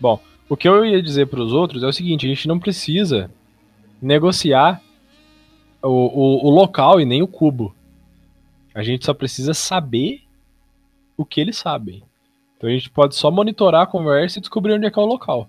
[0.00, 2.58] Bom, o que eu ia dizer para os outros é o seguinte: a gente não
[2.58, 3.30] precisa
[4.02, 4.82] negociar
[5.82, 7.74] o, o, o local e nem o cubo.
[8.74, 10.22] A gente só precisa saber
[11.16, 12.02] o que eles sabem.
[12.56, 15.06] Então a gente pode só monitorar a conversa e descobrir onde é que é o
[15.06, 15.48] local.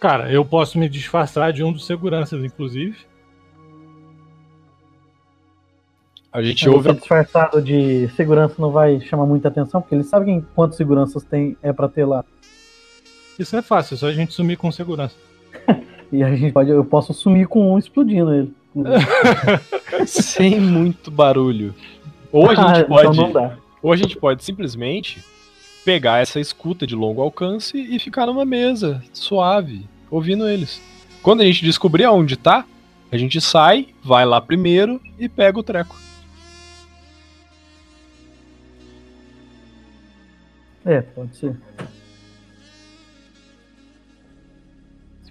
[0.00, 2.96] Cara, eu posso me disfarçar de um dos seguranças, inclusive.
[6.32, 6.92] A gente ouve.
[6.92, 11.72] disfarçado de segurança não vai chamar muita atenção, porque eles sabem quantos seguranças tem é
[11.72, 12.24] para ter lá.
[13.38, 15.16] Isso é fácil, é só a gente sumir com segurança.
[16.12, 18.54] E a gente pode, eu posso sumir com um explodindo ele.
[20.06, 21.74] Sem muito barulho.
[22.30, 23.20] Ou a gente ah, então pode.
[23.20, 25.22] Então ou a gente pode simplesmente
[25.84, 30.82] pegar essa escuta de longo alcance e ficar numa mesa, suave, ouvindo eles.
[31.22, 32.64] Quando a gente descobrir aonde tá,
[33.12, 35.96] a gente sai, vai lá primeiro e pega o treco.
[40.84, 41.56] É, pode ser.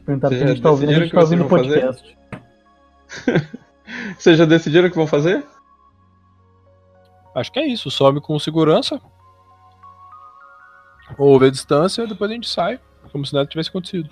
[0.06, 2.18] Perguntar porque a gente tá ouvindo, a gente tá ouvindo o podcast.
[4.18, 5.44] Vocês já decidiram o que vão fazer?
[7.36, 7.90] Acho que é isso.
[7.90, 9.02] Some com segurança.
[11.18, 12.80] Ouve a distância, depois a gente sai.
[13.12, 14.10] Como se nada tivesse acontecido.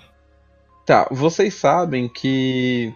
[0.84, 2.94] Tá, vocês sabem que.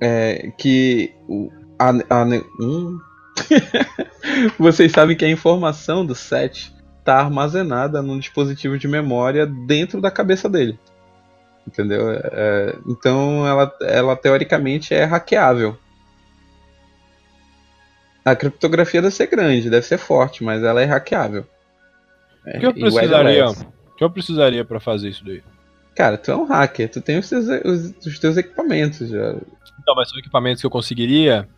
[0.00, 1.14] É, que.
[1.28, 2.24] O, a, a,
[2.60, 2.98] hum.
[4.58, 10.10] vocês sabem que a informação do set está armazenada num dispositivo de memória dentro da
[10.10, 10.78] cabeça dele.
[11.66, 12.10] Entendeu?
[12.10, 15.76] É, então ela, ela teoricamente é hackeável.
[18.24, 21.44] A criptografia deve ser grande, deve ser forte, mas ela é hackeável.
[22.46, 23.48] O que eu precisaria?
[23.48, 25.42] O que eu precisaria para fazer isso daí?
[25.94, 29.36] Cara, tu é um hacker, tu tem os teus, os, os teus equipamentos já.
[29.80, 31.48] Então, mas são equipamentos que eu conseguiria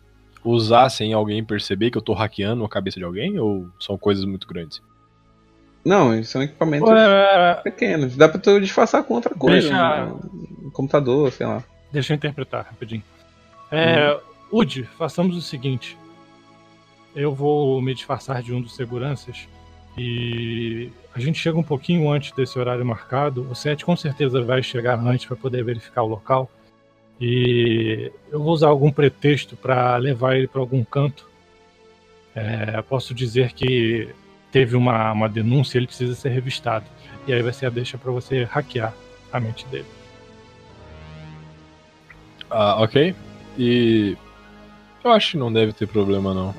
[0.43, 3.39] usar sem alguém perceber que eu tô hackeando a cabeça de alguém?
[3.39, 4.81] Ou são coisas muito grandes?
[5.85, 7.61] Não, são equipamentos Ué...
[7.63, 8.17] pequenos.
[8.17, 9.69] Dá pra tu disfarçar com outra coisa.
[9.69, 10.05] Deixa...
[10.63, 11.63] Um computador, sei lá.
[11.91, 13.03] Deixa eu interpretar rapidinho.
[13.71, 14.19] É, hum.
[14.59, 15.95] Ud, façamos o seguinte.
[17.15, 19.47] Eu vou me disfarçar de um dos seguranças
[19.97, 23.47] e a gente chega um pouquinho antes desse horário marcado.
[23.49, 26.49] O Seth com certeza vai chegar antes para poder verificar o local.
[27.21, 31.29] E eu vou usar algum pretexto para levar ele para algum canto.
[32.35, 34.09] É, posso dizer que
[34.55, 36.85] teve uma, uma denúncia, ele precisa ser revistado.
[37.27, 38.93] E aí vai ser a deixa para você hackear
[39.29, 39.85] a mente dele.
[42.49, 43.13] Ah, ok.
[43.57, 44.15] E
[45.03, 46.55] eu acho que não deve ter problema não.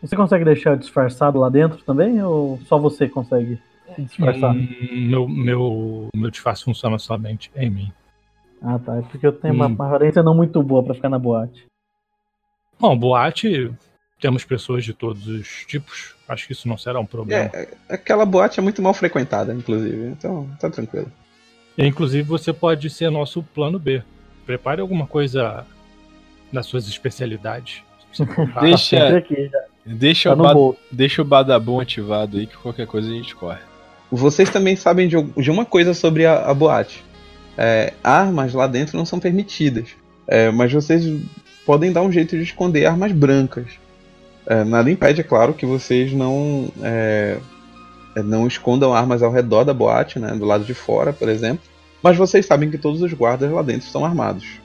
[0.00, 3.60] Você consegue deixar disfarçado lá dentro também ou só você consegue
[3.98, 4.56] disfarçar?
[4.56, 7.92] Hum, meu, meu, meu disfarce funciona somente em mim.
[8.62, 9.56] Ah tá, é porque eu tenho hum.
[9.58, 11.66] uma aparência não muito boa para ficar na boate.
[12.78, 13.70] Bom, boate
[14.20, 16.14] temos pessoas de todos os tipos.
[16.28, 17.50] Acho que isso não será um problema.
[17.52, 20.06] É, aquela boate é muito mal frequentada, inclusive.
[20.08, 21.10] Então, tá tranquilo.
[21.76, 24.02] E, inclusive, você pode ser nosso plano B.
[24.46, 25.66] Prepare alguma coisa
[26.52, 27.82] das suas especialidades.
[28.60, 29.24] deixa,
[29.86, 30.78] Deixa, Tá o no ba- bolso.
[30.90, 33.60] deixa o Badabum ativado aí que qualquer coisa a gente corre.
[34.10, 37.02] Vocês também sabem de, de uma coisa sobre a, a boate.
[37.56, 39.88] É, armas lá dentro não são permitidas.
[40.26, 41.04] É, mas vocês
[41.64, 43.66] podem dar um jeito de esconder armas brancas.
[44.50, 47.38] É, nada impede, é claro, que vocês não, é,
[48.16, 51.62] é, não escondam armas ao redor da boate, né, do lado de fora, por exemplo.
[52.02, 54.58] Mas vocês sabem que todos os guardas lá dentro estão armados.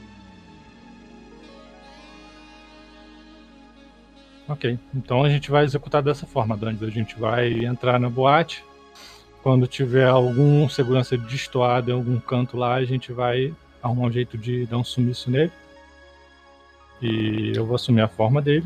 [4.49, 6.81] Ok, então a gente vai executar dessa forma, Dandes.
[6.81, 8.63] A gente vai entrar na boate.
[9.43, 14.36] Quando tiver algum segurança destoado em algum canto lá, a gente vai arrumar um jeito
[14.36, 15.51] de dar um sumiço nele.
[16.99, 18.65] E eu vou assumir a forma dele.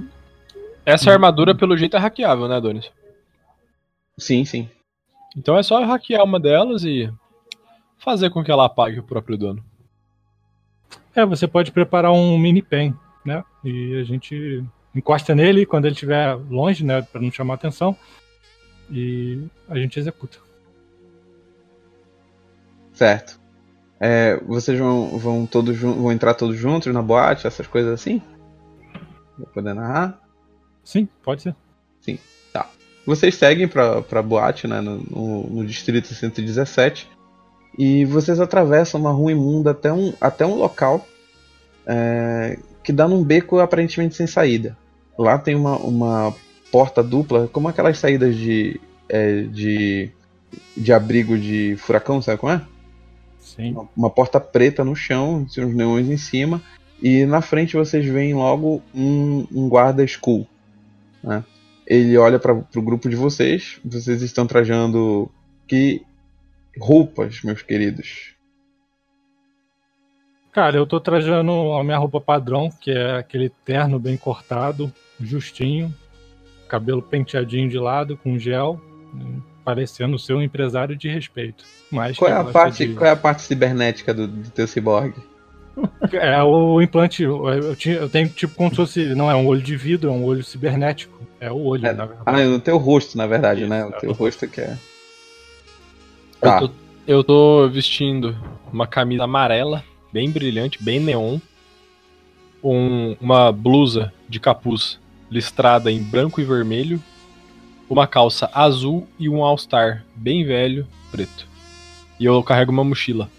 [0.89, 2.91] Essa armadura, pelo jeito, é hackeável, né, Adonis?
[4.17, 4.67] Sim, sim.
[5.37, 7.11] Então é só hackear uma delas e
[7.99, 9.63] fazer com que ela apague o próprio dono.
[11.15, 13.43] É, você pode preparar um mini pen, né?
[13.63, 14.63] E a gente
[14.95, 17.03] encosta nele quando ele estiver longe, né?
[17.03, 17.95] Pra não chamar atenção.
[18.89, 20.39] E a gente executa.
[22.93, 23.39] Certo.
[23.99, 28.21] É, vocês vão, vão todos vão entrar todos juntos na boate, essas coisas assim?
[29.37, 30.28] Vou poder narrar?
[30.89, 31.55] Sim, pode ser.
[33.05, 37.07] Vocês seguem pra, pra boate, né, no, no, no distrito 117,
[37.77, 41.07] e vocês atravessam uma rua imunda até um, até um local
[41.85, 44.75] é, que dá num beco aparentemente sem saída.
[45.15, 46.35] Lá tem uma, uma
[46.71, 50.09] porta dupla, como aquelas saídas de, é, de,
[50.75, 52.61] de abrigo de furacão, sabe como é?
[53.39, 53.73] Sim.
[53.73, 56.59] uma, uma porta preta no chão, tem uns neões em cima,
[56.99, 60.47] e na frente vocês veem logo um, um guarda school.
[61.23, 61.43] Né?
[61.85, 65.29] Ele olha para o grupo de vocês, vocês estão trajando
[65.67, 66.03] que
[66.79, 68.35] roupas, meus queridos.
[70.51, 75.93] Cara, eu tô trajando a minha roupa padrão, que é aquele terno bem cortado, justinho,
[76.67, 78.81] cabelo penteadinho de lado, com gel,
[79.13, 81.63] né, parecendo ser um empresário de respeito.
[81.91, 85.13] Mas Qual é a parte, de- qual é a parte cibernética do, do teu cyborg?
[86.11, 87.23] É o implante.
[87.23, 89.05] Eu, tinha- eu tenho tipo como se fosse.
[89.15, 91.19] Não é um olho de vidro, é um olho cibernético.
[91.39, 92.23] É o olho, É, na verdade.
[92.25, 93.85] Ah, é no teu rosto, na verdade, Isso, né?
[93.85, 93.91] O é.
[93.99, 94.77] teu rosto que é.
[96.41, 96.59] Tá.
[96.61, 96.73] Eu, tô,
[97.07, 98.35] eu tô vestindo
[98.71, 101.37] uma camisa amarela, bem brilhante, bem neon.
[102.63, 104.99] Um, uma blusa de capuz
[105.31, 107.01] listrada em branco e vermelho.
[107.89, 111.47] Uma calça azul e um all-star bem velho, preto.
[112.19, 113.29] E eu carrego uma mochila.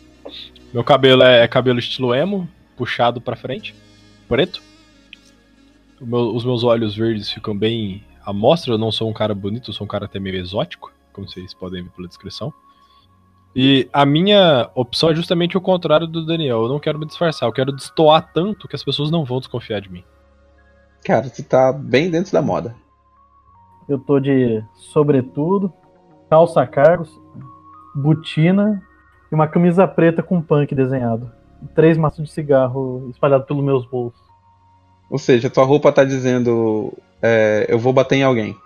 [0.72, 3.74] Meu cabelo é, é cabelo estilo emo, puxado pra frente,
[4.28, 4.62] preto.
[6.00, 8.72] O meu- os meus olhos verdes ficam bem à mostra.
[8.72, 11.52] Eu não sou um cara bonito, eu sou um cara até meio exótico, como vocês
[11.52, 12.52] podem ver pela descrição.
[13.54, 16.62] E a minha opção é justamente o contrário do Daniel.
[16.62, 19.80] Eu não quero me disfarçar, eu quero destoar tanto que as pessoas não vão desconfiar
[19.80, 20.04] de mim.
[21.04, 22.76] Cara, tu tá bem dentro da moda.
[23.88, 25.72] Eu tô de sobretudo,
[26.30, 27.10] calça cargos,
[27.92, 28.80] botina
[29.30, 31.30] e uma camisa preta com punk desenhado.
[31.62, 34.20] E Três maços de cigarro espalhados pelos meus bolsos.
[35.10, 36.92] Ou seja, tua roupa tá dizendo.
[37.22, 38.56] é, eu vou bater em alguém.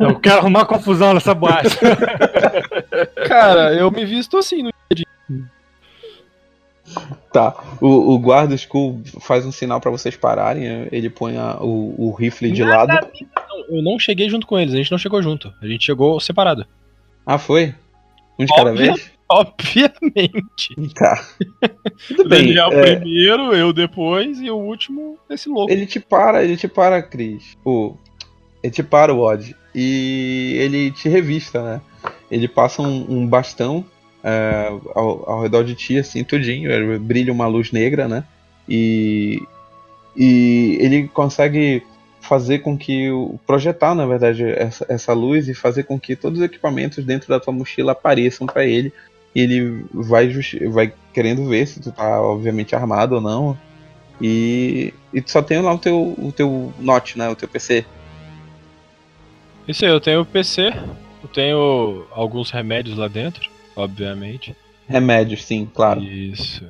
[0.00, 1.76] Eu quero arrumar confusão nessa boate.
[3.28, 4.62] Cara, eu me visto assim.
[4.62, 4.74] no-
[7.32, 7.54] Tá.
[7.80, 10.86] O, o guarda school faz um sinal pra vocês pararem.
[10.92, 12.92] Ele põe a- o, o rifle de lado.
[12.92, 15.52] Não, Eu não cheguei junto com eles, a gente não chegou junto.
[15.60, 16.64] A gente chegou separado.
[17.26, 17.74] Ah, foi?
[18.38, 18.92] Um de cada Óbvio.
[18.94, 19.10] vez?
[19.28, 20.74] Obviamente.
[20.94, 21.24] Tá.
[22.08, 22.54] Tudo O bem.
[22.54, 25.72] Daniel é, primeiro, eu depois e o último esse louco.
[25.72, 27.56] ele te para, ele te para, Cris.
[27.64, 27.96] O,
[28.62, 29.56] ele te para, o Odd.
[29.74, 31.80] E ele te revista, né?
[32.30, 33.84] Ele passa um, um bastão
[34.22, 36.70] é, ao, ao redor de ti, assim, tudinho.
[36.70, 38.24] ele Brilha uma luz negra, né?
[38.68, 39.42] E,
[40.16, 41.82] e ele consegue
[42.20, 46.38] fazer com que o projetar, na verdade, essa, essa luz e fazer com que todos
[46.38, 48.92] os equipamentos dentro da tua mochila apareçam pra ele.
[49.34, 50.28] E ele vai,
[50.70, 53.58] vai querendo ver se tu tá, obviamente, armado ou não.
[54.20, 57.28] E, e tu só tem lá o teu, o teu Note, né?
[57.28, 57.84] O teu PC.
[59.66, 60.72] Isso aí, eu tenho o PC,
[61.22, 64.54] eu tenho alguns remédios lá dentro, obviamente.
[64.86, 66.02] Remédios, sim, claro.
[66.02, 66.64] Isso.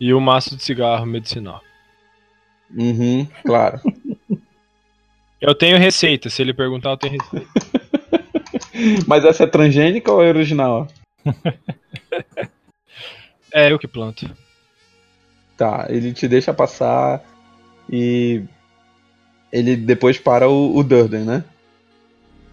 [0.00, 1.60] E o maço de cigarro medicinal.
[2.74, 3.80] Uhum, claro.
[5.40, 7.48] Eu tenho receita, se ele perguntar, eu tenho receita.
[9.08, 10.86] Mas essa é transgênica ou é original?
[13.54, 14.34] É eu que planto.
[15.58, 17.22] Tá, ele te deixa passar
[17.90, 18.42] e
[19.52, 21.44] ele depois para o, o Durden, né?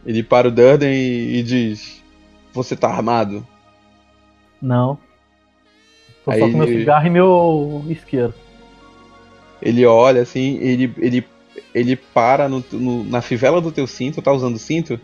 [0.05, 2.03] Ele para o Durden e, e diz:
[2.53, 3.47] Você tá armado?
[4.61, 4.97] Não.
[6.25, 8.33] Tô Aí só com meu ele- cigarro e meu isqueiro.
[9.61, 11.25] Ele olha assim, ele, ele
[11.73, 14.99] ele para no, no- na fivela do teu cinto, tá usando cinto?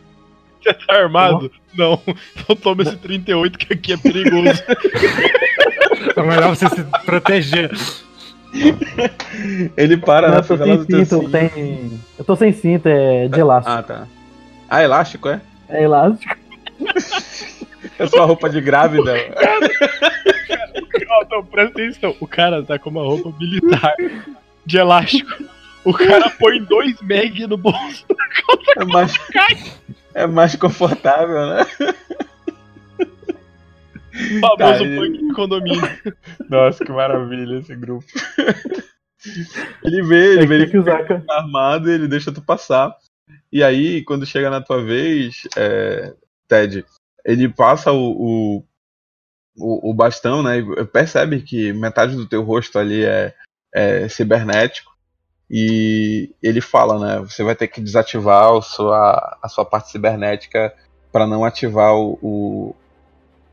[0.66, 1.52] Você tá armado?
[1.78, 2.02] Não.
[2.36, 4.64] Então toma esse 38 que aqui é perigoso.
[6.16, 7.72] É melhor você se proteger.
[9.78, 11.32] Ele para Não, na fivela do sem teu cinto, cinto.
[11.32, 12.00] tem.
[12.18, 13.76] Eu tô sem cinto, é de elástico.
[13.76, 14.08] Ah, tá.
[14.70, 15.42] Ah, elástico, é?
[15.70, 16.36] É elástico.
[17.98, 19.14] É sua roupa de grávida.
[21.22, 22.16] Então, presta atenção.
[22.20, 23.94] O cara tá com uma roupa militar
[24.66, 25.32] de elástico.
[25.84, 28.06] O cara põe dois meg no bolso.
[28.78, 29.14] É mais,
[30.16, 31.62] é mais confortável, né?
[34.16, 35.82] O famoso Tá, ele- punk de condomínio.
[36.50, 38.06] Nossa, que maravilha esse grupo.
[39.84, 41.04] Ele vê, ele vê Tem ele que usar.
[41.06, 42.96] ca- tá armado e ele deixa tu passar.
[43.52, 46.14] E aí, quando chega na tua vez, é,
[46.48, 46.86] Ted,
[47.26, 48.66] ele passa o, o,
[49.58, 50.60] o, o bastão, né?
[50.60, 53.34] E percebe que metade do teu rosto ali é,
[53.74, 54.95] é cibernético.
[55.50, 57.20] E ele fala, né?
[57.20, 60.74] Você vai ter que desativar o sua, a sua parte cibernética
[61.12, 62.76] para não ativar o, o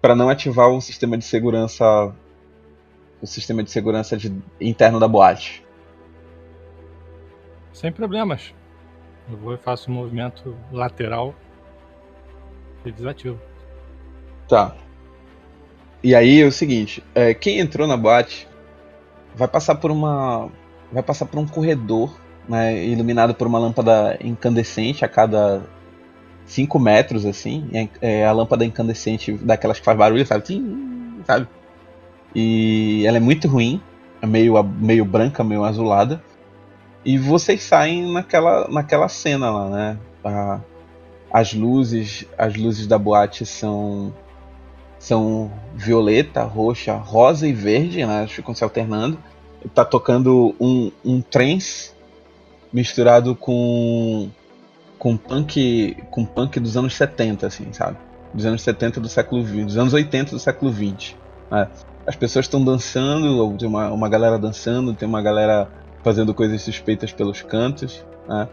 [0.01, 2.13] para não ativar o sistema de segurança
[3.21, 5.65] o sistema de segurança de- interno da boate.
[7.73, 8.53] Sem problemas.
[9.31, 11.35] Eu vou e faço um movimento lateral
[12.85, 13.41] e desativo.
[14.49, 14.75] Tá.
[16.03, 18.49] E aí é o seguinte, é, quem entrou na boate
[19.35, 20.51] vai passar por uma.
[20.93, 22.15] Vai passar por um corredor,
[22.49, 25.63] né, iluminado por uma lâmpada incandescente a cada
[26.47, 27.69] 5 metros, assim.
[28.01, 30.45] É, a lâmpada incandescente daquelas que faz barulho, sabe?
[30.45, 31.49] Tim, sabe?
[32.35, 33.81] E ela é muito ruim,
[34.23, 36.23] é meio, meio branca, meio azulada.
[37.05, 39.99] E vocês saem naquela, naquela cena lá, né?
[40.25, 40.61] A-
[41.33, 44.15] as luzes, as luzes da boate são
[44.99, 48.19] são violeta, roxa, rosa e verde, né?
[48.21, 49.19] Elas ficam se alternando.
[49.75, 51.93] Tá tocando um, um trance
[52.73, 54.29] misturado com
[54.99, 57.97] com punk com punk dos anos 70, assim, sabe?
[58.33, 61.17] Dos anos 70 do século 20, dos anos 80 do século 20.
[61.51, 61.69] né?
[62.07, 65.69] As pessoas estão dançando, tem uma, uma galera dançando, tem uma galera
[66.03, 68.49] fazendo coisas suspeitas pelos cantos, né?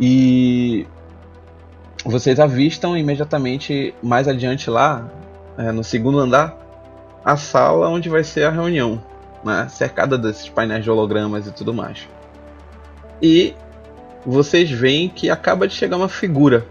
[0.00, 0.86] E
[2.04, 5.08] vocês avistam imediatamente mais adiante lá,
[5.56, 6.56] é, no segundo andar,
[7.24, 9.00] a sala onde vai ser a reunião,
[9.44, 9.68] né?
[9.68, 12.08] cercada desses painéis de hologramas e tudo mais.
[13.20, 13.54] E
[14.24, 16.66] vocês veem que acaba de chegar uma figura.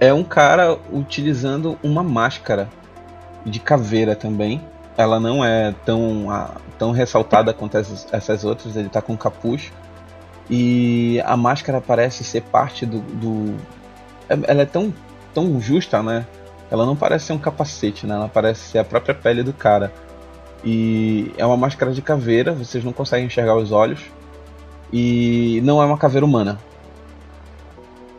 [0.00, 2.68] É um cara utilizando uma máscara
[3.44, 4.62] de caveira também.
[4.96, 9.72] Ela não é tão, ah, tão ressaltada quanto essas, essas outras, ele tá com capuz.
[10.50, 13.00] E a máscara parece ser parte do.
[13.00, 13.56] do-
[14.28, 14.92] é- Ela é tão,
[15.34, 16.24] tão justa, né?
[16.70, 18.14] Ela não parece ser um capacete, né?
[18.14, 19.92] Ela parece ser a própria pele do cara.
[20.64, 24.00] E é uma máscara de caveira, vocês não conseguem enxergar os olhos.
[24.92, 26.58] E não é uma caveira humana.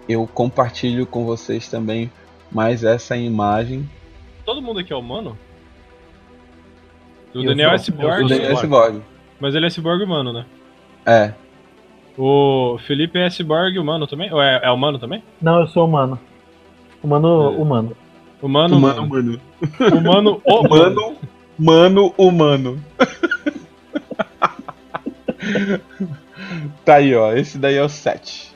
[0.08, 2.12] Eu compartilho com vocês também
[2.52, 3.88] mais essa imagem.
[4.46, 5.38] Todo mundo aqui é humano?
[7.34, 9.02] O Daniel sou- é cyborg, O Daniel é cyborg.
[9.40, 10.46] mas ele é cyborg humano, né?
[11.06, 11.34] É.
[12.18, 14.34] O Felipe é cyborg humano também?
[14.34, 15.24] Ou é, é humano também?
[15.42, 16.20] Não, eu sou humano.
[17.04, 17.58] Humano, É.
[17.58, 17.98] humano.
[18.42, 19.42] Humano, Humano, humano.
[19.92, 20.42] humano.
[20.42, 21.18] Humano,
[21.60, 22.82] mano, humano.
[26.86, 27.34] tá aí, ó.
[27.34, 28.49] Esse daí é o 7.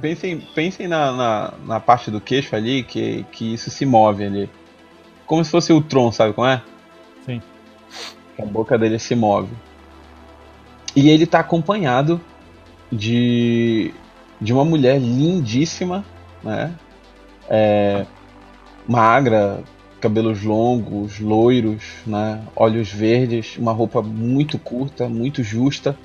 [0.00, 4.50] Pensem, pensem na, na, na parte do queixo ali, que, que isso se move ali.
[5.26, 6.62] Como se fosse o Tron, sabe como é?
[7.26, 7.42] Sim.
[8.36, 9.52] Que a boca dele se move.
[10.94, 12.20] E ele tá acompanhado
[12.90, 13.92] de,
[14.40, 16.04] de uma mulher lindíssima,
[16.42, 16.72] né?
[17.50, 18.06] É,
[18.86, 19.62] magra,
[20.00, 22.42] cabelos longos, loiros, né?
[22.54, 25.98] Olhos verdes, uma roupa muito curta, muito justa,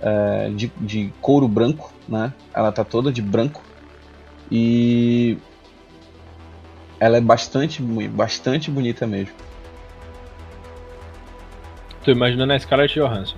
[0.00, 2.32] é, de, de couro branco, né?
[2.54, 3.62] Ela tá toda de branco
[4.50, 5.38] e
[6.98, 9.34] ela é bastante, bastante bonita mesmo.
[12.04, 13.36] Tô imaginando a Scarlett Johansson.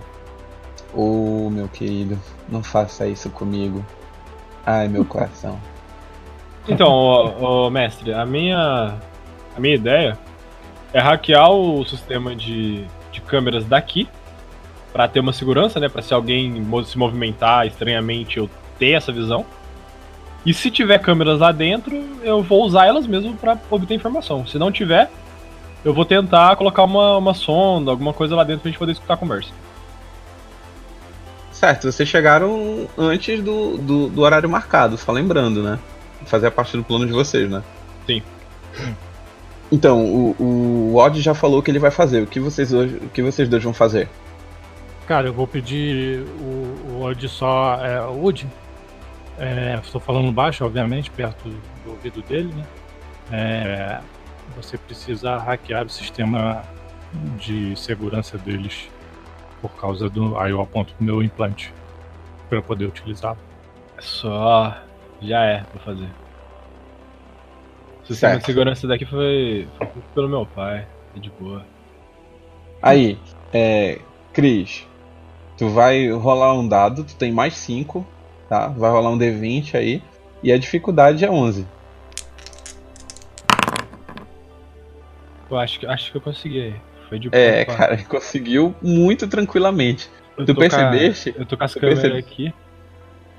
[0.95, 3.85] Ô meu querido, não faça isso comigo.
[4.65, 5.59] Ai meu coração.
[6.69, 8.99] Então, ô, ô, mestre, a minha,
[9.59, 10.17] a minha ideia
[10.93, 14.09] é hackear o sistema de, de câmeras daqui
[14.93, 15.89] pra ter uma segurança, né?
[15.89, 18.49] Pra se alguém se movimentar estranhamente eu
[18.79, 19.45] ter essa visão.
[20.47, 21.93] E se tiver câmeras lá dentro,
[22.23, 24.47] eu vou usar elas mesmo pra obter informação.
[24.47, 25.11] Se não tiver,
[25.85, 29.15] eu vou tentar colocar uma, uma sonda, alguma coisa lá dentro pra gente poder escutar
[29.15, 29.51] a conversa.
[31.51, 35.81] Certo, vocês chegaram antes do, do, do horário marcado, só lembrando, né?
[36.25, 37.63] Fazia parte do plano de vocês, né?
[38.07, 38.23] Sim.
[39.71, 42.23] Então, o, o Odd já falou o que ele vai fazer.
[42.23, 44.09] O que vocês hoje, o que vocês dois vão fazer?
[45.07, 47.79] Cara, eu vou pedir o, o Wood só.
[47.85, 48.47] É, Wood,
[49.39, 52.65] é, estou falando baixo, obviamente, perto do ouvido dele, né?
[53.31, 54.01] É,
[54.57, 56.63] você precisa hackear o sistema
[57.39, 58.89] de segurança deles
[59.61, 60.39] por causa do.
[60.39, 61.73] Aí eu aponto pro meu implante
[62.49, 63.39] para poder utilizá-lo.
[63.99, 64.77] Só.
[65.21, 66.09] Já é pra fazer.
[68.09, 68.41] O sistema Certo.
[68.41, 70.87] de segurança daqui foi, foi pelo meu pai.
[71.15, 71.63] É de boa.
[72.81, 73.19] Aí,
[73.53, 73.99] é.
[74.33, 74.87] Cris,
[75.59, 78.07] tu vai rolar um dado, tu tem mais 5,
[78.49, 78.69] tá?
[78.69, 80.03] Vai rolar um D20 aí.
[80.43, 81.67] E a dificuldade é 11.
[85.51, 86.75] Eu acho que, acho que eu consegui.
[87.09, 87.43] Foi de boa.
[87.43, 90.09] É, cara, conseguiu muito tranquilamente.
[90.37, 91.35] Eu tu percebeste?
[91.37, 92.55] eu tô com as câmeras percebe- aqui.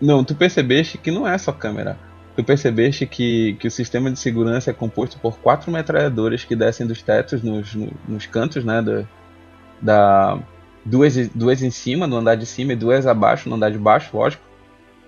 [0.01, 1.97] Não, tu percebeste que não é só câmera.
[2.39, 6.87] Tu percebeste que, que o sistema de segurança é composto por quatro metralhadoras que descem
[6.87, 8.81] dos tetos nos, no- nos cantos, né?
[8.81, 9.03] Da,
[9.81, 10.39] da-
[10.85, 14.15] duas, duas em cima, no andar de cima, e duas abaixo, no andar de baixo,
[14.15, 14.41] lógico.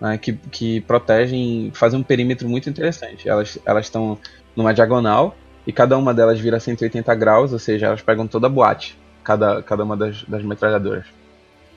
[0.01, 3.29] né, que, que protegem, fazem um perímetro muito interessante.
[3.29, 4.17] Elas elas estão
[4.53, 5.33] numa diagonal
[5.65, 9.63] e cada uma delas vira 180 graus, ou seja, elas pegam toda a boate, cada,
[9.63, 11.05] cada uma das, das metralhadoras.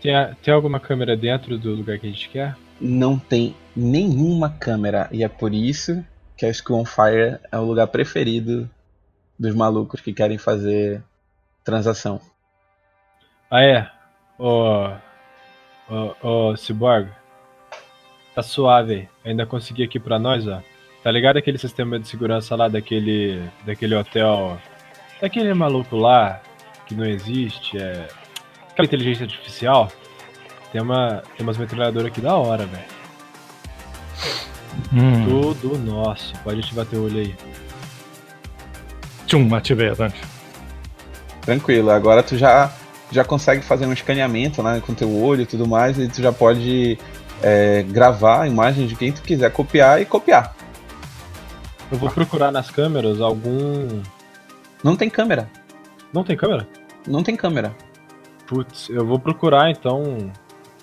[0.03, 2.57] Tem, a- tem alguma câmera dentro do lugar que a gente quer?
[2.81, 6.05] Não tem nenhuma câmera e é por isso
[6.37, 8.69] que a School on Fire é o lugar preferido
[9.39, 11.03] dos malucos que querem fazer
[11.65, 12.21] transação.
[13.51, 13.91] Ah, é?
[14.39, 14.91] Ô.
[15.89, 17.09] Ô, ô, Cyborg.
[18.35, 19.09] Tá suave.
[19.25, 20.61] Ainda consegui aqui pra nós, ó.
[21.03, 23.49] Tá ligado aquele sistema de segurança lá daquele.
[23.65, 24.59] daquele hotel.
[25.21, 26.43] Daquele maluco lá
[26.87, 28.09] que não existe, é.
[28.71, 29.91] Aquela inteligência artificial.
[30.75, 32.83] Tem, uma, tem umas metralhadoras aqui da hora, velho.
[34.93, 35.25] Hum.
[35.25, 36.35] Tudo nosso.
[36.43, 37.35] Pode ativar teu olho aí.
[39.25, 40.13] Tchum, ativei a.
[41.43, 42.73] Tranquilo, agora tu já,
[43.13, 46.33] já consegue fazer um escaneamento né, com teu olho e tudo mais, e tu já
[46.33, 46.99] pode
[47.41, 50.57] é, gravar a imagem de quem tu quiser copiar e copiar.
[51.89, 54.03] Eu vou procurar nas câmeras algum.
[54.83, 55.49] Não tem câmera,
[56.13, 56.67] Não tem câmera?
[57.07, 57.77] não tem câmera.
[58.49, 60.33] Putz, eu vou procurar então.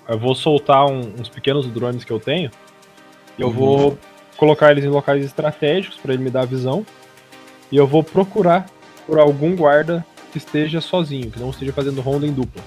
[0.08, 2.50] Eu vou soltar um- uns pequenos drones que eu tenho.
[3.38, 3.54] E eu Uhum.
[3.54, 3.98] vou
[4.36, 6.84] colocar eles em locais estratégicos para ele me dar visão.
[7.70, 8.66] E eu vou procurar
[9.06, 12.62] por algum guarda que esteja sozinho, que não esteja fazendo ronda em dupla.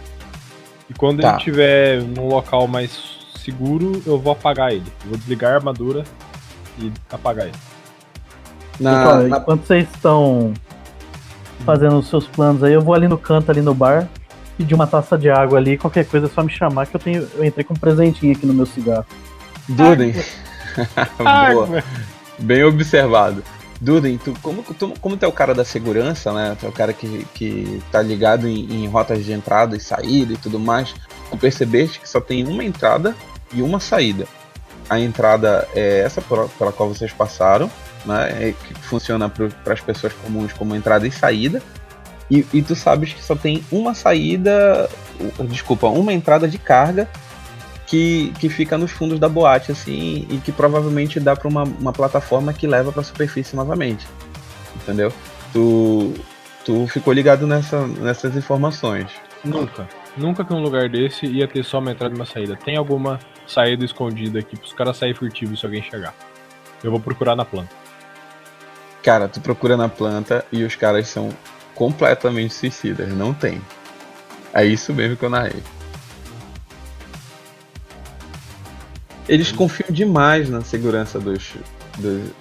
[0.89, 1.29] E quando Tá.
[1.29, 4.85] ele estiver num local mais seguro, eu vou apagar ele.
[5.03, 6.03] Eu vou desligar a armadura
[6.79, 7.55] e apagar ele.
[8.79, 10.53] Na, na- enquanto vocês estão
[11.65, 14.07] fazendo os seus planos aí, eu vou ali no canto, ali no bar,
[14.57, 17.27] pedir uma taça de água ali, qualquer coisa é só me chamar que eu tenho.
[17.35, 19.05] Eu entrei com um presentinho aqui no meu cigarro.
[19.67, 20.13] Durden.
[21.19, 21.83] Ah, Boa.
[22.39, 23.43] Bem observado.
[23.79, 26.55] Durden, tu, como, tu, como tu é o cara da segurança, né?
[26.59, 30.33] Tu é o cara que, que tá ligado em, em rotas de entrada e saída
[30.33, 30.93] e tudo mais.
[31.29, 33.15] Tu percebeste que só tem uma entrada
[33.53, 34.25] e uma saída.
[34.89, 37.69] A entrada é essa pela qual vocês passaram,
[38.05, 38.49] né?
[38.49, 41.61] é que funciona para as pessoas comuns como entrada e saída.
[42.29, 44.89] E, e tu sabes que só tem uma saída,
[45.47, 47.07] desculpa, uma entrada de carga
[47.85, 51.93] que, que fica nos fundos da boate, assim, e que provavelmente dá para uma, uma
[51.93, 54.07] plataforma que leva para a superfície novamente.
[54.75, 55.13] Entendeu?
[55.53, 56.13] Tu,
[56.65, 59.07] tu ficou ligado nessa, nessas informações.
[59.43, 59.87] Nunca.
[60.17, 62.55] Nunca que um lugar desse ia ter só uma entrada e uma saída.
[62.55, 66.15] Tem alguma saída escondida aqui pros caras saírem furtivos se alguém chegar.
[66.83, 67.69] Eu vou procurar na planta.
[69.03, 71.29] Cara, tu procura na planta e os caras são
[71.75, 73.61] completamente suicidas, não tem.
[74.53, 75.61] É isso mesmo que eu narrei.
[79.27, 81.53] Eles confiam demais na segurança dos,
[81.97, 82.31] dos,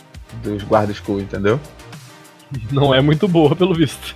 [0.43, 1.61] dos guardas-school, entendeu?
[2.71, 4.15] Não é muito boa, pelo visto.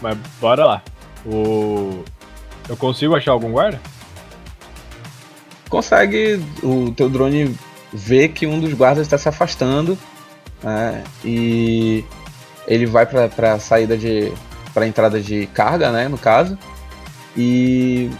[0.00, 0.82] Mas bora lá.
[1.24, 2.04] O...
[2.68, 3.80] Eu consigo achar algum guarda?
[5.68, 7.56] consegue o teu drone
[7.92, 9.98] ver que um dos guardas está se afastando
[10.62, 12.04] né, e
[12.66, 14.32] ele vai para a saída de
[14.74, 16.58] para entrada de carga né no caso.
[17.36, 18.10] E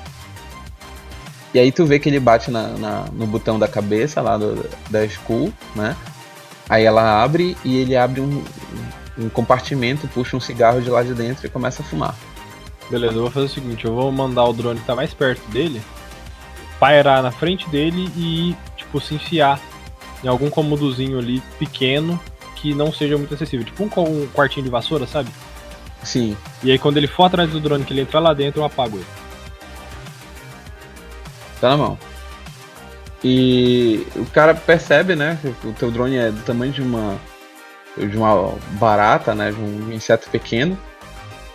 [1.54, 4.68] e aí tu vê que ele bate na, na- no botão da cabeça lá do,
[4.90, 5.96] da school né.
[6.68, 8.42] Aí ela abre e ele abre um,
[9.18, 12.14] um compartimento puxa um cigarro de lá de dentro e começa a fumar.
[12.90, 15.44] Beleza, eu vou fazer o seguinte, eu vou mandar o drone que tá mais perto
[15.50, 15.82] dele,
[16.78, 19.58] pairar na frente dele e, tipo, se enfiar
[20.22, 22.18] em algum cômodozinho ali pequeno
[22.66, 23.64] que não seja muito acessível.
[23.64, 25.30] Tipo um, um quartinho de vassoura, sabe?
[26.02, 28.64] sim E aí quando ele for atrás do drone que ele entrar lá dentro, eu
[28.64, 29.06] apago ele.
[31.60, 31.98] Tá na mão.
[33.24, 35.38] E o cara percebe, né?
[35.64, 37.18] O teu drone é do tamanho de uma.
[37.96, 39.50] de uma barata, né?
[39.50, 40.78] De um inseto pequeno.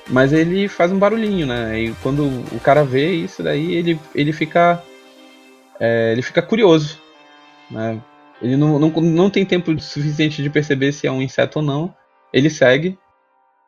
[0.10, 1.80] Mas ele faz um barulhinho, né?
[1.80, 4.82] E quando o cara vê isso daí, ele, ele fica.
[5.80, 7.00] É, ele fica curioso.
[7.70, 8.02] Né?
[8.42, 11.96] Ele não, não, não tem tempo suficiente de perceber se é um inseto ou não.
[12.34, 12.98] Ele segue.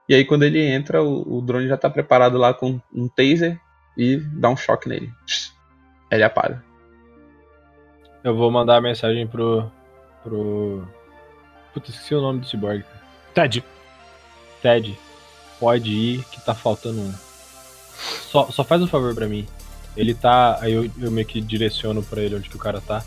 [0.10, 3.60] E aí quando ele entra, o, o drone já tá preparado lá com um taser
[3.98, 5.12] e dá um choque nele.
[6.12, 6.64] Ele apaga.
[8.24, 9.70] Eu vou mandar a mensagem pro.
[10.24, 10.88] pro.
[11.74, 12.84] Putz, esqueci o nome do cyborg.
[13.34, 13.64] Ted.
[14.62, 14.98] Ted,
[15.60, 17.14] pode ir que tá faltando um.
[18.32, 19.46] Só, só faz um favor pra mim.
[19.96, 20.58] Ele tá.
[20.62, 23.04] Aí eu, eu meio que direciono pra ele onde que o cara tá.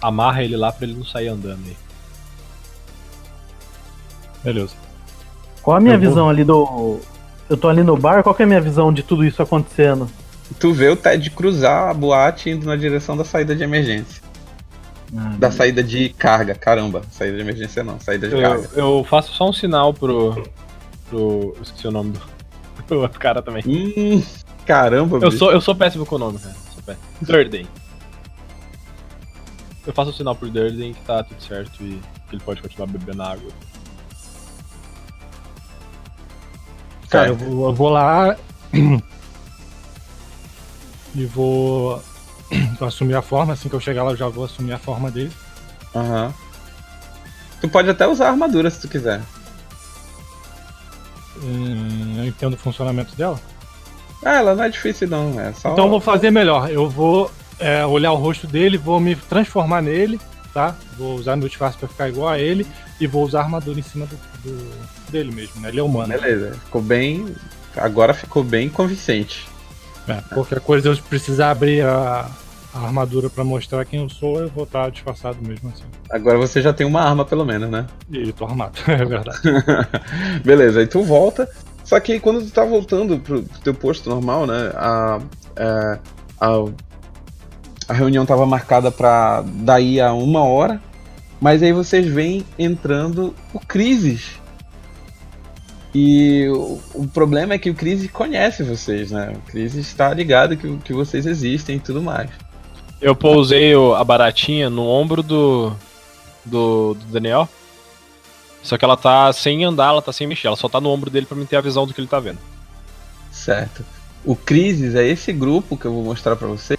[0.00, 1.76] Amarra ele lá pra ele não sair andando aí.
[4.42, 4.74] Beleza.
[5.62, 7.00] Qual a minha Eu vou- visão ali do.
[7.48, 10.08] Eu tô ali no bar, qual que é a minha visão de tudo isso acontecendo?
[10.58, 14.22] Tu vê o Ted cruzar a boate indo na direção da saída de emergência.
[15.38, 17.02] Da saída de carga, caramba.
[17.10, 18.68] Saída de emergência não, saída de Eu, carga.
[18.74, 20.42] eu faço só um sinal pro.
[21.08, 21.54] pro.
[21.56, 22.20] eu esqueci o nome do.
[23.00, 23.62] outro cara também.
[23.66, 24.22] Hum,
[24.66, 25.38] caramba, Eu bicho.
[25.38, 26.54] sou, eu sou péssimo com o nome, cara.
[26.74, 27.04] Sou péssimo.
[27.22, 27.66] Durden.
[29.86, 32.86] Eu faço um sinal pro Durden que tá tudo certo e que ele pode continuar
[32.86, 33.50] bebendo água.
[37.10, 37.30] Cara, É.
[37.30, 38.36] eu vou, eu vou lá
[41.14, 42.02] e vou
[42.80, 43.52] assumir a forma.
[43.52, 45.32] Assim que eu chegar lá, eu já vou assumir a forma dele.
[45.94, 46.32] Aham.
[47.60, 49.20] Tu pode até usar a armadura se tu quiser.
[51.42, 53.38] Hum, eu entendo o funcionamento dela.
[54.24, 55.72] Ah, ela não é difícil não, é só.
[55.72, 56.70] Então eu vou fazer melhor.
[56.70, 60.20] Eu vou é, olhar o rosto dele, vou me transformar nele,
[60.52, 60.74] tá?
[60.98, 62.66] Vou usar meu disfarce pra ficar igual a ele
[63.00, 65.68] e vou usar a armadura em cima do, do- dele mesmo, né?
[65.68, 66.08] Ele é humano.
[66.08, 67.34] Beleza, ficou bem.
[67.76, 69.46] Agora ficou bem convincente.
[70.06, 72.28] É, qualquer coisa eu precisar abrir a,
[72.74, 75.84] a armadura pra mostrar quem eu sou, eu vou estar disfarçado mesmo assim.
[76.10, 77.86] Agora você já tem uma arma pelo menos, né?
[78.10, 79.38] E tô armado, é verdade.
[80.44, 81.48] Beleza, aí tu volta.
[81.84, 84.70] Só que aí quando tu tá voltando pro teu posto normal, né?
[84.74, 85.20] A,
[85.56, 85.98] é,
[86.40, 86.48] a,
[87.88, 90.80] a reunião tava marcada pra daí a uma hora.
[91.40, 94.32] Mas aí vocês veem entrando o Crisis.
[95.94, 99.32] E o, o problema é que o Crisis conhece vocês, né?
[99.36, 102.30] O Crisis está ligado que, que vocês existem e tudo mais.
[103.00, 105.72] Eu pousei o- a baratinha no ombro do,
[106.44, 106.94] do.
[106.94, 107.48] do Daniel.
[108.62, 110.46] Só que ela tá sem andar, ela tá sem mexer.
[110.46, 112.18] Ela só tá no ombro dele pra mim ter a visão do que ele tá
[112.18, 112.38] vendo.
[113.30, 113.84] Certo.
[114.24, 116.78] O Crisis é esse grupo que eu vou mostrar pra vocês.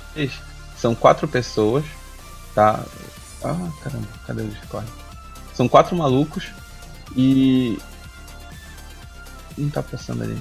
[0.86, 1.84] São quatro pessoas,
[2.54, 2.86] tá?
[3.44, 4.88] Ah, caramba, cadê o Discord?
[5.52, 6.52] São quatro malucos
[7.18, 7.80] e.
[9.58, 10.40] Não tá passando ali.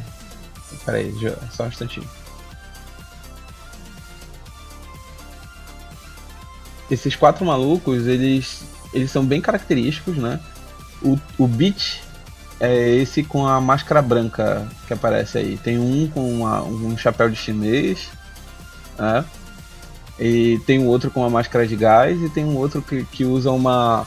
[0.85, 1.15] Pera aí,
[1.51, 2.07] só um instantinho.
[6.91, 10.39] Esses quatro malucos, eles, eles são bem característicos, né?
[11.01, 12.03] O, o Beat
[12.61, 15.57] é esse com a máscara branca que aparece aí.
[15.57, 18.11] Tem um com uma- um chapéu de chinês,
[18.99, 19.25] né?
[20.19, 23.25] E tem um outro com uma máscara de gás e tem um outro que, que
[23.25, 24.07] usa uma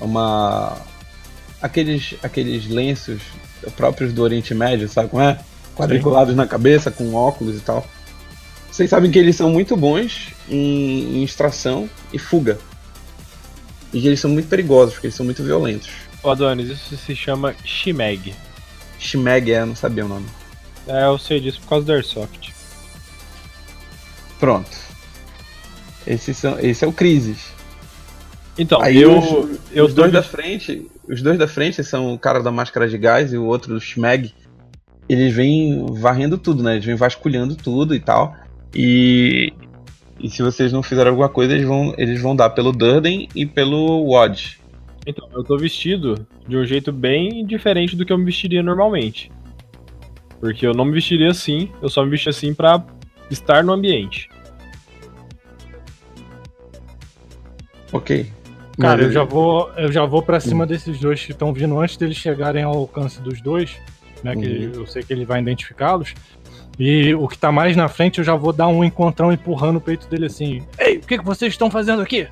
[0.00, 0.76] uma
[1.60, 3.22] aqueles aqueles lenços
[3.76, 5.38] próprios do Oriente Médio, sabe como é?
[5.76, 7.86] Quadriculados na cabeça com óculos e tal.
[8.70, 12.58] Vocês sabem que eles são muito bons em, em extração e fuga.
[13.92, 15.90] E que eles são muito perigosos, porque eles são muito violentos.
[16.22, 18.34] Ô Adonis, isso se chama Shimeg.
[18.98, 20.26] Shimeg é, não sabia o nome.
[20.86, 22.52] É, eu sei disso por causa do Airsoft.
[24.40, 24.70] Pronto.
[26.06, 27.52] Esse, são, esse é o Crisis.
[28.58, 29.18] Então, Aí eu.
[29.18, 32.50] os, eu os dois da vis- frente, os dois da frente são o cara da
[32.50, 34.32] máscara de gás e o outro do Schmeg.
[35.08, 36.72] Eles vêm varrendo tudo, né?
[36.74, 38.34] Eles vêm vasculhando tudo e tal.
[38.74, 39.52] E,
[40.20, 43.44] e se vocês não fizerem alguma coisa, eles vão, eles vão dar pelo Durden e
[43.46, 44.58] pelo Wad.
[45.06, 49.30] Então, eu tô vestido de um jeito bem diferente do que eu me vestiria normalmente.
[50.40, 52.84] Porque eu não me vestiria assim, eu só me vesti assim pra
[53.30, 54.28] estar no ambiente.
[57.92, 58.30] Ok.
[58.80, 61.78] Cara, Mas- eu já vou, eu já vou para cima desses dois que estão vindo
[61.78, 63.76] antes deles chegarem ao alcance dos dois,
[64.24, 64.34] né?
[64.34, 66.14] Que eu sei que ele vai identificá-los.
[66.78, 69.80] E o que tá mais na frente, eu já vou dar um encontrão empurrando o
[69.80, 70.62] peito dele assim.
[70.78, 72.26] Ei, o que, que vocês estão fazendo aqui?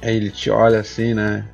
[0.00, 1.44] Aí ele te olha assim, né?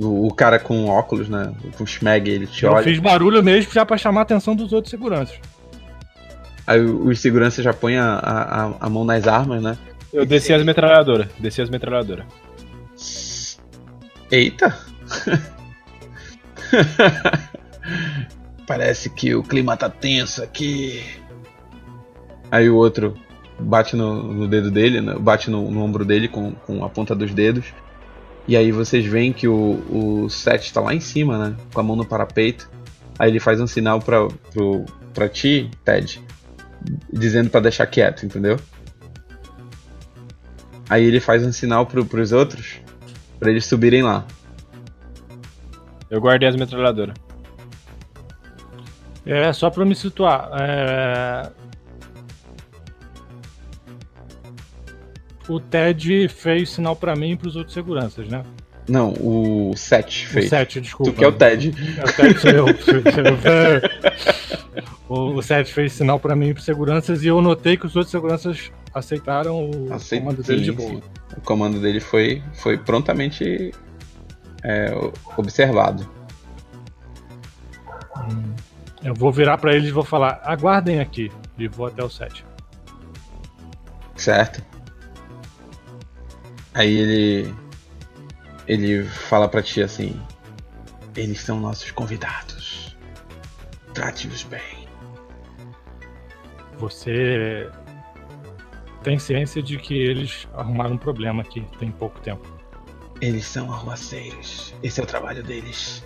[0.00, 1.52] O, o- cara com óculos, né?
[1.78, 2.82] Com o Schmeg, ele te Eu olha.
[2.82, 5.36] fiz barulho mesmo já pra chamar a atenção dos outros seguranças.
[6.66, 9.76] Aí os seguranças já põem a, a- a mão nas armas, né?
[10.14, 12.24] Eu desci as metralhadoras, desci as metralhadoras.
[14.30, 14.78] Eita!
[18.64, 21.02] Parece que o clima tá tenso aqui.
[22.48, 23.18] Aí o outro
[23.58, 25.16] bate no, no dedo dele, né?
[25.18, 27.64] bate no, no ombro dele com, com a ponta dos dedos.
[28.46, 31.56] E aí vocês veem que o, o Seth tá lá em cima, né?
[31.72, 32.70] Com a mão no parapeito.
[33.18, 36.22] Aí ele faz um sinal pra, pro, pra ti, Ted,
[37.12, 38.60] dizendo pra deixar quieto, entendeu?
[40.88, 42.76] Aí ele faz um sinal pro, pros outros,
[43.38, 44.24] pra eles subirem lá.
[46.10, 47.14] Eu guardei as metralhadoras.
[49.26, 50.50] É, só pra me situar.
[50.60, 51.50] é,
[55.48, 58.42] O Ted fez sinal pra mim e pros outros seguranças, né?
[58.88, 60.46] Não, o Seth fez.
[60.46, 61.12] O 7, desculpa.
[61.12, 61.74] Tu que é o Ted.
[61.98, 62.66] É, o Ted sou eu.
[65.08, 68.10] o, o Seth fez sinal pra mim pros seguranças e eu notei que os outros
[68.10, 71.00] seguranças aceitaram o Aceit- comando dele de boa.
[71.36, 73.72] O comando dele foi, foi prontamente
[74.62, 74.86] é,
[75.36, 76.08] observado.
[79.02, 81.30] Eu vou virar pra eles e vou falar: aguardem aqui.
[81.58, 82.44] E vou até o 7.
[84.16, 84.62] Certo?
[86.72, 87.54] Aí ele.
[88.66, 90.18] Ele fala pra ti assim:
[91.14, 92.96] Eles são nossos convidados.
[93.92, 94.83] Trate-os bem.
[96.78, 97.70] Você
[99.02, 102.42] tem ciência de que eles arrumaram um problema aqui tem pouco tempo.
[103.20, 104.74] Eles são arruaceiros.
[104.82, 106.04] Esse é o trabalho deles.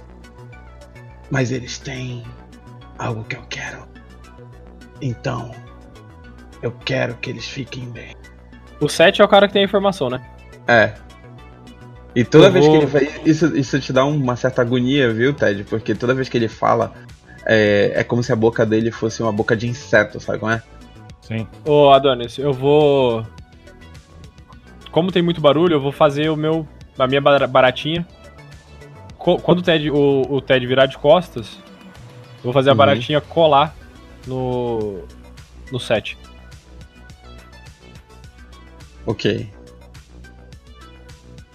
[1.30, 2.22] Mas eles têm
[2.98, 3.86] algo que eu quero.
[5.00, 5.52] Então,
[6.62, 8.14] eu quero que eles fiquem bem.
[8.80, 10.20] O 7 é o cara que tem a informação, né?
[10.66, 10.94] É.
[12.14, 13.26] E toda Eu vez vou- que ele faz.
[13.26, 15.64] Isso, isso te dá uma certa agonia, viu, Ted?
[15.64, 16.92] Porque toda vez que ele fala,
[17.46, 20.62] é, é como se a boca dele fosse uma boca de inseto, sabe como é?
[21.22, 21.46] Sim.
[21.64, 23.26] Ô, Adonis, eu vou.
[24.90, 26.66] Como tem muito barulho, eu vou fazer o meu.
[26.98, 28.06] A minha bara- baratinha.
[29.18, 31.58] Quando o Ted, o, o Ted virar de costas,
[32.38, 32.78] eu vou fazer a Uhum.
[32.78, 33.74] baratinha colar
[34.26, 35.02] no.
[35.70, 36.16] no set.
[39.06, 39.50] Ok.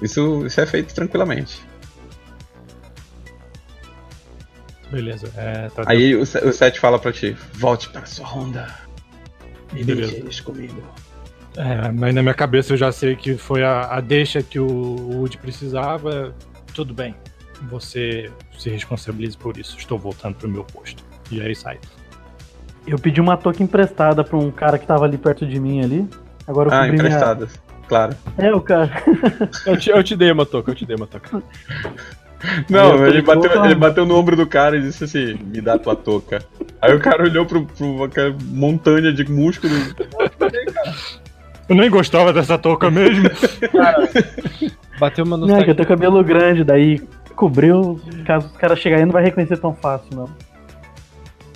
[0.01, 1.61] Isso, isso é feito tranquilamente.
[4.93, 5.27] Beleza.
[5.35, 8.67] É, tá Aí o, o Seth fala pra ti: volte para sua ronda.
[9.75, 10.11] E Beleza.
[10.11, 10.83] deixe eles comigo.
[11.57, 14.67] É, mas na minha cabeça eu já sei que foi a, a deixa que o
[14.67, 16.33] Woody precisava.
[16.75, 17.15] Tudo bem.
[17.69, 19.77] Você se responsabilize por isso.
[19.77, 21.03] Estou voltando pro meu posto.
[21.31, 21.79] E aí sai.
[22.85, 26.07] Eu pedi uma touca emprestada pra um cara que tava ali perto de mim ali.
[26.45, 27.05] Agora eu Ah, cobri minha...
[27.07, 27.59] emprestadas.
[27.87, 28.15] Claro.
[28.37, 28.91] É, o cara.
[29.65, 31.43] Eu te, eu te dei uma toca, eu te dei uma toca.
[32.69, 35.95] Não, ele bateu, ele bateu no ombro do cara e disse assim: me dá tua
[35.95, 36.43] touca.
[36.81, 39.95] Aí o cara olhou pro, pro aquela montanha de músculos.
[41.69, 43.29] Eu nem gostava dessa touca mesmo.
[44.99, 45.75] Bateu uma Não, é que eu nostalgia.
[45.75, 47.01] tenho cabelo grande, daí
[47.35, 47.99] cobriu.
[48.25, 50.29] Caso os caras chegarem, não vai reconhecer tão fácil, não.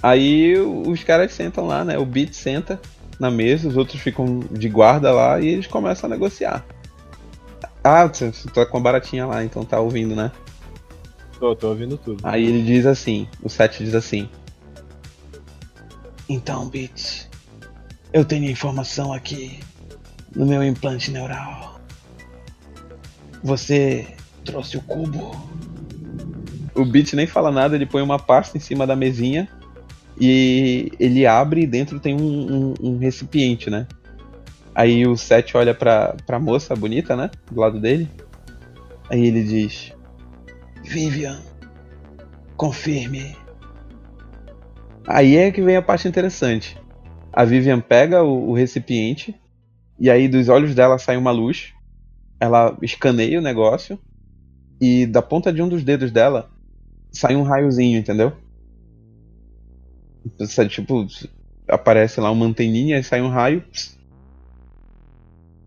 [0.02, 1.98] Aí os caras sentam lá, né?
[1.98, 2.80] O Beat senta
[3.20, 6.64] na mesa, os outros ficam de guarda lá e eles começam a negociar.
[7.84, 10.32] Ah, você você tá com a baratinha lá, então tá ouvindo, né?
[11.40, 12.20] Tô, tô ouvindo tudo.
[12.24, 14.28] Aí ele diz assim, o Seth diz assim.
[16.28, 17.28] Então, Beat,
[18.12, 19.60] eu tenho informação aqui
[20.36, 21.80] no meu implante neural.
[23.44, 24.08] Você
[24.44, 25.32] trouxe o cubo?
[26.76, 29.48] O Beat nem fala nada, ele põe uma pasta em cima da mesinha
[30.20, 33.88] e ele abre e dentro tem um, um- um recipiente, né?
[34.76, 37.32] Aí o Seth olha pra, pra moça bonita, né?
[37.50, 38.08] Do lado dele.
[39.10, 39.92] Aí ele diz:
[40.88, 41.42] Vivian,
[42.56, 43.36] confirme.
[45.06, 46.78] Aí é que vem a parte interessante.
[47.34, 49.36] A Vivian pega o, o recipiente
[50.00, 51.74] e aí dos olhos dela sai uma luz.
[52.40, 54.00] Ela escaneia o negócio
[54.80, 56.50] e da ponta de um dos dedos dela
[57.12, 58.32] sai um raiozinho, entendeu?
[60.70, 61.06] Tipo,
[61.68, 63.62] aparece lá uma anteninha e sai um raio.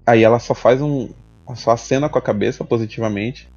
[0.06, 1.10] Aí ela só faz um.
[1.56, 3.50] Só acena com a cabeça positivamente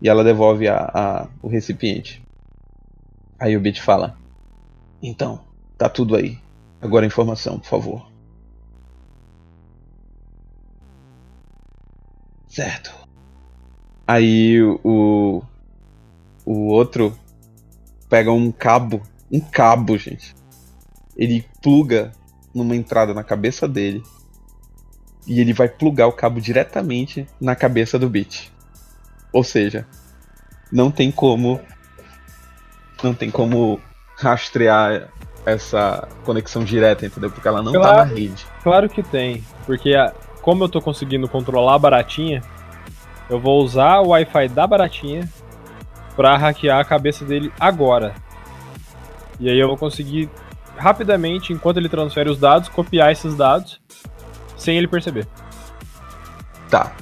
[0.00, 2.22] e ela devolve a, a- o recipiente.
[3.38, 4.16] Aí o Bit fala:
[5.02, 5.40] Então,
[5.78, 6.38] tá tudo aí.
[6.80, 8.10] Agora a informação, por favor.
[12.48, 12.90] Certo.
[14.06, 15.42] Aí o.
[16.44, 17.16] O outro
[18.08, 19.02] pega um cabo.
[19.30, 20.34] Um cabo, gente.
[21.16, 22.12] Ele pluga
[22.54, 24.02] numa entrada na cabeça dele.
[25.26, 28.50] E ele vai plugar o cabo diretamente na cabeça do Bit.
[29.32, 29.86] Ou seja,
[30.72, 31.60] não tem como.
[33.02, 33.80] Não tem como
[34.18, 35.08] rastrear
[35.46, 37.30] essa conexão direta, entendeu?
[37.30, 37.96] Porque ela não tá Claro.
[37.98, 38.46] na rede.
[38.62, 40.12] Claro que tem, porque a-
[40.42, 42.42] como eu tô conseguindo controlar a baratinha,
[43.30, 45.26] eu vou usar o Wi-Fi da baratinha
[46.14, 48.14] pra hackear a cabeça dele agora.
[49.38, 50.28] E aí eu vou conseguir
[50.76, 53.80] rapidamente, enquanto ele transfere os dados, copiar esses dados
[54.58, 55.26] sem ele perceber.
[56.68, 56.92] Tá.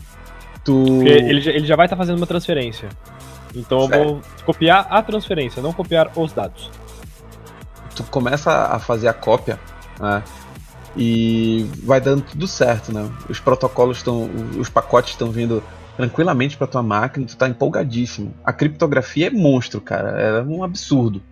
[0.69, 1.03] Tu.
[1.07, 2.91] Ele, já- ele já vai estar fazendo uma transferência.
[3.57, 6.71] Então eu vou copiar a transferência, não copiar os dados.
[7.97, 9.59] tu começa a fazer a cópia,
[9.99, 10.23] né?
[10.97, 13.09] E vai dando tudo certo, né?
[13.29, 14.29] Os protocolos estão.
[14.59, 15.63] Os pacotes estão vindo
[15.97, 18.35] tranquilamente para tua máquina, tu tá empolgadíssimo.
[18.45, 20.11] A criptografia é monstro, cara.
[20.21, 21.23] É um absurdo.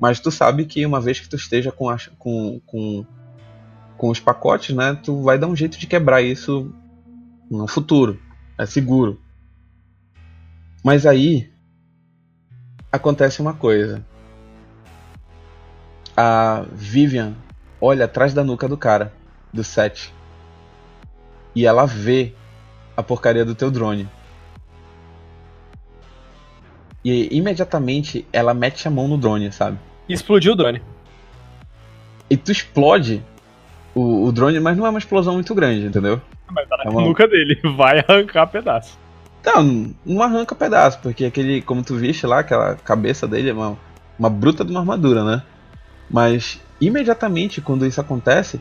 [0.00, 3.04] Mas tu sabe que uma vez que tu esteja com, a, com, com,
[3.98, 4.98] com os pacotes, né?
[5.02, 6.72] Tu vai dar um jeito de quebrar isso
[7.50, 8.18] no futuro.
[8.60, 9.18] É seguro.
[10.84, 11.50] Mas aí
[12.92, 14.04] acontece uma coisa.
[16.14, 17.34] A Vivian
[17.80, 19.14] olha atrás da nuca do cara,
[19.50, 20.12] do set.
[21.56, 22.34] E ela vê
[22.94, 24.06] a porcaria do teu drone.
[27.02, 29.78] E imediatamente ela mete a mão no drone, sabe?
[30.06, 30.82] E explodiu o drone.
[32.28, 33.24] E tu explode
[33.94, 36.20] o, o drone, mas não é uma explosão muito grande, entendeu?
[36.52, 38.98] Mas tá na É uma- nuca dele, vai arrancar pedaço.
[39.44, 43.76] Não, não arranca pedaço, porque aquele, como tu viste lá, aquela cabeça dele é uma,
[44.18, 45.42] uma bruta de uma armadura, né?
[46.10, 48.60] Mas imediatamente quando isso acontece,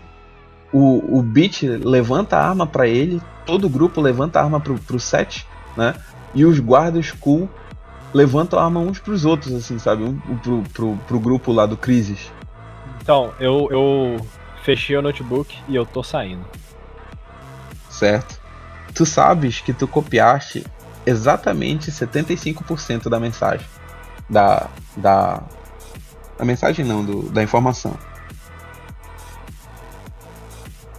[0.72, 4.76] o, o Beat levanta a arma pra ele, todo o grupo levanta a arma pro,
[4.76, 5.46] pro set,
[5.76, 5.96] né?
[6.34, 7.50] E os guardas cool
[8.14, 10.04] levantam a arma uns pros outros, assim, sabe?
[10.04, 12.32] Um pro, pro, pro grupo lá do Crisis.
[13.02, 14.18] Então, eu, eu
[14.70, 16.46] fechei o notebook e eu tô saindo.
[17.90, 18.40] certo?
[18.94, 20.64] Tu sabes que tu copiaste
[21.06, 23.66] exatamente 75% da mensagem.
[24.30, 24.68] Da.
[24.96, 25.42] Da.
[26.38, 27.98] Da mensagem não, do, da informação.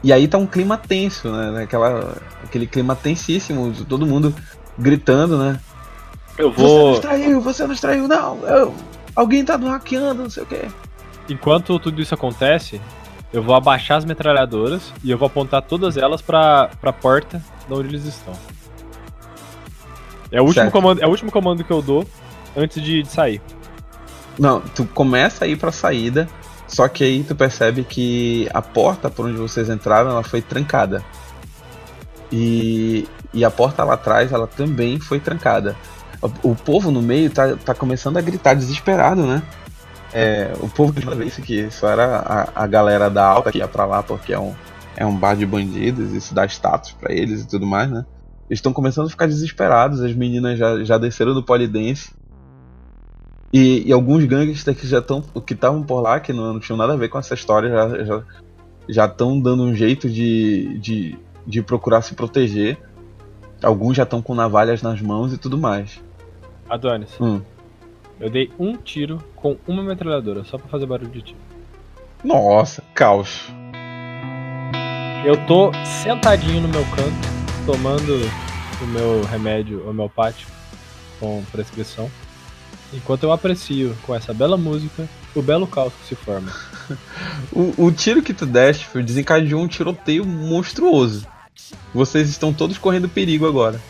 [0.03, 1.63] E aí tá um clima tenso, né?
[1.63, 4.35] Aquela, aquele clima tensíssimo, todo mundo
[4.79, 5.61] gritando, né?
[6.37, 7.01] Eu Você nos vou.
[7.01, 8.39] traiu, você nos traiu, não!
[8.47, 8.75] eu-
[9.15, 10.69] alguém tá hackeando, não sei o quê.
[11.29, 12.81] Enquanto tudo isso acontece,
[13.33, 17.75] eu vou abaixar as metralhadoras e eu vou apontar todas elas pra, pra porta de
[17.75, 18.35] onde eles estão.
[20.33, 20.73] É o, último Certo.
[20.73, 22.07] comando, é o último comando que eu dou
[22.57, 23.41] antes de, de sair.
[24.39, 26.29] Não, tu começa a ir pra saída,
[26.67, 31.05] só que aí tu percebe que a porta por onde vocês entraram, ela foi trancada.
[32.33, 35.77] E, e a porta lá atrás, ela também foi trancada.
[36.23, 39.43] O, o povo no meio tá, tá começando a gritar desesperado, né?
[40.13, 43.59] É, o povo que falou isso que só era a, a galera da alta que
[43.59, 44.55] ia pra lá porque é um,
[44.97, 48.05] é um bar de bandidos, isso dá status pra eles e tudo mais, né?
[48.49, 52.13] Eles estão começando a ficar desesperados, as meninas já, já desceram do polidense.
[53.53, 56.77] E, e alguns gangsters que já estão que estavam por lá, que não, não tinham
[56.77, 58.23] nada a ver com essa história, já já
[58.89, 62.79] já estão dando um jeito de, de, de procurar se proteger.
[63.63, 66.01] Alguns já estão com navalhas nas mãos e tudo mais.
[66.69, 67.41] Adonis, Hum.
[68.21, 71.39] Eu dei um tiro com uma metralhadora, só pra fazer barulho de tiro.
[72.23, 73.51] Nossa, caos.
[75.25, 75.73] Eu tô
[76.03, 78.15] sentadinho no meu canto, tomando
[78.83, 80.51] o meu remédio homeopático
[81.19, 82.11] com prescrição,
[82.93, 86.53] enquanto eu aprecio com essa bela música o belo caos que se forma.
[87.53, 91.25] O, o tiro que tu deste desencadeou um tiroteio monstruoso.
[91.95, 93.81] Vocês estão todos correndo perigo agora.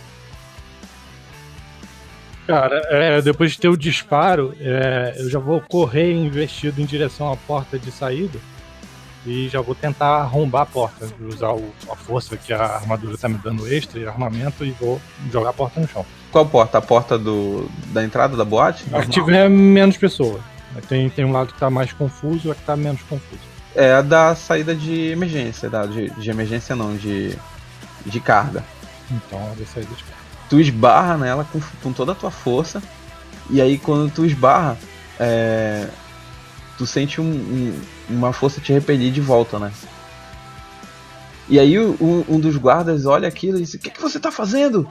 [2.51, 7.32] Cara, é, depois de ter o disparo, é, eu já vou correr investido em direção
[7.32, 8.39] à porta de saída
[9.27, 13.28] e já vou tentar arrombar a porta, usar o- a força que a armadura tá
[13.28, 15.01] me dando extra e armamento e vou
[15.31, 16.05] jogar a porta no chão.
[16.32, 16.78] Qual porta?
[16.78, 18.85] A porta do, da entrada da boate?
[18.93, 20.40] A que tiver menos pessoas.
[20.89, 23.40] Tem, tem um lado que tá mais confuso e a que tá menos confuso.
[23.74, 27.36] É a da saída de emergência, da, de, de emergência não, de,
[28.06, 28.64] de carga.
[29.10, 29.94] Então, eu vou sair de
[30.51, 32.82] Tu esbarra nela com, com toda a tua força,
[33.48, 34.77] e aí quando tu esbarra,
[35.18, 35.89] é,
[36.77, 39.72] tu sente um- um- uma força te repelir de volta, né?
[41.48, 44.31] E aí um, um dos guardas olha aquilo e diz, o que, que você tá
[44.32, 44.89] fazendo?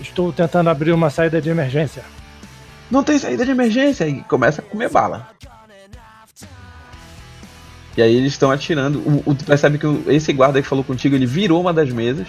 [0.00, 2.02] Estou tentando abrir uma saída de emergência.
[2.90, 5.28] Não tem saída de emergência, e começa a comer bala.
[7.96, 8.98] E aí eles estão atirando.
[9.00, 12.26] O, o- tu percebe que esse guarda que falou contigo, ele virou uma das mesas,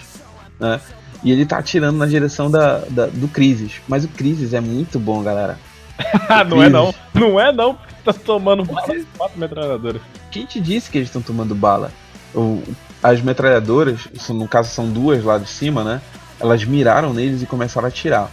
[0.58, 0.80] né?
[1.24, 3.74] E ele tá atirando na direção da, da- do Crisis.
[3.86, 5.58] Mas o Crisis é muito bom, galera.
[6.48, 6.94] Não é não.
[7.14, 10.02] Não é não, porque tá tomando bala de quatro metralhadoras.
[10.32, 11.92] Quem te disse que eles estão tomando bala?
[12.34, 12.62] O-
[13.02, 14.00] as metralhadoras,
[14.30, 16.00] no caso são duas lá de cima, né?
[16.40, 18.30] Elas miraram neles e começaram a atirar.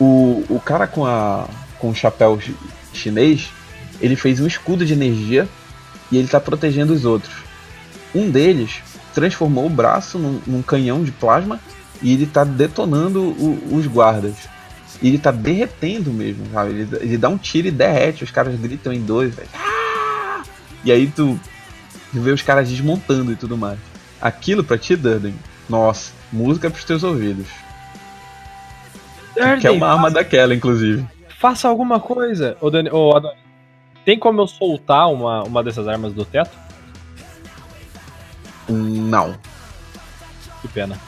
[0.00, 1.46] O, o cara com, a,
[1.78, 2.54] com o chapéu chi-
[2.92, 3.50] chinês,
[4.00, 5.46] ele fez um escudo de energia
[6.10, 7.34] e ele tá protegendo os outros.
[8.14, 8.82] Um deles
[9.14, 11.58] transformou o braço num, num canhão de plasma
[12.02, 14.34] e ele tá detonando o- os guardas.
[15.00, 16.70] E ele tá derretendo mesmo, sabe?
[16.70, 19.48] Ele, ele dá um tiro e derrete, os caras gritam em dois, velho.
[19.54, 20.42] Ah!
[20.84, 21.38] E aí tu,
[22.12, 23.78] tu vê os caras desmontando e tudo mais.
[24.20, 25.34] Aquilo pra ti, Durden,
[25.68, 27.46] nossa, música pros teus ouvidos.
[29.34, 31.04] Tu quer uma arma daquela, inclusive.
[31.40, 32.56] Faça alguma coisa.
[32.60, 33.38] Ô, Dani, ô, Adonis,
[34.04, 36.50] Tem como eu soltar uma, uma dessas armas do teto?
[38.68, 39.34] Não.
[40.60, 40.98] Que pena.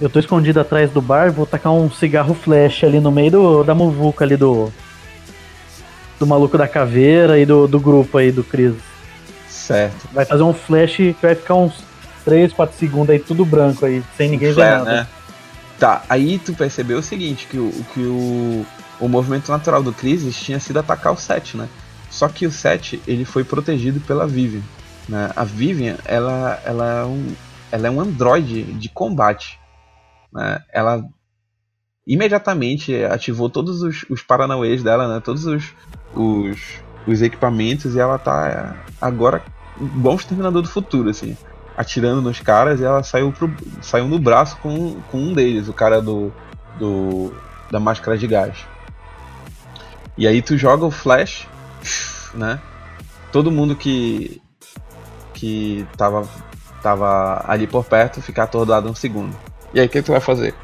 [0.00, 3.64] Eu tô escondido atrás do bar, vou tacar um cigarro flash ali no meio do,
[3.64, 4.70] da muvuca ali do.
[6.18, 8.74] Do maluco da caveira e do, do grupo aí do Cris.
[9.48, 10.08] Certo.
[10.12, 11.84] Vai fazer um flash que vai ficar uns
[12.24, 14.84] 3, 4 segundos aí, tudo branco aí, sem ninguém ver nada.
[14.84, 15.06] né?
[15.78, 18.66] Tá, aí tu percebeu o seguinte, que o, que o,
[18.98, 21.68] o movimento natural do Crisis tinha sido atacar o 7, né?
[22.10, 24.62] Só que o 7, ele foi protegido pela Vivian.
[25.08, 25.30] Né?
[25.34, 27.34] A Vivian, ela, ela, é um,
[27.70, 29.58] ela é um androide de combate.
[30.32, 30.62] Né?
[30.72, 31.04] Ela
[32.06, 35.20] imediatamente ativou todos os, os paranauês dela, né?
[35.20, 35.74] Todos os,
[36.14, 36.58] os,
[37.06, 39.42] os equipamentos e ela tá agora
[39.80, 41.36] igual um exterminador do futuro, assim
[41.76, 43.52] atirando nos caras e ela saiu, pro,
[43.82, 46.32] saiu no braço com, com um deles, o cara do,
[46.78, 47.32] do
[47.70, 48.66] da máscara de gás.
[50.16, 51.46] E aí tu joga o flash,
[52.32, 52.58] né?
[53.30, 54.40] Todo mundo que
[55.36, 56.26] que tava
[56.82, 59.36] tava ali por perto fica atordoado um segundo.
[59.74, 60.54] E aí o que, que tu vai fazer?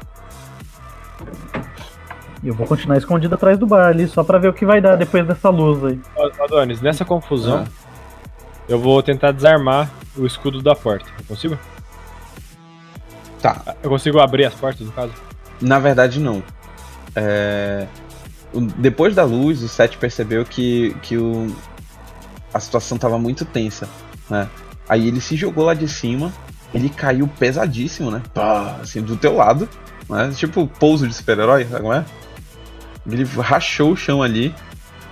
[2.41, 4.81] E eu vou continuar escondido atrás do bar ali, só pra ver o que vai
[4.81, 5.99] dar depois dessa luz aí.
[6.41, 7.93] Adonis, nessa confusão, Ah.
[8.67, 11.09] eu vou tentar desarmar o escudo da porta.
[11.19, 11.57] Eu consigo?
[13.41, 15.13] Tá, Eu consigo abrir as portas, no caso?
[15.61, 16.41] Na verdade, não.
[17.15, 17.85] É,
[18.77, 21.53] Depois da luz, o Seth percebeu que, que o...
[22.53, 23.87] a situação estava muito tensa.
[24.29, 24.47] Né?
[24.87, 26.31] Aí ele se jogou lá de cima,
[26.73, 28.21] ele caiu pesadíssimo, né?
[28.33, 29.67] Pá, assim, do teu lado.
[30.09, 30.31] Né?
[30.35, 32.05] Tipo pouso de super-herói, sabe como é?
[33.09, 34.53] Ele rachou o chão ali.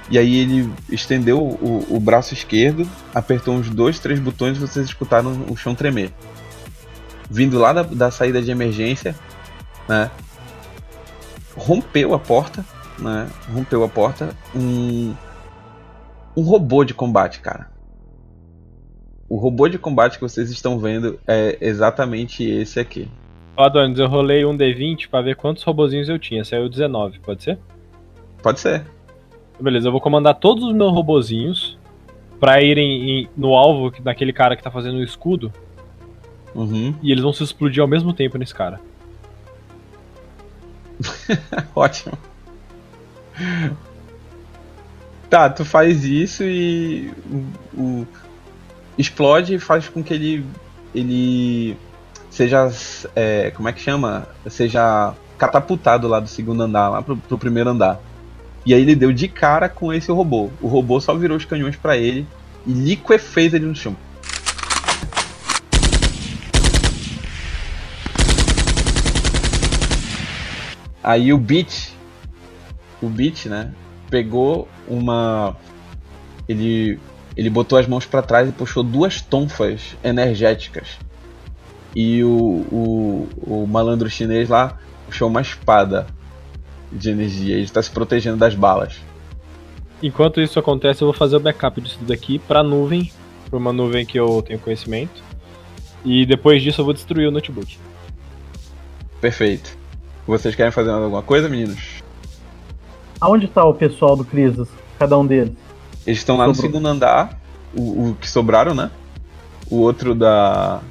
[0.10, 4.86] E aí ele estendeu o, o braço esquerdo, apertou uns dois, três botões e vocês
[4.88, 6.12] escutaram o chão tremer.
[7.30, 9.16] Vindo lá da, da saída de emergência,
[9.88, 10.12] né?
[11.56, 12.66] rompeu a porta,
[13.00, 13.28] né?
[13.54, 15.14] Rompeu a porta um
[16.36, 17.70] um robô de combate, cara.
[19.32, 23.08] O robô de combate que vocês estão vendo é exatamente esse aqui.
[23.56, 26.44] Ó, Adonis, eu rolei um D20 pra ver quantos robozinhos eu tinha.
[26.44, 27.58] Saiu 19, pode ser?
[28.44, 28.84] Pode ser.
[29.58, 31.78] Beleza, eu vou comandar todos os meus robozinhos
[32.42, 35.50] pra irem em- no alvo que- daquele cara que tá fazendo o escudo
[36.54, 36.94] Uhum.
[37.02, 38.82] e eles vão se explodir ao mesmo tempo nesse cara.
[41.74, 42.18] Ótimo.
[45.30, 47.10] Tá, tu faz isso e
[47.74, 48.08] o, o-
[49.02, 50.46] explode e faz com que ele
[50.94, 51.78] ele
[52.30, 52.70] seja
[53.16, 54.28] é, como é que chama?
[54.48, 58.00] Seja catapultado lá do segundo andar lá pro, pro primeiro andar.
[58.66, 60.50] E aí ele deu de cara com esse robô.
[60.62, 62.28] O robô só virou os canhões pra ele
[62.66, 63.96] e liquefez ele no chão.
[71.04, 71.94] Aí o Beat,
[73.02, 73.74] o Beat, né,
[74.10, 75.58] pegou uma
[76.48, 77.00] ele
[77.36, 80.98] ele botou as mãos pra trás e puxou duas tonfas energéticas.
[81.96, 82.30] E o,
[82.72, 86.08] o, o malandro chinês lá puxou uma espada
[86.92, 87.56] de energia.
[87.56, 89.00] Ele está se protegendo das balas.
[90.02, 93.12] Enquanto isso acontece, eu vou fazer o backup disso daqui pra nuvem,
[93.50, 95.22] pra uma nuvem que eu tenho conhecimento.
[96.04, 97.78] E depois disso eu vou destruir o notebook.
[99.20, 99.78] Perfeito.
[100.26, 102.02] Vocês querem fazer mais alguma coisa, meninos?
[103.20, 104.68] Aonde tá o pessoal do Crisis?
[104.98, 105.54] Cada um deles.
[106.06, 106.72] Eles estão lá no Sobrou.
[106.72, 107.40] segundo andar,
[107.74, 108.90] o, o que sobraram, né?
[109.70, 110.82] O outro da.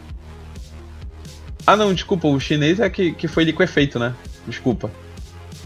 [1.66, 4.14] Ah não, desculpa, o chinês é que, que foi liquefeito, né?
[4.46, 4.90] Desculpa.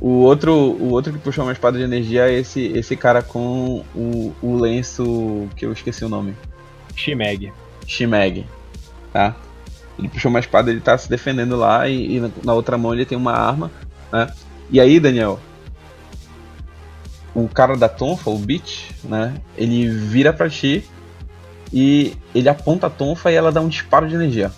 [0.01, 3.85] O outro, o outro que puxou uma espada de energia é esse, esse cara com
[3.95, 6.35] o, o lenço que eu esqueci o nome.
[6.97, 7.53] Shimeg.
[7.87, 8.45] Shimeg.
[9.12, 9.37] Tá?
[9.99, 12.93] Ele puxou uma espada, ele tá se defendendo lá e, e na, na outra mão
[12.93, 13.71] ele tem uma arma,
[14.12, 14.27] né?
[14.71, 15.39] E aí, Daniel,
[17.35, 19.35] o cara da tonfa, o Beach, né?
[19.56, 20.85] Ele vira pra ti
[21.73, 24.52] e ele aponta a tonfa e ela dá um disparo de energia.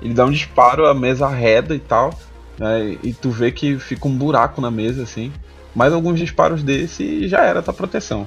[0.00, 2.18] Ele dá um disparo, a mesa arreda e tal,
[2.58, 2.96] né?
[3.02, 5.32] E tu vê que fica um buraco na mesa assim.
[5.74, 8.26] Mais alguns disparos desse e já era tua proteção.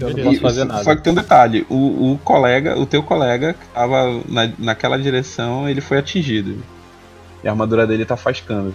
[0.00, 0.84] Eu não posso fazer nada.
[0.84, 4.98] Só que tem um detalhe, o, o colega, o teu colega que tava na, naquela
[4.98, 6.62] direção, ele foi atingido.
[7.44, 8.74] E a armadura dele tá fascando.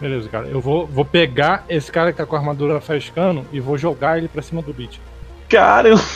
[0.00, 0.48] Beleza, cara.
[0.48, 4.18] Eu vou, vou pegar esse cara que tá com a armadura frescando e vou jogar
[4.18, 5.00] ele pra cima do beat.
[5.48, 6.02] Caramba!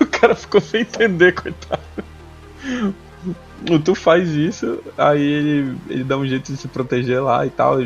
[0.00, 1.82] o cara ficou sem entender, coitado.
[3.84, 7.78] Tu faz isso, aí ele, ele dá um jeito de se proteger lá e tal,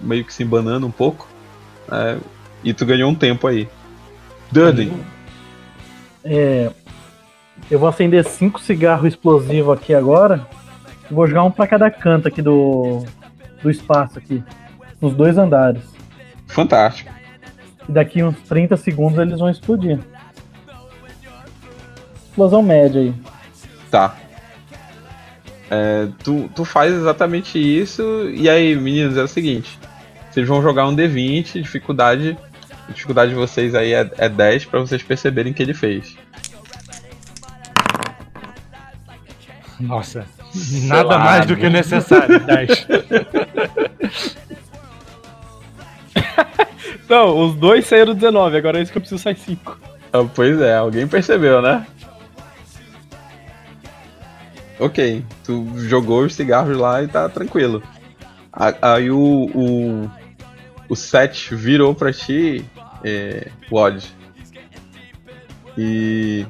[0.00, 1.28] meio que se embanando um pouco.
[1.88, 2.18] né?
[2.64, 3.68] e tu ganhou um tempo aí.
[4.50, 4.98] Durden,
[6.24, 6.70] É,
[7.70, 10.46] eu vou acender cinco cigarros explosivos aqui agora.
[11.10, 13.04] Eu vou jogar um pra cada canto aqui do,
[13.62, 14.42] do espaço aqui.
[15.00, 15.82] Nos dois andares.
[16.46, 17.12] Fantástico.
[17.88, 19.98] E daqui uns 30 segundos eles vão explodir.
[22.28, 23.14] Explosão média aí.
[23.90, 24.16] Tá.
[25.70, 29.78] É, tu, tu faz exatamente isso, e aí, meninos, é o seguinte:
[30.30, 32.36] vocês vão jogar um D20, dificuldade.
[32.88, 36.16] A dificuldade de vocês aí é, é 10 pra vocês perceberem que ele fez.
[39.78, 40.26] Nossa,
[40.84, 42.40] nada mais do que necessário.
[42.40, 42.86] 10.
[47.08, 49.78] Não, os dois saíram 19, agora é isso que eu preciso sair 5.
[50.12, 51.86] Ah, Pois é, alguém percebeu, né?
[54.78, 57.82] Ok, tu jogou os cigarros lá e tá tranquilo.
[58.82, 60.10] Aí o, o,
[60.88, 62.64] o Seth virou pra ti,
[63.04, 64.06] é, Wod.
[65.78, 66.46] E.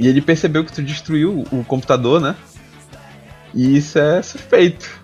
[0.00, 2.34] E ele percebeu que tu destruiu o computador, né?
[3.52, 4.98] E isso é suspeito.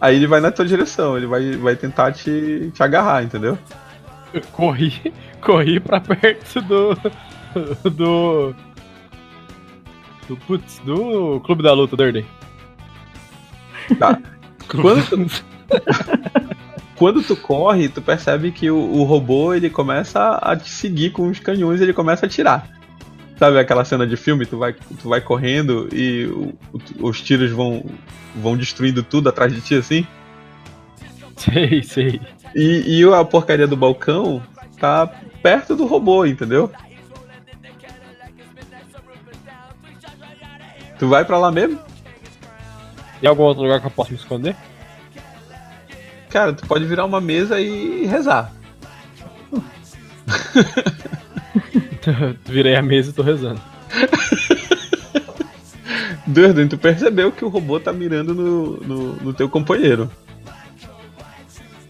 [0.00, 3.58] Aí ele vai na tua direção, ele vai, vai tentar te, te agarrar, entendeu?
[4.32, 5.12] Eu corri,
[5.42, 6.94] corri pra perto do.
[7.90, 8.54] do.
[10.28, 10.36] do.
[10.46, 12.24] Putz, do Clube da Luta, Durden.
[14.68, 15.26] Quando tu,
[16.96, 21.28] quando tu corre, tu percebe que o, o robô ele começa a te seguir com
[21.28, 22.68] os canhões, ele começa a atirar.
[23.38, 27.50] Sabe aquela cena de filme, tu vai, tu vai correndo e o- o- os tiros
[27.52, 27.84] vão,
[28.34, 30.06] vão destruindo tudo atrás de ti assim?
[31.36, 32.20] Sei, sei.
[32.54, 34.42] E, e a porcaria do balcão
[34.80, 35.06] tá
[35.42, 36.70] perto do robô, entendeu?
[40.98, 41.78] Tu vai pra lá mesmo?
[43.20, 44.56] Tem algum outro lugar que eu posso me esconder?
[46.30, 48.52] Cara, tu pode virar uma mesa e rezar.
[52.44, 53.60] Virei a mesa e tô rezando.
[56.26, 60.10] Durden, tu percebeu que o robô tá mirando no, no, no teu companheiro.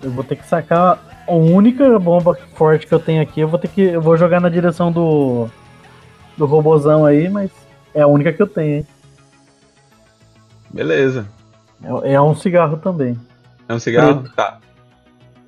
[0.03, 3.41] Eu vou ter que sacar a única bomba forte que eu tenho aqui.
[3.41, 3.81] Eu vou ter que.
[3.81, 5.49] Eu vou jogar na direção do.
[6.37, 7.51] Do robozão aí, mas
[7.95, 8.87] é a única que eu tenho, hein?
[10.71, 11.27] Beleza.
[11.83, 13.19] É, é um cigarro também.
[13.69, 14.25] É um cigarro?
[14.35, 14.59] Tá.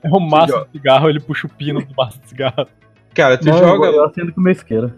[0.02, 0.64] É o maço joga.
[0.66, 2.66] de cigarro, ele puxa o pino do maço de cigarro.
[3.14, 3.86] Cara, tu Não, joga.
[3.88, 4.92] Eu, acendo com isqueiro.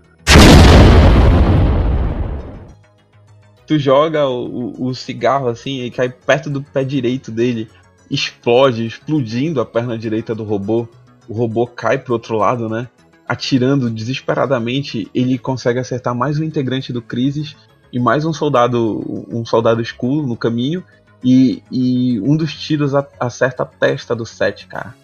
[3.67, 7.69] tu joga o, o- o cigarro assim e cai perto do pé direito dele,
[8.11, 10.89] explode, explodindo a perna direita do robô.
[11.29, 12.89] O robô cai pro outro lado, né?
[13.29, 17.57] Atirando desesperadamente, ele consegue acertar mais um integrante do Crisis
[17.93, 20.83] e mais um soldado, um soldado escuro no caminho.
[21.23, 24.95] E, e um dos tiros acerta a testa do Seth, cara.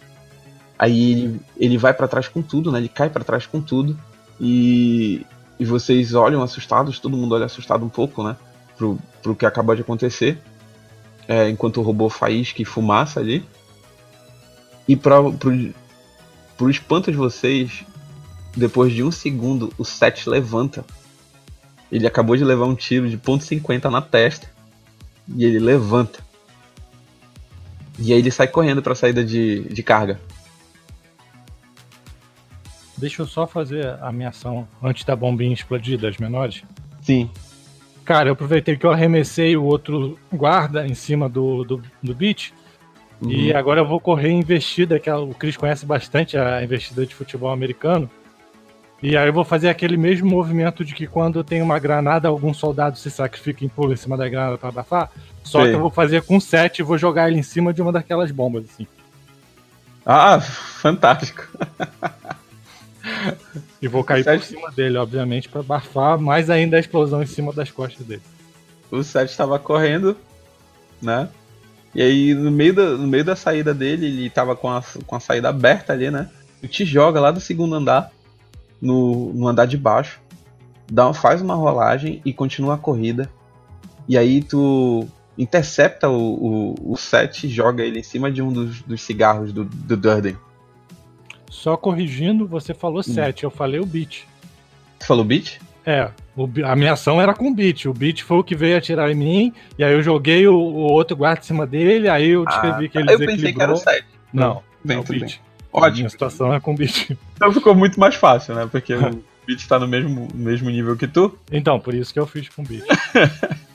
[0.77, 2.79] Aí ele, ele vai pra trás com tudo, né?
[2.79, 3.97] Ele cai pra trás com tudo.
[4.39, 5.25] E,
[5.59, 8.35] e vocês olham assustados, todo mundo olha assustado um pouco, né?
[8.75, 10.39] Pro, pro que acabou de acontecer.
[11.27, 13.43] É, enquanto o robô faísca e fumaça ali.
[14.87, 15.73] E pra, pro,
[16.57, 17.83] pro espanto de vocês,
[18.55, 20.85] depois de um segundo, o Seth levanta.
[21.91, 24.49] Ele acabou de levar um tiro de ponto .50 na testa.
[25.35, 26.19] E ele levanta.
[27.99, 30.19] E aí ele sai correndo pra saída de, de carga.
[32.97, 36.63] Deixa eu só fazer a minha ação antes da bombinha explodir das menores.
[37.01, 37.29] Sim.
[38.03, 42.53] Cara, eu aproveitei que eu arremessei o outro guarda em cima do, do, do beat.
[43.21, 47.49] E agora eu vou correr investida, que o Chris conhece bastante a investida de futebol
[47.49, 48.09] americano.
[49.01, 52.53] E aí eu vou fazer aquele mesmo movimento de que quando tem uma granada, algum
[52.53, 55.11] soldado se sacrifica e pula em cima da granada pra abafar.
[55.43, 55.69] Só Sei.
[55.69, 58.31] que eu vou fazer com 7 e vou jogar ele em cima de uma daquelas
[58.31, 58.87] bombas, assim.
[60.05, 61.47] Ah, fantástico.
[63.81, 64.39] E vou cair Sete.
[64.39, 68.21] por cima dele, obviamente, pra abafar mais ainda a explosão em cima das costas dele.
[68.91, 70.17] o Seth estava correndo,
[71.01, 71.29] né?
[71.93, 75.15] E aí no meio da, no meio da saída dele, ele tava com a, com
[75.15, 76.29] a saída aberta ali, né?
[76.61, 78.11] Tu te joga lá do segundo andar,
[78.81, 80.21] no, no andar de baixo,
[80.91, 83.29] dá, faz uma rolagem e continua a corrida.
[84.07, 88.51] E aí tu intercepta o, o, o Seth e joga ele em cima de um
[88.51, 90.37] dos, dos cigarros do, do Durden.
[91.49, 94.25] Só corrigindo, você falou 7, eu falei o beat.
[94.99, 95.59] Tu falou beat?
[95.85, 97.85] É, o a minha ação era com o beat.
[97.85, 100.91] O beat foi o que veio atirar em mim, e aí eu joguei o, o
[100.91, 103.71] outro guarda em cima dele, aí eu descrevi que ele Ah, eu pensei que era
[103.71, 103.77] o desequilibrou.
[103.77, 104.05] Seth.
[104.33, 105.35] Não, Bem, é o tudo bem.
[105.77, 105.97] A Ótimo.
[105.97, 107.17] minha situação é com o beat.
[107.35, 108.67] Então ficou muito mais fácil, né?
[108.71, 111.37] Porque o beat tá no mesmo, mesmo nível que tu.
[111.51, 112.83] Então, por isso que eu fiz com o beat.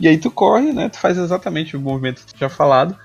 [0.00, 0.88] E aí tu corre, né?
[0.88, 2.96] Tu faz exatamente o movimento que tu tinha falado.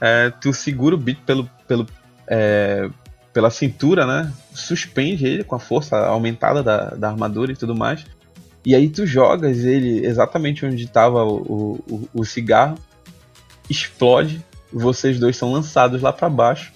[0.00, 1.86] É, tu segura o beat pelo, pelo,
[2.28, 2.88] é,
[3.32, 4.32] pela cintura, né?
[4.52, 8.04] Suspende ele com a força aumentada da, da armadura e tudo mais.
[8.64, 12.78] E aí tu jogas ele exatamente onde estava o, o, o, cigarro,
[13.68, 14.42] explode,
[14.72, 16.72] vocês dois são lançados lá para baixo.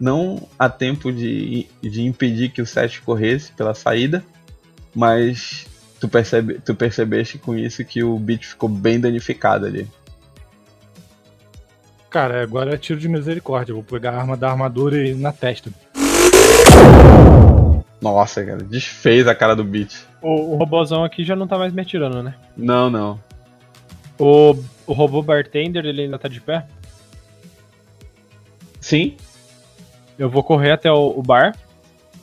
[0.00, 4.24] Não há tempo de, de impedir que o Seth corresse pela saída,
[4.94, 5.66] mas
[6.00, 9.88] tu, percebe, tu percebeste com isso que o Beat ficou bem danificado ali.
[12.10, 13.72] Cara, agora é tiro de misericórdia.
[13.72, 15.70] Eu vou pegar a arma da armadura e na testa.
[18.00, 19.96] Nossa, cara, desfez a cara do Beat.
[20.20, 22.34] O, o robôzão aqui já não tá mais me atirando, né?
[22.56, 23.18] Não, não.
[24.18, 24.54] O,
[24.86, 26.66] o robô bartender, ele ainda tá de pé?
[28.80, 29.16] Sim.
[30.18, 31.56] Eu vou correr até o, o bar.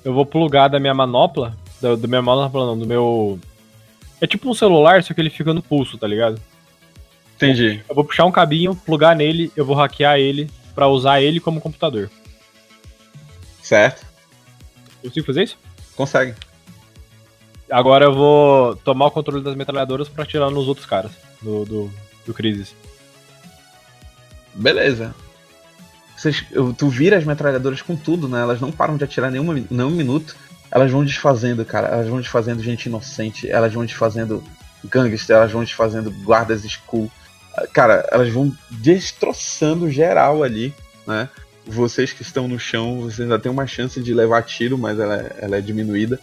[0.04, 1.56] Eu vou plugar da minha manopla.
[1.82, 3.40] Da, minha manopla, não, do meu.
[4.20, 6.40] É tipo um celular, só que ele fica no pulso, tá ligado?
[7.36, 7.82] Entendi.
[7.90, 11.60] Eu vou puxar um cabinho, plugar nele, eu vou hackear ele para usar ele como
[11.60, 12.10] computador.
[13.62, 14.06] Certo.
[15.02, 15.58] Consigo fazer isso?
[15.96, 16.36] Consegue.
[17.70, 21.12] Agora eu vou tomar o controle das metralhadoras para atirar nos outros caras
[21.42, 21.92] do, do,
[22.26, 22.76] do Crisis.
[24.54, 25.16] Beleza.
[26.22, 26.46] Vocês,
[26.78, 28.42] tu vira as metralhadoras com tudo, né?
[28.42, 30.36] Elas não param de atirar nenhum, nenhum minuto.
[30.70, 31.88] Elas vão desfazendo, cara.
[31.88, 33.50] Elas vão desfazendo gente inocente.
[33.50, 34.44] Elas vão desfazendo
[34.86, 35.36] gangster.
[35.36, 37.12] Elas vão desfazendo guardas school.
[37.74, 40.72] Cara, elas vão destroçando geral ali,
[41.08, 41.28] né?
[41.66, 45.16] vocês que estão no chão, vocês ainda têm uma chance de levar tiro, mas ela,
[45.40, 46.20] ela é diminuída.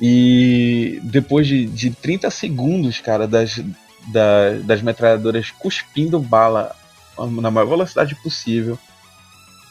[0.00, 3.62] E depois de, de 30 segundos, cara, das,
[4.08, 6.74] da, das metralhadoras cuspindo bala
[7.40, 8.78] na maior velocidade possível,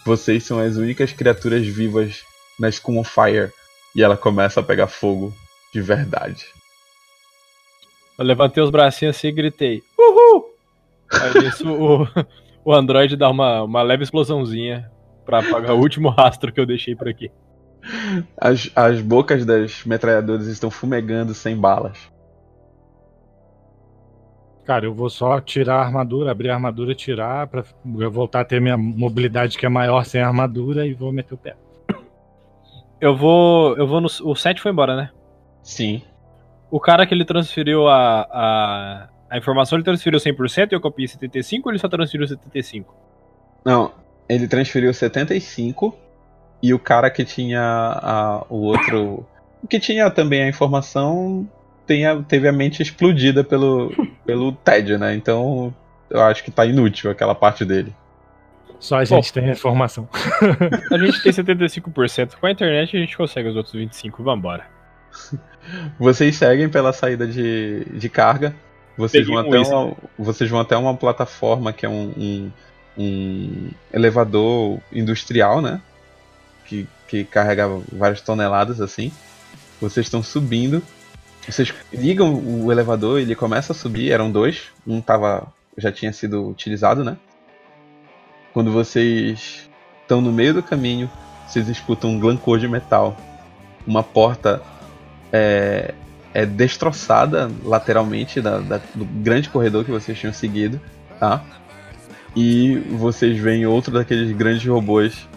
[0.05, 2.23] vocês são as únicas criaturas vivas
[2.59, 3.51] na Scum of Fire.
[3.95, 5.33] E ela começa a pegar fogo
[5.73, 6.45] de verdade.
[8.17, 10.45] Eu levantei os bracinhos assim e gritei: Uhul!
[11.11, 12.07] Aí isso o,
[12.63, 14.89] o Android dá uma, uma leve explosãozinha
[15.25, 17.31] para apagar o último rastro que eu deixei por aqui.
[18.37, 21.97] As, as bocas das metralhadoras estão fumegando sem balas.
[24.65, 27.63] Cara, eu vou só tirar a armadura, abrir a armadura e tirar pra
[27.99, 31.35] eu voltar a ter minha mobilidade que é maior sem a armadura e vou meter
[31.35, 31.55] o pé.
[32.99, 33.77] Eu vou.
[33.77, 34.07] Eu vou no.
[34.23, 35.11] O 7 foi embora, né?
[35.61, 36.01] Sim.
[36.71, 41.07] O cara que ele transferiu a, a, a informação ele transferiu 100% e eu copiei
[41.07, 42.85] 75% ou ele só transferiu 75%?
[43.63, 43.91] Não,
[44.27, 45.93] ele transferiu 75%
[46.61, 49.27] e o cara que tinha a, o outro.
[49.69, 51.47] que tinha também a informação
[51.85, 53.91] tenha, teve a mente explodida pelo,
[54.25, 55.15] pelo tédio, né?
[55.15, 55.73] Então
[56.09, 57.93] eu acho que tá inútil aquela parte dele.
[58.79, 60.07] Só a gente Bom, tem a informação.
[60.91, 62.35] a gente tem 75%.
[62.35, 64.11] Com a internet a gente consegue os outros 25%.
[64.19, 64.65] Vambora.
[65.97, 68.55] Vocês seguem pela saída de, de carga.
[68.97, 72.51] Vocês vão, até uma, vocês vão até uma plataforma que é um, um,
[72.97, 75.81] um elevador industrial, né?
[76.65, 79.11] Que, que carrega várias toneladas assim.
[79.81, 80.81] Vocês estão subindo.
[81.47, 84.11] Vocês ligam o elevador, ele começa a subir.
[84.11, 84.63] Eram dois.
[84.85, 85.47] Um tava,
[85.77, 87.17] já tinha sido utilizado, né?
[88.53, 89.69] Quando vocês
[90.01, 91.09] estão no meio do caminho,
[91.47, 93.15] vocês escutam um glancor de metal.
[93.85, 94.61] Uma porta
[95.31, 95.93] é,
[96.33, 100.81] é destroçada lateralmente da, da, do grande corredor que vocês tinham seguido,
[101.19, 101.43] tá?
[102.35, 105.27] E vocês veem outro daqueles grandes robôs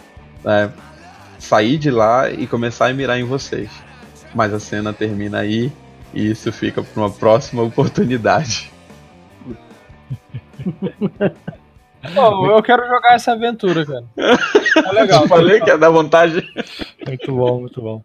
[0.43, 0.71] né,
[1.37, 3.69] sair de lá e começar a mirar em vocês.
[4.33, 5.71] Mas a cena termina aí
[6.13, 8.71] e isso fica para uma próxima oportunidade.
[12.13, 14.05] Bom, eu quero jogar essa aventura, cara.
[14.73, 15.23] Tá legal.
[15.23, 16.47] Eu falei que ia dar vontade.
[17.05, 18.03] Muito bom, muito bom.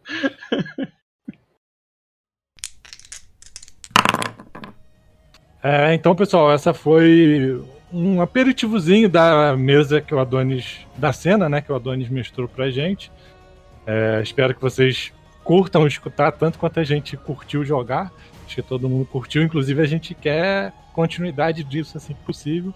[5.62, 7.58] É, então, pessoal, essa foi
[7.90, 10.80] um aperitivozinho da mesa que o Adonis.
[10.98, 11.62] da cena, né?
[11.62, 13.10] Que o Adonis mestrou pra gente.
[13.86, 15.12] É, espero que vocês
[15.44, 18.10] curtam escutar tanto quanto a gente curtiu jogar.
[18.44, 22.72] Acho que todo mundo curtiu, inclusive a gente quer continuidade disso assim que possível.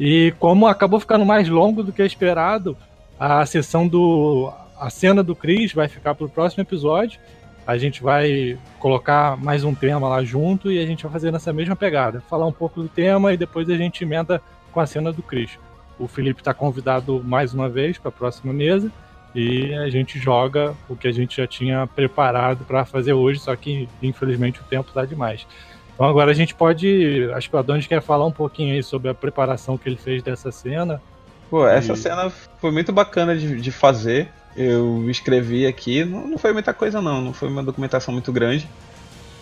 [0.00, 2.76] E como acabou ficando mais longo do que esperado,
[3.20, 4.52] a sessão do.
[4.80, 7.20] a cena do Chris vai ficar para o próximo episódio
[7.66, 11.52] a gente vai colocar mais um tema lá junto e a gente vai fazer nessa
[11.52, 12.20] mesma pegada.
[12.28, 14.42] Falar um pouco do tema e depois a gente emenda
[14.72, 15.58] com a cena do Chris.
[15.98, 18.90] O Felipe está convidado mais uma vez para a próxima mesa
[19.34, 23.54] e a gente joga o que a gente já tinha preparado para fazer hoje, só
[23.56, 25.46] que infelizmente o tempo está demais.
[25.94, 27.30] Então agora a gente pode.
[27.34, 30.22] Acho que o Adonis quer falar um pouquinho aí sobre a preparação que ele fez
[30.22, 31.00] dessa cena.
[31.50, 31.96] Pô, essa e...
[31.96, 32.30] cena
[32.60, 37.20] foi muito bacana de, de fazer eu escrevi aqui, não, não, foi muita coisa não,
[37.20, 38.68] não foi uma documentação muito grande,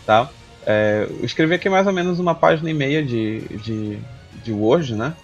[0.06, 0.28] tá?
[0.64, 3.98] É, eu escrevi aqui mais ou menos uma página e meia de, de,
[4.42, 5.14] de Word, né?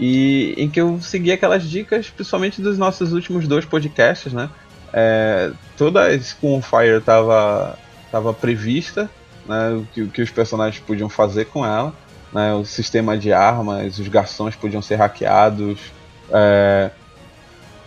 [0.00, 4.50] E em que eu segui aquelas dicas, principalmente dos nossos últimos dois podcasts, né?
[4.92, 7.78] É, toda a Fire estava
[8.10, 9.08] tava prevista
[9.46, 11.92] né, o que, o que os personagens podiam fazer com ela.
[12.32, 15.78] Né, o sistema de armas, os garçons podiam ser hackeados,
[16.30, 16.90] é,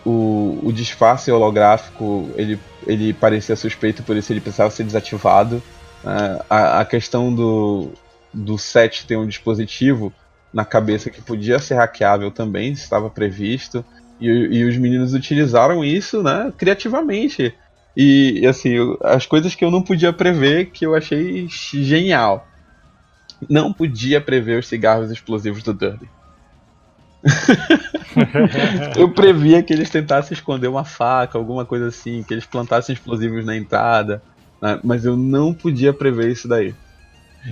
[0.06, 5.62] o, o disfarce holográfico ele, ele parecia suspeito, por isso ele precisava ser desativado.
[6.04, 7.92] Né, a, a questão do,
[8.34, 10.14] do set ter um dispositivo
[10.56, 13.84] na cabeça que podia ser hackeável também, estava previsto.
[14.22, 17.54] E, e os meninos utilizaram isso né, criativamente.
[17.96, 22.48] E, assim, as coisas que eu não podia prever, que eu achei genial.
[23.50, 26.08] Não podia prever os cigarros explosivos do Dirty.
[28.98, 33.46] eu previa que eles tentassem esconder uma faca, alguma coisa assim, que eles plantassem explosivos
[33.46, 34.22] na entrada,
[34.62, 34.80] né?
[34.86, 36.74] mas eu não podia prever isso daí.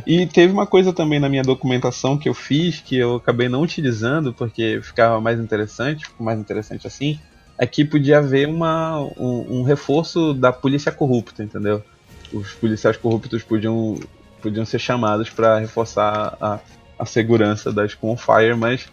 [0.06, 3.61] E teve uma coisa também na minha documentação que eu fiz que eu acabei não
[3.61, 7.20] utilizando porque ficava mais interessante, mais interessante assim,
[7.57, 11.84] é que podia haver uma, um, um reforço da polícia corrupta, entendeu?
[12.32, 13.95] Os policiais corruptos podiam,
[14.41, 16.60] podiam ser chamados para reforçar a,
[16.98, 18.88] a segurança das Confire, mas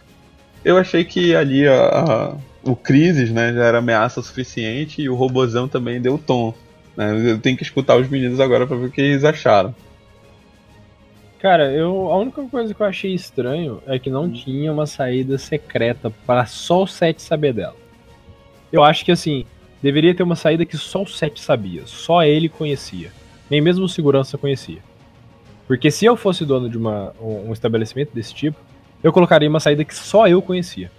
[0.65, 5.15] eu achei que ali a, a, o Crisis né, já era ameaça suficiente e o
[5.15, 6.55] Robozão também deu tom.
[6.97, 7.31] Né?
[7.31, 9.75] Eu tenho que escutar os meninos agora para ver o que eles acharam.
[11.41, 14.33] Cara, eu a única coisa que eu achei estranho é que não hum.
[14.33, 17.77] tinha uma saída secreta para só o Seth saber dela.
[18.71, 19.47] Eu acho que assim,
[19.83, 23.11] deveria ter uma saída que só o Seth sabia, só ele conhecia.
[23.49, 24.79] Nem mesmo o segurança conhecia.
[25.67, 28.59] Porque se eu fosse dono de uma, um estabelecimento desse tipo,
[29.03, 30.91] eu colocaria uma saída que só eu conhecia.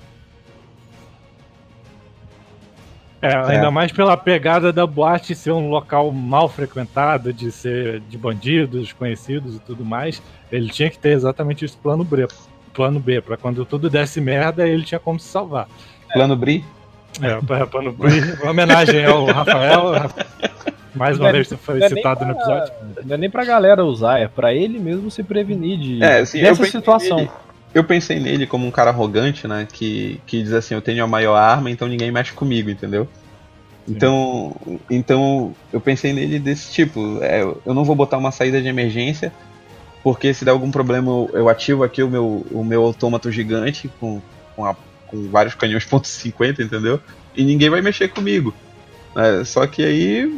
[3.22, 3.70] É, ainda é.
[3.70, 9.56] mais pela pegada da boate ser um local mal frequentado, de ser de bandidos, conhecidos
[9.56, 10.22] e tudo mais.
[10.52, 12.28] Ele tinha que ter exatamente esse plano B.
[12.74, 15.68] Plano B, pra quando tudo desse merda, ele tinha como se salvar.
[16.12, 16.66] Plano Bri?
[17.22, 18.22] É, plano Bri.
[18.42, 20.10] Uma homenagem ao Rafael.
[20.96, 22.74] Mais uma é vez foi citado pra, no episódio.
[23.06, 26.42] Não é nem pra galera usar, é pra ele mesmo se prevenir de, é, assim,
[26.42, 27.18] dessa situação.
[27.18, 27.32] Nele,
[27.74, 29.68] eu pensei nele como um cara arrogante, né?
[29.72, 33.08] Que, que diz assim, eu tenho a maior arma, então ninguém mexe comigo, entendeu?
[33.88, 34.56] Então,
[34.90, 37.20] então eu pensei nele desse tipo.
[37.22, 39.34] É, eu não vou botar uma saída de emergência,
[40.04, 44.22] porque se der algum problema eu ativo aqui o meu, o meu autômato gigante com,
[44.56, 44.76] com, a,
[45.08, 47.00] com vários canhões ponto .50, entendeu?
[47.36, 48.54] E ninguém vai mexer comigo.
[49.16, 50.32] É, só que aí,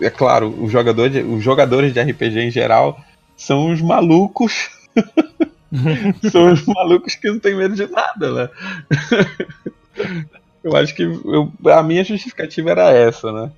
[0.00, 2.98] é claro, os jogadores, os jogadores de RPG em geral
[3.36, 4.70] são os malucos
[6.30, 8.50] São os malucos que não tem medo de nada, né?
[10.64, 13.50] eu acho que eu, a minha justificativa era essa, né?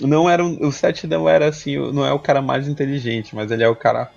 [0.00, 3.50] Não era um, o Seth não era assim, não é o cara mais inteligente, mas
[3.50, 4.10] ele é o cara.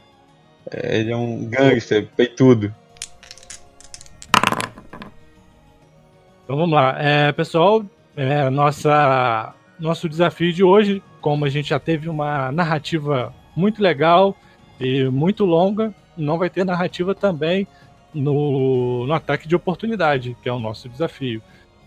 [0.70, 2.08] É, ele é um gangster,
[2.38, 2.74] tudo.
[6.44, 6.96] Então vamos lá.
[7.00, 7.84] É, pessoal,
[8.16, 14.36] é, nossa, nosso desafio de hoje, como a gente já teve uma narrativa muito legal,
[14.82, 17.68] e muito longa, não vai ter narrativa também
[18.14, 21.42] no, no ataque de oportunidade, que é o nosso desafio.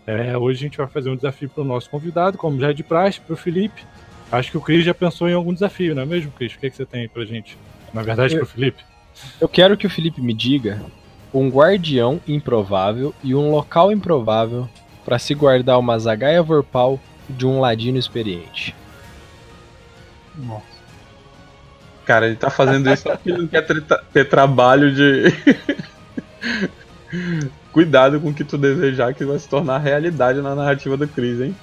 [0.07, 2.73] É, hoje a gente vai fazer um desafio para o nosso convidado, como já é
[2.73, 3.83] de praxe, para o Felipe.
[4.31, 6.53] Acho que o Cris já pensou em algum desafio, não é mesmo, Cris?
[6.53, 7.57] O que, é que você tem para gente?
[7.93, 8.83] Na verdade, para o Felipe.
[9.39, 10.81] Eu quero que o Felipe me diga
[11.33, 14.69] um guardião improvável e um local improvável
[15.03, 16.99] para se guardar uma zagaia vorpal
[17.29, 18.75] de um ladino experiente.
[20.35, 20.74] Nossa.
[22.05, 23.83] Cara, ele tá fazendo isso porque ele não quer ter,
[24.13, 25.33] ter trabalho de.
[27.73, 31.41] Cuidado com o que tu desejar, que vai se tornar realidade na narrativa do Chris,
[31.41, 31.55] hein?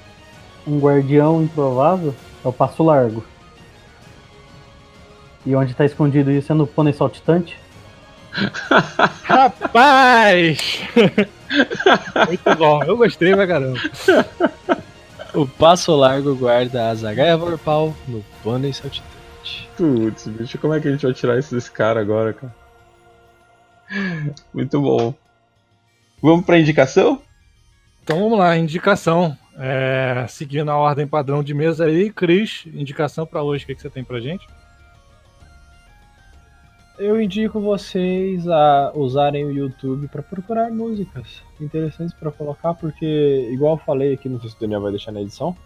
[0.66, 2.14] Um guardião improvável
[2.44, 3.24] é o passo largo.
[5.47, 7.59] E onde tá escondido isso é no pônei saltitante?
[9.24, 10.81] Rapaz!
[12.27, 13.78] Muito bom, eu gostei pra caramba.
[15.35, 19.11] O passo largo guarda a zagaia vorpal no pônei saltitante.
[19.82, 22.54] Putz, bicho, como é que a gente vai tirar isso desse cara agora, cara?
[24.54, 25.12] Muito bom.
[26.22, 27.20] Vamos pra indicação?
[28.00, 29.36] Então vamos lá, indicação.
[29.59, 33.82] É, seguindo a ordem padrão de mesa aí, Cris, indicação para hoje, o que, que
[33.82, 34.46] você tem pra gente?
[36.96, 43.74] Eu indico vocês a usarem o YouTube para procurar músicas interessantes para colocar, porque, igual
[43.74, 45.56] eu falei aqui, não sei se o Daniel vai deixar na edição,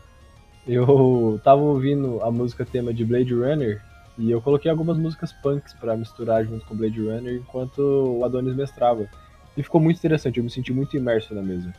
[0.67, 3.83] eu tava ouvindo a música tema de Blade Runner
[4.19, 8.55] e eu coloquei algumas músicas punks para misturar junto com Blade Runner enquanto o Adonis
[8.55, 9.09] mestrava.
[9.57, 11.73] E ficou muito interessante, eu me senti muito imerso na mesa.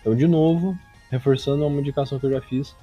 [0.00, 0.76] Então, de novo,
[1.10, 2.74] reforçando uma indicação que eu já fiz,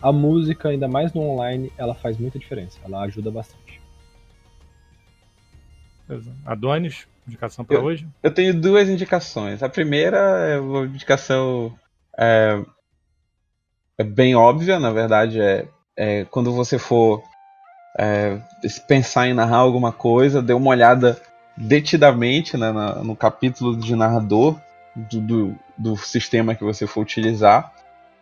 [0.00, 3.80] a música, ainda mais no online, ela faz muita diferença, ela ajuda bastante.
[6.44, 8.06] Adonis, indicação para hoje?
[8.22, 9.62] Eu tenho duas indicações.
[9.62, 11.76] A primeira é uma indicação
[12.16, 12.62] é,
[13.98, 17.22] é bem óbvia, na verdade, é, é quando você for
[17.98, 18.38] é,
[18.86, 21.20] pensar em narrar alguma coisa, dê uma olhada
[21.56, 24.60] detidamente né, na, no capítulo de narrador
[24.94, 27.72] do, do, do, sistema que você for utilizar.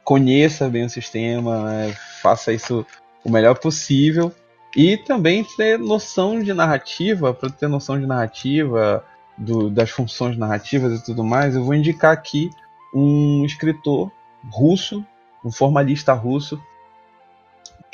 [0.05, 2.87] Conheça bem o sistema, né, faça isso
[3.25, 4.33] o melhor possível.
[4.77, 9.05] E também ter noção de narrativa, para ter noção de narrativa,
[9.37, 12.51] do, das funções narrativas e tudo mais, eu vou indicar aqui
[12.95, 14.11] um escritor
[14.49, 15.05] russo,
[15.45, 16.61] um formalista russo,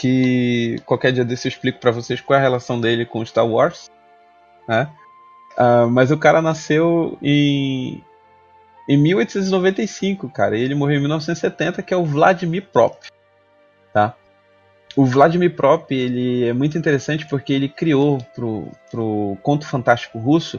[0.01, 3.47] que qualquer dia desse eu explico para vocês qual é a relação dele com Star
[3.47, 3.91] Wars,
[4.67, 4.89] né?
[5.59, 8.03] Uh, mas o cara nasceu em,
[8.89, 12.97] em 1895, cara, e ele morreu em 1970, que é o Vladimir Prop,
[13.93, 14.15] tá?
[14.97, 20.59] O Vladimir Prop, ele é muito interessante porque ele criou pro, pro conto fantástico russo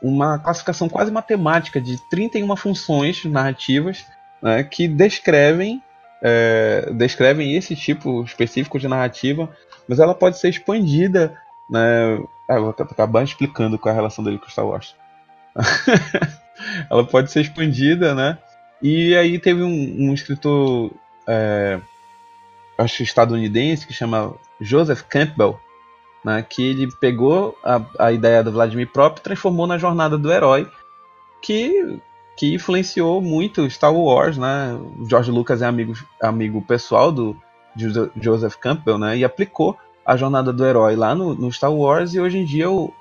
[0.00, 4.06] uma classificação quase matemática de 31 funções narrativas
[4.40, 5.82] né, que descrevem
[6.22, 9.50] é, descrevem esse tipo específico de narrativa,
[9.88, 11.36] mas ela pode ser expandida.
[11.68, 14.94] Né, ah, vou acabar explicando qual é a relação dele com Star Wars.
[16.88, 18.38] ela pode ser expandida, né?
[18.80, 20.90] E aí teve um, um escritor,
[21.26, 21.80] é,
[22.78, 25.58] acho estadunidense, que chama Joseph Campbell,
[26.24, 30.32] né, que ele pegou a, a ideia do Vladimir Prop e transformou na jornada do
[30.32, 30.68] herói,
[31.40, 32.00] que
[32.36, 34.78] que influenciou muito Star Wars, né?
[35.08, 37.36] George Lucas é amigo, amigo pessoal do
[38.20, 39.18] Joseph Campbell, né?
[39.18, 42.70] E aplicou a jornada do herói lá no, no Star Wars e hoje em dia
[42.70, 42.92] o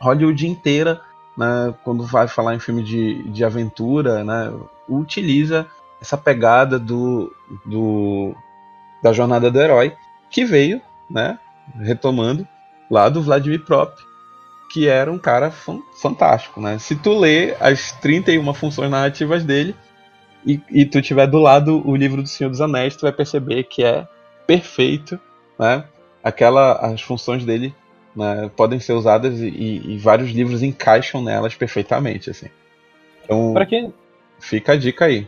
[0.00, 1.00] Hollywood inteira,
[1.36, 4.52] né, quando vai falar em filme de, de aventura, né,
[4.88, 5.66] utiliza
[6.00, 7.32] essa pegada do,
[7.64, 8.34] do
[9.02, 9.96] da jornada do herói
[10.30, 10.80] que veio,
[11.10, 11.38] né,
[11.80, 12.46] retomando
[12.90, 13.92] lá do Vladimir Prop,
[14.76, 16.78] que era um cara fantástico, né?
[16.78, 19.74] Se tu lê as 31 funções narrativas dele
[20.44, 23.64] e, e tu tiver do lado o livro do Senhor dos Anéis, tu vai perceber
[23.64, 24.06] que é
[24.46, 25.18] perfeito,
[25.58, 25.82] né?
[26.22, 27.74] Aquela, as funções dele
[28.14, 29.46] né, podem ser usadas e,
[29.82, 32.48] e, vários livros encaixam nelas perfeitamente, assim.
[33.24, 33.94] Então, pra quem...
[34.38, 35.26] fica a dica aí.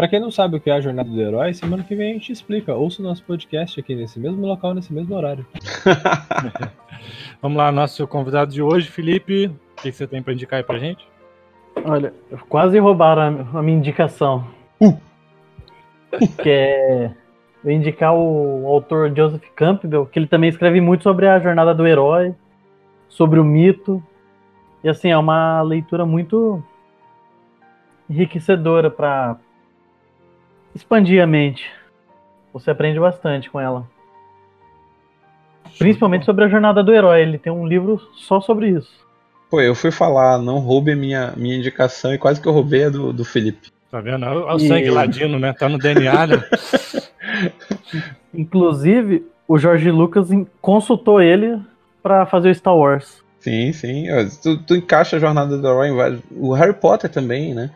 [0.00, 2.14] Para quem não sabe o que é a jornada do herói, semana que vem a
[2.14, 2.74] gente explica.
[2.74, 5.44] Ouça o nosso podcast aqui nesse mesmo local, nesse mesmo horário.
[7.42, 9.48] Vamos lá, nosso convidado de hoje, Felipe.
[9.48, 11.06] O que você tem para indicar aí pra gente?
[11.84, 12.14] Olha,
[12.48, 14.46] quase roubaram a minha indicação.
[14.80, 14.98] Uh.
[16.42, 17.14] Que é
[17.62, 21.86] eu indicar o autor Joseph Campbell, que ele também escreve muito sobre a jornada do
[21.86, 22.34] herói,
[23.06, 24.02] sobre o mito.
[24.82, 26.64] E assim, é uma leitura muito
[28.08, 29.36] enriquecedora para
[30.74, 31.70] expandir a mente.
[32.52, 33.86] Você aprende bastante com ela.
[35.78, 37.22] Principalmente sobre a jornada do herói.
[37.22, 38.92] Ele tem um livro só sobre isso.
[39.50, 42.88] Pô, eu fui falar, não roube minha, minha indicação e quase que eu roubei a
[42.88, 43.70] do, do Felipe.
[43.90, 44.24] Tá vendo?
[44.24, 44.68] Olha o e...
[44.68, 45.52] sangue ladino, né?
[45.52, 46.44] Tá no DNA, né?
[48.32, 50.28] Inclusive, o Jorge Lucas
[50.60, 51.60] consultou ele
[52.00, 53.20] para fazer o Star Wars.
[53.40, 54.06] Sim, sim.
[54.42, 56.20] Tu, tu encaixa a jornada do herói em vários.
[56.30, 57.70] O Harry Potter também, né?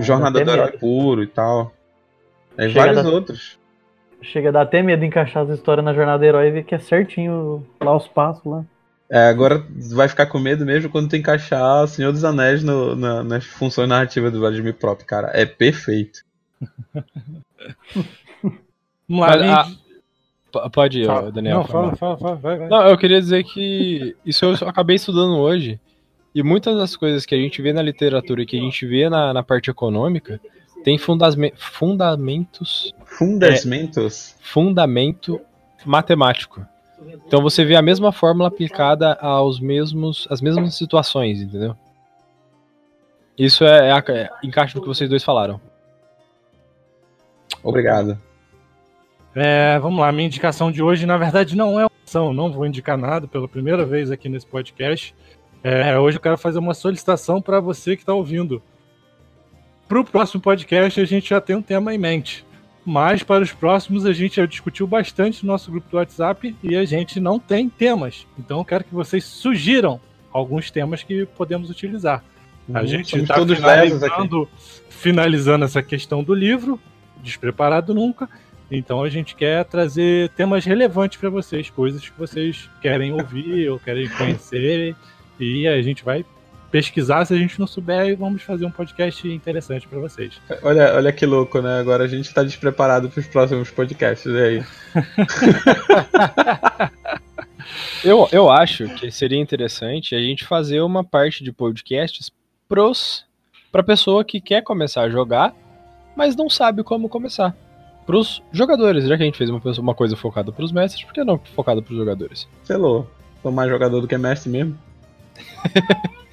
[0.00, 1.72] Jornada do herói puro e tal.
[2.58, 3.58] E vários dar, outros.
[4.22, 6.64] Chega a dar até medo de encaixar as histórias na jornada do herói e ver
[6.64, 8.64] que é certinho lá os passos lá.
[9.10, 9.62] É, agora
[9.92, 13.88] vai ficar com medo mesmo quando tu encaixar Senhor dos Anéis no, na, nas funções
[13.88, 15.30] narrativas do Vladimir próprio, cara.
[15.34, 16.20] É perfeito.
[19.06, 19.42] Mas,
[20.54, 21.30] a, pode ir, fala.
[21.30, 21.58] Daniel.
[21.58, 22.68] Não, fala, fala, fala, vai, vai.
[22.68, 25.78] Não, eu queria dizer que isso eu acabei estudando hoje.
[26.34, 29.08] E muitas das coisas que a gente vê na literatura e que a gente vê
[29.08, 30.40] na, na parte econômica
[30.84, 32.94] tem fundamentos.
[33.06, 34.36] Fundamentos?
[34.38, 35.40] É, fundamento
[35.84, 36.64] matemático.
[37.26, 41.74] Então você vê a mesma fórmula aplicada aos mesmos, às mesmas situações, entendeu?
[43.36, 45.58] Isso é, é, é encaixa no que vocês dois falaram.
[47.62, 48.18] Obrigado.
[49.34, 52.96] É, vamos lá, minha indicação de hoje, na verdade, não é opção, não vou indicar
[52.96, 55.14] nada pela primeira vez aqui nesse podcast.
[55.62, 58.62] É, hoje eu quero fazer uma solicitação para você que está ouvindo.
[59.88, 62.44] Para o próximo podcast, a gente já tem um tema em mente.
[62.84, 66.76] Mas para os próximos, a gente já discutiu bastante no nosso grupo do WhatsApp e
[66.76, 68.26] a gente não tem temas.
[68.38, 70.00] Então eu quero que vocês sugiram
[70.32, 72.22] alguns temas que podemos utilizar.
[72.72, 74.48] A uhum, gente está finalizando,
[74.88, 76.78] finalizando essa questão do livro,
[77.22, 78.28] despreparado nunca.
[78.70, 83.78] Então a gente quer trazer temas relevantes para vocês, coisas que vocês querem ouvir ou
[83.78, 84.96] querem conhecer.
[85.38, 86.24] E a gente vai
[86.74, 90.40] pesquisar, se a gente não souber, e vamos fazer um podcast interessante para vocês.
[90.60, 91.78] Olha, olha que louco, né?
[91.78, 94.64] Agora a gente tá despreparado para os próximos podcasts, e aí?
[98.04, 102.32] eu, eu acho que seria interessante a gente fazer uma parte de podcasts
[102.68, 103.24] pros
[103.70, 105.54] pra pessoa que quer começar a jogar,
[106.16, 107.54] mas não sabe como começar.
[108.04, 109.06] pros jogadores.
[109.06, 111.38] Já que a gente fez uma, pessoa- uma coisa focada pros mestres, por que não
[111.54, 112.48] focada pros jogadores?
[112.64, 113.08] Selou.
[113.42, 114.76] Sou mais jogador do que mestre mesmo.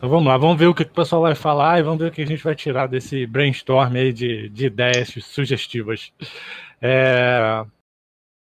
[0.00, 2.10] Então vamos lá, vamos ver o que o pessoal vai falar e vamos ver o
[2.10, 6.10] que a gente vai tirar desse brainstorm aí de, de ideias sugestivas.
[6.80, 7.62] É...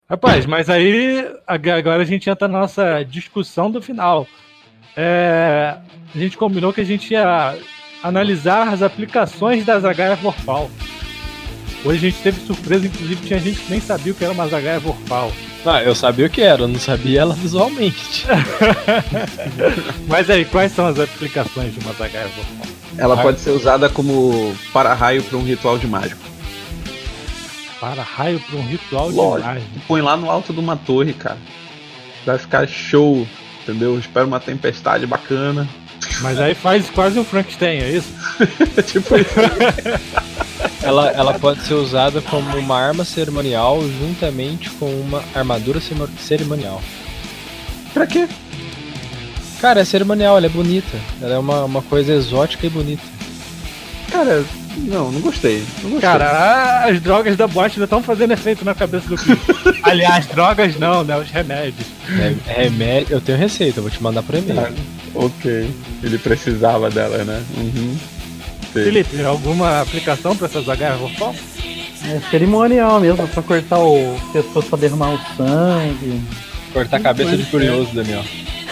[0.09, 4.27] Rapaz, mas aí ag- agora a gente entra na nossa discussão do final.
[4.97, 5.77] É,
[6.15, 7.55] A gente combinou que a gente ia
[8.01, 10.69] analisar as aplicações da Zagaia Vorpal.
[11.83, 14.47] Hoje a gente teve surpresa, inclusive tinha gente que nem sabia o que era uma
[14.47, 15.31] Zagaia Vorpal.
[15.65, 18.25] Ah, eu sabia o que era, eu não sabia ela visualmente.
[20.07, 22.67] Mas aí, quais são as aplicações de uma Zagaia Vorpal?
[22.97, 26.21] Ela pode ser usada como para-raio para um ritual de mágico.
[27.79, 29.49] Para raio para um ritual de Lógico.
[29.49, 29.67] imagem.
[29.87, 31.37] Põe lá no alto de uma torre, cara.
[32.25, 33.27] Vai ficar show,
[33.63, 33.97] entendeu?
[33.97, 35.67] Espera uma tempestade bacana.
[36.21, 38.13] Mas aí faz quase um Frankenstein, é isso?
[38.85, 39.33] tipo isso.
[40.81, 45.79] ela, ela pode ser usada como uma arma cerimonial juntamente com uma armadura
[46.19, 46.81] cerimonial.
[47.93, 48.27] pra quê?
[49.59, 50.97] Cara, é cerimonial, ela é bonita.
[51.21, 53.01] Ela é uma, uma coisa exótica e bonita.
[54.11, 54.43] Cara,
[54.77, 55.63] não, não gostei.
[55.81, 56.01] Não gostei.
[56.01, 59.39] Cara, as drogas da boate ainda estão fazendo efeito na cabeça do Chris.
[59.83, 61.17] Aliás, drogas não, né?
[61.17, 61.87] Os remédios.
[62.47, 64.59] É, remédio, eu tenho receita, eu vou te mandar por e-mail.
[64.59, 64.71] Ah,
[65.15, 65.69] ok.
[66.03, 67.41] Ele precisava dela, né?
[67.57, 67.97] Uhum.
[68.83, 70.65] Felipe, alguma aplicação para essas
[70.97, 71.33] Vorpal?
[72.07, 76.21] É cerimonial mesmo, pra cortar o pessoas pra derramar o sangue.
[76.73, 78.23] Cortar a cabeça de curioso, Daniel.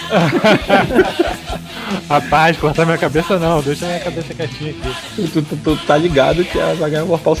[2.08, 5.30] Rapaz, cortar minha cabeça não, deixa minha cabeça quietinha aqui.
[5.32, 7.36] Tu, tu- tu tá ligado que a Zaga Vorpal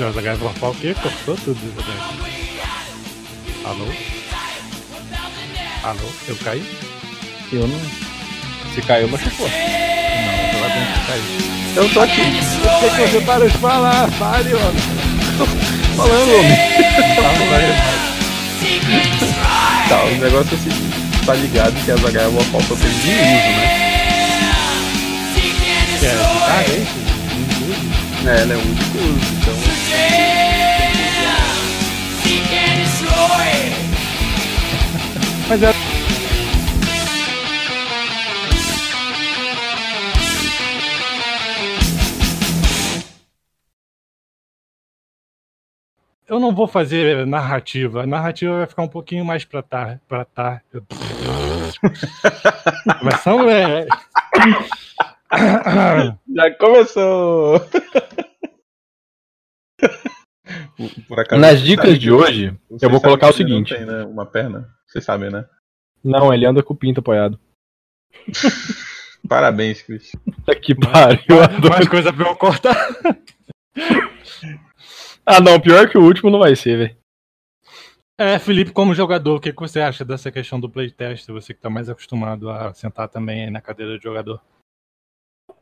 [0.00, 0.92] As H Vorpal o quê?
[1.00, 1.92] Cortou tudo isso daqui.
[3.64, 3.86] Alô?
[5.84, 6.08] Alô?
[6.26, 6.64] Eu caí?
[7.52, 7.80] Eu não.
[8.74, 9.48] Se caiu, machucou.
[9.48, 11.22] Não, tô lá dentro caí.
[11.76, 12.40] Eu tô aqui O que,
[12.90, 14.10] que você para de falar?
[14.10, 14.82] Fale, homem.
[15.96, 16.58] falando, homem.
[19.88, 20.96] Tá, o negócio é o seguinte.
[21.24, 23.10] Tá ligado que a Zaga Vorpal só tem um uso, né?
[26.00, 26.94] Que é de carga, é isso?
[28.26, 29.54] É, ela é um único uso, então.
[35.48, 35.83] Mas é.
[46.26, 48.02] Eu não vou fazer narrativa.
[48.02, 50.00] A narrativa vai ficar um pouquinho mais pra tá.
[50.08, 50.62] Pra tá.
[53.02, 53.48] Mas são.
[53.48, 53.86] É...
[56.34, 57.60] Já começou!
[61.08, 63.74] Por acaso, Nas dicas de hoje, eu vou colocar o seguinte.
[63.74, 64.68] Tem, né, uma perna.
[64.86, 65.44] Vocês sabem, né?
[66.02, 67.38] não, ele anda com o pinto apoiado.
[69.28, 70.12] Parabéns, Cris.
[70.62, 71.22] Que pariu.
[71.28, 71.70] eu adoro.
[71.70, 72.76] Mais coisa pra eu cortar.
[75.26, 76.96] Ah, não, pior que o último não vai ser, velho.
[78.16, 81.26] É, Felipe, como jogador, o que que você acha dessa questão do playtest?
[81.28, 84.40] Você que tá mais acostumado a sentar também aí na cadeira de jogador.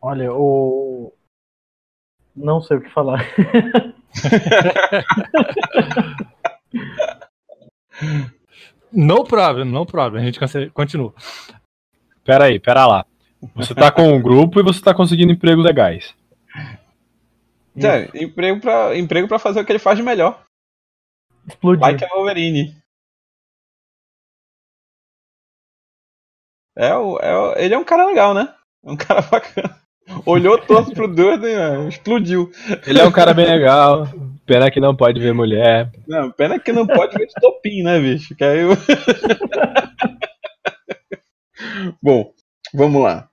[0.01, 1.13] Olha, o.
[2.35, 3.25] Não sei o que falar.
[8.93, 10.23] No problem, no problem.
[10.23, 10.39] A gente
[10.71, 11.15] continua.
[12.25, 13.07] Pera aí, pera lá.
[13.55, 16.15] Você tá com um grupo e você tá conseguindo empregos legais.
[17.77, 20.45] É, emprego pra, emprego pra fazer o que ele faz de melhor.
[21.49, 21.81] Explodir.
[21.81, 22.77] Like a Wolverine.
[26.77, 28.49] É, o, é o- ele é um cara legal, né?
[28.85, 29.77] É um cara bacana.
[30.27, 32.51] Olhou torto pro Durden e né, explodiu.
[32.87, 34.09] Ele é um cara bem legal.
[34.45, 35.91] Pena que não pode ver mulher.
[36.09, 38.35] Não, pena que não pode ver estopim, né, bicho?
[38.35, 38.61] Que aí.
[42.03, 42.33] Bom,
[42.75, 43.29] vamos lá.